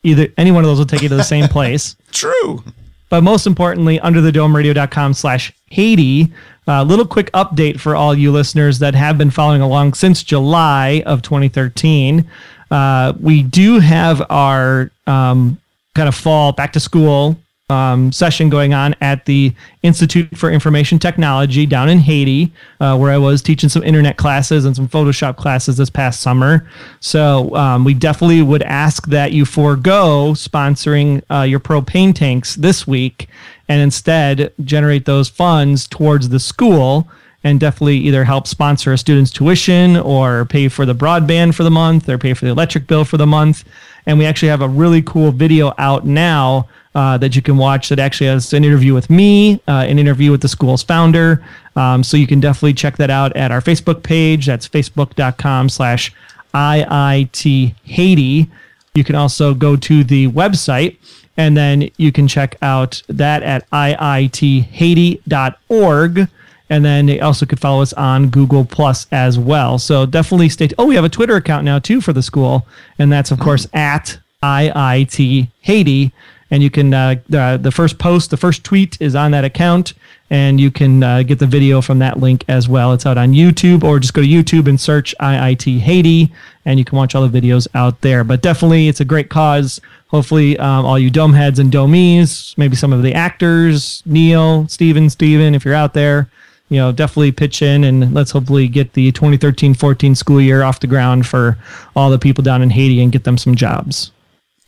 either 0.03 0.27
any 0.37 0.51
one 0.51 0.63
of 0.63 0.69
those 0.69 0.79
will 0.79 0.85
take 0.85 1.01
you 1.01 1.09
to 1.09 1.15
the 1.15 1.23
same 1.23 1.47
place. 1.47 1.95
True. 2.11 2.63
But 3.09 3.23
most 3.23 3.45
importantly, 3.45 3.99
underthedomeradio.com 3.99 5.13
slash 5.13 5.51
Haiti. 5.69 6.31
A 6.67 6.85
little 6.85 7.05
quick 7.05 7.31
update 7.33 7.79
for 7.79 7.95
all 7.95 8.15
you 8.15 8.31
listeners 8.31 8.79
that 8.79 8.95
have 8.95 9.17
been 9.17 9.31
following 9.31 9.61
along 9.61 9.93
since 9.95 10.23
July 10.23 11.03
of 11.05 11.21
2013. 11.21 12.29
Uh, 12.69 13.13
we 13.19 13.43
do 13.43 13.79
have 13.79 14.25
our 14.29 14.89
um, 15.05 15.59
kind 15.95 16.07
of 16.07 16.15
fall 16.15 16.53
back 16.53 16.71
to 16.73 16.79
school 16.79 17.37
um, 17.71 18.11
session 18.11 18.49
going 18.49 18.73
on 18.73 18.95
at 18.99 19.25
the 19.25 19.53
Institute 19.81 20.37
for 20.37 20.51
Information 20.51 20.99
Technology 20.99 21.65
down 21.65 21.87
in 21.87 21.99
Haiti, 21.99 22.51
uh, 22.81 22.97
where 22.97 23.11
I 23.11 23.17
was 23.17 23.41
teaching 23.41 23.69
some 23.69 23.81
internet 23.83 24.17
classes 24.17 24.65
and 24.65 24.75
some 24.75 24.89
Photoshop 24.89 25.37
classes 25.37 25.77
this 25.77 25.89
past 25.89 26.19
summer. 26.19 26.69
So 26.99 27.55
um, 27.55 27.85
we 27.85 27.93
definitely 27.93 28.41
would 28.41 28.63
ask 28.63 29.07
that 29.07 29.31
you 29.31 29.45
forego 29.45 30.33
sponsoring 30.33 31.23
uh, 31.31 31.43
your 31.43 31.61
propane 31.61 32.13
tanks 32.13 32.55
this 32.55 32.85
week 32.85 33.29
and 33.69 33.81
instead 33.81 34.53
generate 34.65 35.05
those 35.05 35.29
funds 35.29 35.87
towards 35.87 36.27
the 36.27 36.39
school 36.39 37.07
and 37.43 37.59
definitely 37.59 37.97
either 37.97 38.25
help 38.25 38.47
sponsor 38.47 38.91
a 38.91 38.97
student's 38.97 39.31
tuition 39.31 39.95
or 39.95 40.45
pay 40.45 40.67
for 40.67 40.85
the 40.85 40.93
broadband 40.93 41.55
for 41.55 41.63
the 41.63 41.71
month 41.71 42.07
or 42.09 42.17
pay 42.17 42.33
for 42.33 42.45
the 42.45 42.51
electric 42.51 42.85
bill 42.85 43.05
for 43.05 43.17
the 43.17 43.25
month. 43.25 43.63
And 44.05 44.19
we 44.19 44.25
actually 44.25 44.49
have 44.49 44.61
a 44.61 44.67
really 44.67 45.01
cool 45.01 45.31
video 45.31 45.73
out 45.77 46.05
now 46.05 46.67
uh, 46.93 47.17
that 47.17 47.35
you 47.35 47.41
can 47.41 47.57
watch 47.57 47.89
that 47.89 47.99
actually 47.99 48.27
has 48.27 48.53
an 48.53 48.63
interview 48.63 48.93
with 48.93 49.09
me, 49.09 49.55
uh, 49.67 49.85
an 49.87 49.97
interview 49.97 50.31
with 50.31 50.41
the 50.41 50.47
school's 50.47 50.83
founder. 50.83 51.43
Um, 51.75 52.03
so 52.03 52.17
you 52.17 52.27
can 52.27 52.39
definitely 52.39 52.73
check 52.73 52.97
that 52.97 53.09
out 53.09 53.35
at 53.35 53.51
our 53.51 53.61
Facebook 53.61 54.03
page. 54.03 54.45
That's 54.45 54.67
facebook.com 54.67 55.69
slash 55.69 56.13
IIT 56.53 57.75
Haiti. 57.83 58.51
You 58.93 59.05
can 59.05 59.15
also 59.15 59.53
go 59.53 59.77
to 59.77 60.03
the 60.03 60.27
website 60.27 60.97
and 61.37 61.55
then 61.55 61.89
you 61.97 62.11
can 62.11 62.27
check 62.27 62.57
out 62.61 63.01
that 63.07 63.41
at 63.43 63.69
iithaiti.org. 63.71 66.27
And 66.69 66.85
then 66.85 67.05
they 67.05 67.19
also 67.19 67.45
could 67.45 67.59
follow 67.59 67.81
us 67.81 67.91
on 67.93 68.29
Google 68.29 68.63
Plus 68.63 69.07
as 69.11 69.37
well. 69.37 69.77
So 69.77 70.05
definitely 70.05 70.47
stay. 70.49 70.67
T- 70.67 70.75
oh, 70.77 70.85
we 70.85 70.95
have 70.95 71.03
a 71.03 71.09
Twitter 71.09 71.35
account 71.35 71.65
now 71.65 71.79
too 71.79 71.99
for 71.99 72.13
the 72.13 72.21
school, 72.21 72.65
and 72.97 73.11
that's 73.11 73.29
of 73.29 73.41
course 73.41 73.67
at 73.73 74.17
IIT 74.41 75.49
Haiti. 75.61 76.13
And 76.51 76.61
you 76.61 76.69
can 76.69 76.93
uh, 76.93 77.15
the 77.29 77.57
the 77.61 77.71
first 77.71 77.97
post, 77.97 78.29
the 78.29 78.37
first 78.37 78.63
tweet 78.63 79.01
is 79.01 79.15
on 79.15 79.31
that 79.31 79.45
account, 79.45 79.93
and 80.29 80.59
you 80.59 80.69
can 80.69 81.01
uh, 81.01 81.23
get 81.23 81.39
the 81.39 81.47
video 81.47 81.81
from 81.81 81.99
that 81.99 82.19
link 82.19 82.43
as 82.47 82.67
well. 82.67 82.93
It's 82.93 83.05
out 83.05 83.17
on 83.17 83.31
YouTube, 83.31 83.83
or 83.83 83.99
just 83.99 84.13
go 84.13 84.21
to 84.21 84.27
YouTube 84.27 84.67
and 84.67 84.79
search 84.79 85.15
IIT 85.19 85.79
Haiti, 85.79 86.31
and 86.65 86.77
you 86.77 86.85
can 86.85 86.97
watch 86.97 87.15
all 87.15 87.27
the 87.27 87.41
videos 87.41 87.67
out 87.73 88.01
there. 88.01 88.23
But 88.23 88.41
definitely, 88.41 88.89
it's 88.89 88.99
a 88.99 89.05
great 89.05 89.29
cause. 89.29 89.79
Hopefully, 90.07 90.57
um, 90.59 90.85
all 90.85 90.99
you 90.99 91.09
dome 91.09 91.33
heads 91.33 91.57
and 91.57 91.71
domies, 91.71 92.57
maybe 92.57 92.75
some 92.75 92.91
of 92.91 93.01
the 93.01 93.13
actors, 93.13 94.03
Neil, 94.05 94.67
Steven, 94.67 95.09
Steven, 95.09 95.55
if 95.55 95.63
you're 95.63 95.73
out 95.73 95.93
there, 95.93 96.29
you 96.71 96.77
know, 96.77 96.91
definitely 96.91 97.31
pitch 97.33 97.61
in 97.61 97.83
and 97.83 98.13
let's 98.13 98.31
hopefully 98.31 98.67
get 98.69 98.93
the 98.93 99.11
2013-14 99.11 100.15
school 100.15 100.39
year 100.39 100.63
off 100.63 100.79
the 100.79 100.87
ground 100.87 101.27
for 101.27 101.57
all 101.97 102.09
the 102.09 102.17
people 102.17 102.43
down 102.43 102.61
in 102.61 102.69
Haiti 102.69 103.01
and 103.01 103.11
get 103.11 103.25
them 103.25 103.37
some 103.37 103.55
jobs. 103.55 104.11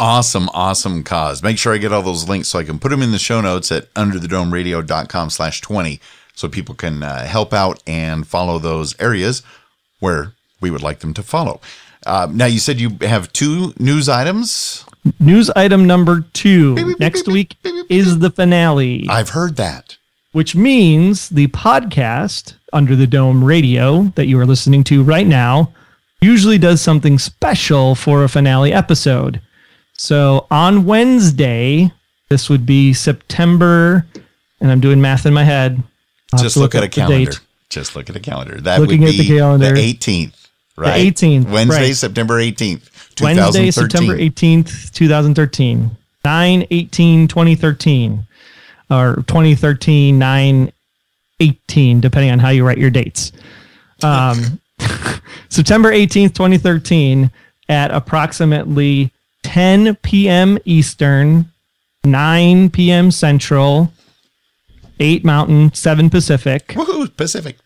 Awesome, 0.04 0.50
awesome 0.54 1.02
cause. 1.02 1.42
Make 1.42 1.58
sure 1.58 1.74
I 1.74 1.78
get 1.78 1.94
all 1.94 2.02
those 2.02 2.28
links 2.28 2.50
so 2.50 2.60
I 2.60 2.66
can 2.66 2.78
put 2.78 2.90
them 2.90 3.02
in 3.02 3.12
the 3.12 3.18
show 3.20 3.40
notes 3.40 3.72
at 3.72 3.92
underthedomeradio.com 3.94 5.30
slash 5.30 5.62
20 5.62 5.98
so 6.36 6.50
people 6.50 6.76
can 6.76 7.02
uh, 7.04 7.26
help 7.26 7.54
out 7.54 7.82
and 7.88 8.28
follow 8.28 8.60
those 8.60 9.00
areas 9.00 9.44
where 10.02 10.34
we 10.60 10.70
would 10.70 10.82
like 10.84 11.00
them 11.00 11.14
to 11.14 11.24
follow. 11.24 11.62
Uh, 12.06 12.28
now, 12.30 12.46
you 12.48 12.60
said 12.60 12.82
you 12.82 12.98
have 13.00 13.32
two 13.32 13.74
news 13.80 14.10
items. 14.10 14.84
News 15.22 15.50
item 15.52 15.88
number 15.88 16.26
two. 16.34 16.96
Next 17.00 17.26
week 17.28 17.56
is 17.90 18.20
the 18.20 18.30
finale. 18.30 19.08
I've 19.10 19.30
heard 19.30 19.56
that. 19.56 19.96
which 20.34 20.54
means 20.54 21.30
the 21.30 21.48
podcast 21.48 22.56
under 22.74 22.94
the 22.98 23.08
dome 23.08 23.42
radio 23.42 24.12
that 24.16 24.26
you 24.28 24.38
are 24.38 24.46
listening 24.46 24.84
to 24.86 25.02
right 25.02 25.28
now 25.28 25.72
usually 26.22 26.58
does 26.58 26.82
something 26.82 27.18
special 27.20 27.96
for 27.96 28.24
a 28.26 28.28
finale 28.28 28.74
episode. 28.74 29.40
So 29.98 30.48
on 30.50 30.86
Wednesday, 30.86 31.92
this 32.30 32.50
would 32.50 32.66
be 32.66 32.94
September, 32.94 34.06
and 34.60 34.72
I'm 34.72 34.80
doing 34.80 35.02
math 35.02 35.26
in 35.26 35.34
my 35.34 35.44
head. 35.44 35.82
Just 36.38 36.56
to 36.56 36.60
look, 36.60 36.74
at 36.74 36.84
a 36.84 36.90
calendar. 36.90 37.32
date. 37.32 37.40
Just 37.70 37.96
look 37.96 38.10
at 38.10 38.16
a 38.16 38.20
calendar. 38.20 38.60
That 38.60 38.82
Looking 38.82 39.02
would 39.02 39.12
be 39.12 39.18
the 39.20 39.38
calendar. 39.38 39.72
the 39.72 39.94
18th, 39.94 40.48
right? 40.78 41.16
The 41.16 41.28
18th, 41.28 41.50
Wednesday, 41.52 41.88
right. 41.88 41.96
September 41.96 42.40
18th, 42.40 43.16
2013. 43.16 43.24
Wednesday, 43.38 43.72
September 43.72 44.18
18th, 44.18 44.92
2013. 44.94 45.92
9 46.26 46.68
18 46.72 47.28
2013. 47.28 48.28
Or 48.90 49.16
2013, 49.28 50.20
9 50.20 50.72
18, 51.40 52.00
depending 52.02 52.32
on 52.32 52.40
how 52.40 52.50
you 52.50 52.66
write 52.66 52.78
your 52.78 52.90
dates. 52.90 53.32
Um, 54.04 54.60
September 55.50 55.92
18th, 55.92 56.34
2013, 56.34 57.32
at 57.70 57.92
approximately 57.92 59.12
10 59.44 59.96
p.m. 59.98 60.58
Eastern, 60.66 61.52
9 62.04 62.70
p.m. 62.72 63.12
Central, 63.12 63.92
8 65.00 65.24
Mountain, 65.24 65.74
7 65.74 66.10
Pacific 66.10 66.68
Woohoo, 66.70 67.16
Pacific. 67.16 67.58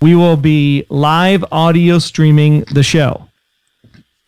we 0.00 0.14
will 0.14 0.36
be 0.36 0.84
live 0.88 1.44
audio 1.52 1.98
streaming 1.98 2.60
the 2.72 2.82
show 2.82 3.28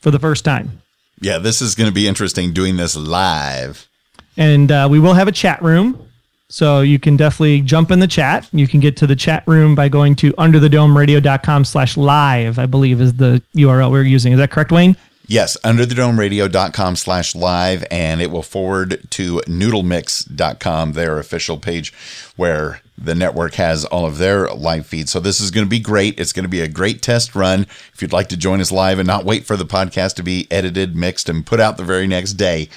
for 0.01 0.11
the 0.11 0.19
first 0.19 0.45
time. 0.45 0.83
Yeah, 1.21 1.39
this 1.39 1.61
is 1.61 1.75
going 1.75 1.89
to 1.89 1.95
be 1.95 2.07
interesting 2.07 2.53
doing 2.53 2.77
this 2.77 2.95
live. 2.97 3.89
And 4.37 4.71
uh, 4.71 4.87
we 4.91 5.01
will 5.01 5.15
have 5.15 5.27
a 5.29 5.33
chat 5.33 5.61
room. 5.63 6.05
So 6.51 6.81
you 6.81 6.99
can 6.99 7.17
definitely 7.17 7.61
jump 7.61 7.91
in 7.91 7.99
the 7.99 8.07
chat. 8.07 8.49
You 8.53 8.67
can 8.67 8.81
get 8.81 8.97
to 8.99 9.07
the 9.07 9.17
chat 9.17 9.43
room 9.47 9.75
by 9.75 9.89
going 9.89 10.15
to 10.17 10.33
underthedomeradio.com 10.35 11.65
slash 11.65 11.97
live, 11.97 12.59
I 12.59 12.65
believe 12.67 13.01
is 13.03 13.15
the 13.15 13.43
URL 13.55 13.91
we're 13.91 14.03
using. 14.03 14.33
Is 14.33 14.39
that 14.39 14.51
correct, 14.51 14.73
Wayne? 14.73 14.97
Yes, 15.31 15.59
underthedomeradio.com 15.63 16.97
slash 16.97 17.35
live, 17.35 17.85
and 17.91 18.23
it 18.23 18.31
will 18.31 18.43
forward 18.43 19.05
to 19.11 19.41
noodlemix.com, 19.41 20.93
their 20.93 21.19
official 21.19 21.59
page 21.59 21.93
where 22.37 22.81
the 22.97 23.15
network 23.15 23.55
has 23.57 23.85
all 23.85 24.07
of 24.07 24.17
their 24.17 24.49
live 24.49 24.87
feeds. 24.87 25.13
So 25.13 25.21
this 25.21 25.39
is 25.39 25.51
going 25.51 25.67
to 25.67 25.71
be 25.71 25.81
great. 25.81 26.19
It's 26.19 26.33
going 26.33 26.47
to 26.47 26.49
be 26.49 26.63
a 26.63 26.69
great 26.69 27.03
test 27.03 27.35
run. 27.35 27.67
If 27.93 28.01
you'd 28.01 28.13
like 28.13 28.29
to 28.29 28.39
join 28.39 28.63
us 28.63 28.73
live 28.73 28.99
and 28.99 29.07
not 29.07 29.27
wait 29.27 29.45
for 29.45 29.55
the 29.55 29.67
podcast 29.67 30.15
to 30.15 30.23
be 30.23 30.49
edited, 30.51 30.97
mixed, 30.97 31.29
and 31.29 31.45
put 31.45 31.61
out 31.61 31.77
the 31.77 31.85
very 31.85 32.07
next 32.07 32.33
day, 32.33 32.71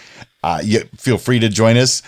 uh, 0.43 0.59
you 0.61 0.81
feel 0.97 1.17
free 1.17 1.39
to 1.39 1.47
join 1.47 1.77
us. 1.77 2.03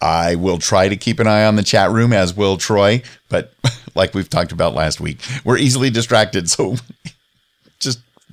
I 0.00 0.36
will 0.36 0.58
try 0.58 0.88
to 0.88 0.96
keep 0.96 1.18
an 1.18 1.26
eye 1.26 1.44
on 1.44 1.56
the 1.56 1.64
chat 1.64 1.90
room, 1.90 2.12
as 2.12 2.36
will 2.36 2.56
Troy. 2.56 3.02
But 3.28 3.52
like 3.96 4.14
we've 4.14 4.30
talked 4.30 4.52
about 4.52 4.74
last 4.74 5.00
week, 5.00 5.18
we're 5.44 5.58
easily 5.58 5.90
distracted. 5.90 6.48
So 6.48 6.76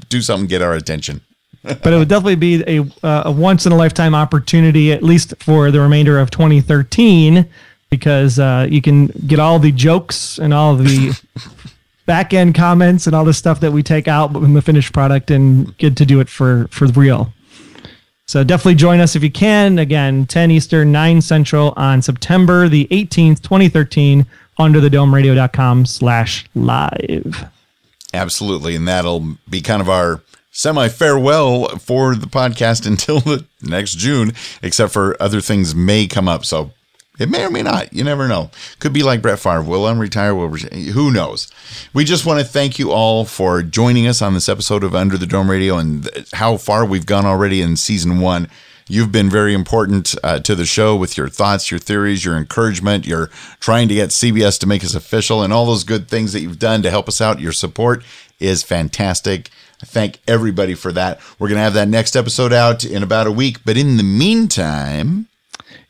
do 0.09 0.21
something, 0.21 0.47
get 0.47 0.61
our 0.61 0.73
attention. 0.73 1.21
but 1.63 1.93
it 1.93 1.97
would 1.97 2.09
definitely 2.09 2.35
be 2.35 2.63
a, 2.67 2.81
uh, 3.05 3.23
a 3.25 3.31
once 3.31 3.65
in 3.65 3.71
a 3.71 3.75
lifetime 3.75 4.13
opportunity, 4.13 4.91
at 4.91 5.01
least 5.01 5.33
for 5.39 5.71
the 5.71 5.79
remainder 5.79 6.19
of 6.19 6.29
2013, 6.29 7.47
because 7.89 8.37
uh, 8.37 8.67
you 8.69 8.81
can 8.81 9.07
get 9.07 9.39
all 9.39 9.59
the 9.59 9.71
jokes 9.71 10.39
and 10.39 10.53
all 10.53 10.75
the 10.75 11.17
back 12.05 12.33
end 12.33 12.53
comments 12.53 13.07
and 13.07 13.15
all 13.15 13.23
the 13.23 13.33
stuff 13.33 13.61
that 13.61 13.71
we 13.71 13.81
take 13.81 14.07
out 14.07 14.35
in 14.35 14.53
the 14.53 14.61
finished 14.61 14.91
product 14.91 15.31
and 15.31 15.77
get 15.77 15.95
to 15.95 16.05
do 16.05 16.19
it 16.19 16.27
for, 16.27 16.67
for 16.69 16.87
real. 16.87 17.31
So 18.25 18.43
definitely 18.43 18.75
join 18.75 18.99
us 18.99 19.15
if 19.15 19.23
you 19.23 19.31
can. 19.31 19.79
Again, 19.79 20.25
10 20.25 20.51
Eastern, 20.51 20.91
9 20.91 21.21
Central 21.21 21.73
on 21.77 22.01
September 22.01 22.67
the 22.67 22.87
18th, 22.87 23.41
2013, 23.41 24.25
under 24.57 24.79
the 24.79 24.89
domeradio.com 24.89 25.85
slash 25.85 26.45
live. 26.55 27.45
Absolutely. 28.13 28.75
And 28.75 28.87
that'll 28.87 29.37
be 29.49 29.61
kind 29.61 29.81
of 29.81 29.89
our 29.89 30.21
semi 30.51 30.87
farewell 30.87 31.67
for 31.79 32.15
the 32.15 32.27
podcast 32.27 32.85
until 32.87 33.19
the 33.19 33.45
next 33.61 33.97
June, 33.97 34.33
except 34.61 34.93
for 34.93 35.21
other 35.21 35.41
things 35.41 35.75
may 35.75 36.07
come 36.07 36.27
up. 36.27 36.45
So 36.45 36.71
it 37.19 37.29
may 37.29 37.45
or 37.45 37.49
may 37.51 37.61
not. 37.61 37.93
You 37.93 38.03
never 38.03 38.27
know. 38.27 38.49
Could 38.79 38.93
be 38.93 39.03
like 39.03 39.21
Brett 39.21 39.39
Favre. 39.39 39.61
Will 39.61 39.83
unretire? 39.83 40.35
Will? 40.35 40.49
Who 40.93 41.11
knows? 41.11 41.51
We 41.93 42.05
just 42.05 42.25
want 42.25 42.39
to 42.39 42.45
thank 42.45 42.79
you 42.79 42.91
all 42.91 43.25
for 43.25 43.61
joining 43.61 44.07
us 44.07 44.21
on 44.21 44.33
this 44.33 44.49
episode 44.49 44.83
of 44.83 44.95
Under 44.95 45.17
the 45.17 45.27
Dome 45.27 45.49
Radio 45.49 45.77
and 45.77 46.09
how 46.33 46.57
far 46.57 46.85
we've 46.85 47.05
gone 47.05 47.25
already 47.25 47.61
in 47.61 47.75
season 47.75 48.19
one. 48.19 48.49
You've 48.87 49.11
been 49.11 49.29
very 49.29 49.53
important 49.53 50.15
uh, 50.23 50.39
to 50.39 50.55
the 50.55 50.65
show 50.65 50.95
with 50.95 51.17
your 51.17 51.29
thoughts, 51.29 51.71
your 51.71 51.79
theories, 51.79 52.25
your 52.25 52.37
encouragement, 52.37 53.07
your 53.07 53.27
trying 53.59 53.87
to 53.87 53.95
get 53.95 54.09
CBS 54.09 54.59
to 54.59 54.67
make 54.67 54.83
us 54.83 54.95
official, 54.95 55.41
and 55.41 55.53
all 55.53 55.65
those 55.65 55.83
good 55.83 56.07
things 56.07 56.33
that 56.33 56.41
you've 56.41 56.59
done 56.59 56.81
to 56.83 56.89
help 56.89 57.07
us 57.07 57.21
out. 57.21 57.39
Your 57.39 57.51
support 57.51 58.03
is 58.39 58.63
fantastic. 58.63 59.49
I 59.81 59.85
thank 59.85 60.19
everybody 60.27 60.75
for 60.75 60.91
that. 60.93 61.19
We're 61.39 61.49
going 61.49 61.57
to 61.57 61.63
have 61.63 61.73
that 61.73 61.87
next 61.87 62.15
episode 62.15 62.53
out 62.53 62.83
in 62.85 63.03
about 63.03 63.27
a 63.27 63.31
week. 63.31 63.59
But 63.65 63.77
in 63.77 63.97
the 63.97 64.03
meantime, 64.03 65.27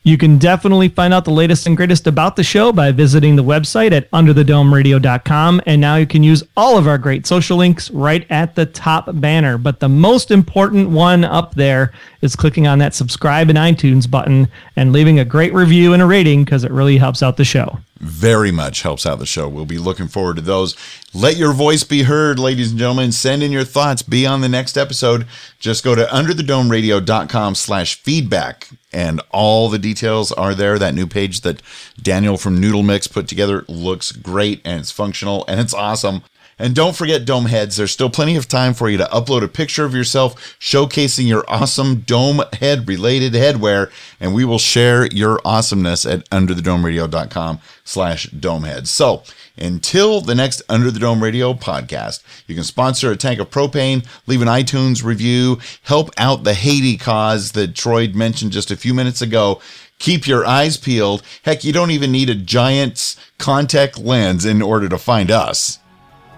You 0.06 0.18
can 0.18 0.36
definitely 0.36 0.90
find 0.90 1.14
out 1.14 1.24
the 1.24 1.30
latest 1.30 1.66
and 1.66 1.78
greatest 1.78 2.06
about 2.06 2.36
the 2.36 2.44
show 2.44 2.72
by 2.72 2.92
visiting 2.92 3.36
the 3.36 3.42
website 3.42 3.92
at 3.92 4.10
underthedomeradio.com. 4.10 5.62
And 5.64 5.80
now 5.80 5.96
you 5.96 6.06
can 6.06 6.22
use 6.22 6.42
all 6.58 6.76
of 6.76 6.86
our 6.86 6.98
great 6.98 7.26
social 7.26 7.56
links 7.56 7.90
right 7.90 8.26
at 8.28 8.54
the 8.54 8.66
top 8.66 9.08
banner. 9.14 9.56
But 9.56 9.80
the 9.80 9.88
most 9.88 10.30
important 10.30 10.90
one 10.90 11.24
up 11.24 11.54
there 11.54 11.90
is 12.20 12.36
clicking 12.36 12.66
on 12.66 12.80
that 12.80 12.92
subscribe 12.94 13.48
in 13.48 13.56
iTunes 13.56 14.10
button 14.10 14.48
and 14.76 14.92
leaving 14.92 15.18
a 15.18 15.24
great 15.24 15.54
review 15.54 15.94
and 15.94 16.02
a 16.02 16.06
rating 16.06 16.44
because 16.44 16.64
it 16.64 16.70
really 16.70 16.98
helps 16.98 17.22
out 17.22 17.38
the 17.38 17.44
show. 17.44 17.78
very 17.98 18.50
much 18.50 18.82
helps 18.82 19.06
out 19.06 19.18
the 19.18 19.24
show. 19.24 19.48
We'll 19.48 19.64
be 19.64 19.78
looking 19.78 20.08
forward 20.08 20.36
to 20.36 20.42
those. 20.42 20.76
Let 21.16 21.36
your 21.36 21.52
voice 21.52 21.84
be 21.84 22.02
heard, 22.02 22.40
ladies 22.40 22.70
and 22.70 22.78
gentlemen. 22.78 23.12
Send 23.12 23.44
in 23.44 23.52
your 23.52 23.62
thoughts. 23.62 24.02
Be 24.02 24.26
on 24.26 24.40
the 24.40 24.48
next 24.48 24.76
episode. 24.76 25.28
Just 25.60 25.84
go 25.84 25.94
to 25.94 26.06
underthedomeradio.com 26.06 27.54
slash 27.54 28.02
feedback 28.02 28.70
and 28.92 29.20
all 29.30 29.68
the 29.68 29.78
details 29.78 30.32
are 30.32 30.56
there. 30.56 30.76
That 30.76 30.92
new 30.92 31.06
page 31.06 31.42
that 31.42 31.62
Daniel 32.02 32.36
from 32.36 32.60
Noodle 32.60 32.82
Mix 32.82 33.06
put 33.06 33.28
together 33.28 33.64
looks 33.68 34.10
great 34.10 34.60
and 34.64 34.80
it's 34.80 34.90
functional 34.90 35.44
and 35.46 35.60
it's 35.60 35.72
awesome. 35.72 36.24
And 36.58 36.74
don't 36.74 36.96
forget 36.96 37.24
dome 37.24 37.46
heads. 37.46 37.76
There's 37.76 37.90
still 37.90 38.10
plenty 38.10 38.36
of 38.36 38.48
time 38.48 38.74
for 38.74 38.88
you 38.88 38.98
to 38.98 39.04
upload 39.06 39.42
a 39.42 39.48
picture 39.48 39.84
of 39.84 39.94
yourself 39.94 40.56
showcasing 40.60 41.26
your 41.26 41.44
awesome 41.48 42.00
dome 42.00 42.42
head 42.60 42.88
related 42.88 43.32
headwear, 43.32 43.90
and 44.20 44.34
we 44.34 44.44
will 44.44 44.58
share 44.58 45.06
your 45.06 45.40
awesomeness 45.44 46.06
at 46.06 46.28
underthedomeradio.com 46.30 47.60
slash 47.84 48.28
domeheads. 48.28 48.86
So 48.88 49.22
until 49.56 50.20
the 50.20 50.34
next 50.34 50.62
Under 50.68 50.90
the 50.90 50.98
Dome 50.98 51.22
Radio 51.22 51.54
podcast, 51.54 52.22
you 52.46 52.54
can 52.54 52.64
sponsor 52.64 53.10
a 53.10 53.16
tank 53.16 53.38
of 53.38 53.50
propane, 53.50 54.06
leave 54.26 54.42
an 54.42 54.48
iTunes 54.48 55.04
review, 55.04 55.58
help 55.82 56.10
out 56.18 56.44
the 56.44 56.54
Haiti 56.54 56.96
cause 56.96 57.52
that 57.52 57.74
Troy 57.74 58.08
mentioned 58.08 58.52
just 58.52 58.70
a 58.70 58.76
few 58.76 58.94
minutes 58.94 59.22
ago. 59.22 59.60
Keep 60.00 60.26
your 60.26 60.44
eyes 60.44 60.76
peeled. 60.76 61.22
Heck, 61.44 61.62
you 61.62 61.72
don't 61.72 61.92
even 61.92 62.10
need 62.10 62.28
a 62.28 62.34
giant 62.34 63.16
contact 63.38 63.96
lens 63.96 64.44
in 64.44 64.60
order 64.60 64.88
to 64.88 64.98
find 64.98 65.30
us. 65.30 65.78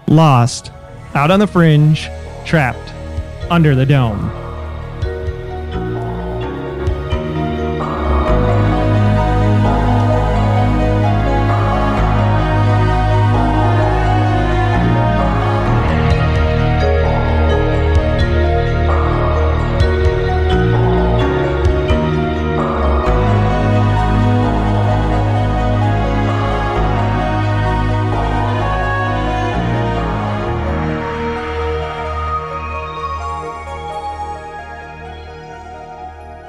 Lost, 0.09 0.71
out 1.15 1.31
on 1.31 1.39
the 1.39 1.47
fringe, 1.47 2.07
trapped, 2.45 2.93
under 3.51 3.75
the 3.75 3.85
dome. 3.85 4.46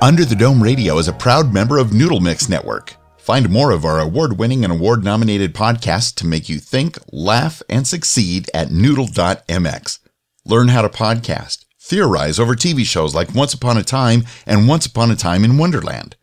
Under 0.01 0.25
the 0.25 0.37
Dome 0.37 0.63
Radio 0.63 0.99
is 0.99 1.09
a 1.09 1.13
proud 1.13 1.53
member 1.53 1.77
of 1.77 1.93
Noodle 1.93 2.21
Mix 2.21 2.49
Network. 2.49 2.95
Find 3.17 3.51
more 3.51 3.73
of 3.73 3.85
our 3.85 3.99
award 3.99 4.39
winning 4.39 4.63
and 4.63 4.73
award 4.73 5.03
nominated 5.03 5.53
podcasts 5.53 6.15
to 6.15 6.27
make 6.27 6.49
you 6.49 6.61
think, 6.61 6.99
laugh, 7.11 7.63
and 7.69 7.85
succeed 7.85 8.49
at 8.55 8.71
noodle.mx. 8.71 9.99
Learn 10.45 10.69
how 10.69 10.83
to 10.83 10.89
podcast, 10.89 11.65
theorize 11.81 12.39
over 12.39 12.55
TV 12.55 12.87
shows 12.87 13.13
like 13.13 13.35
Once 13.35 13.53
Upon 13.53 13.77
a 13.77 13.83
Time 13.83 14.23
and 14.47 14.69
Once 14.69 14.87
Upon 14.87 15.11
a 15.11 15.17
Time 15.17 15.45
in 15.45 15.59
Wonderland. 15.59 16.15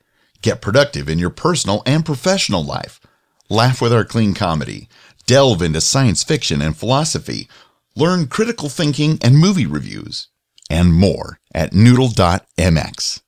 Get 0.41 0.61
productive 0.61 1.09
in 1.09 1.19
your 1.19 1.29
personal 1.29 1.83
and 1.85 2.05
professional 2.05 2.63
life. 2.63 3.01
Laugh 3.49 3.81
with 3.81 3.91
our 3.91 4.05
clean 4.05 4.33
comedy. 4.33 4.87
Delve 5.25 5.61
into 5.61 5.81
science 5.81 6.23
fiction 6.23 6.61
and 6.61 6.77
philosophy. 6.77 7.49
Learn 7.93 8.27
critical 8.27 8.69
thinking 8.69 9.19
and 9.21 9.37
movie 9.37 9.67
reviews. 9.67 10.29
And 10.69 10.93
more 10.93 11.39
at 11.53 11.73
noodle.mx. 11.73 13.21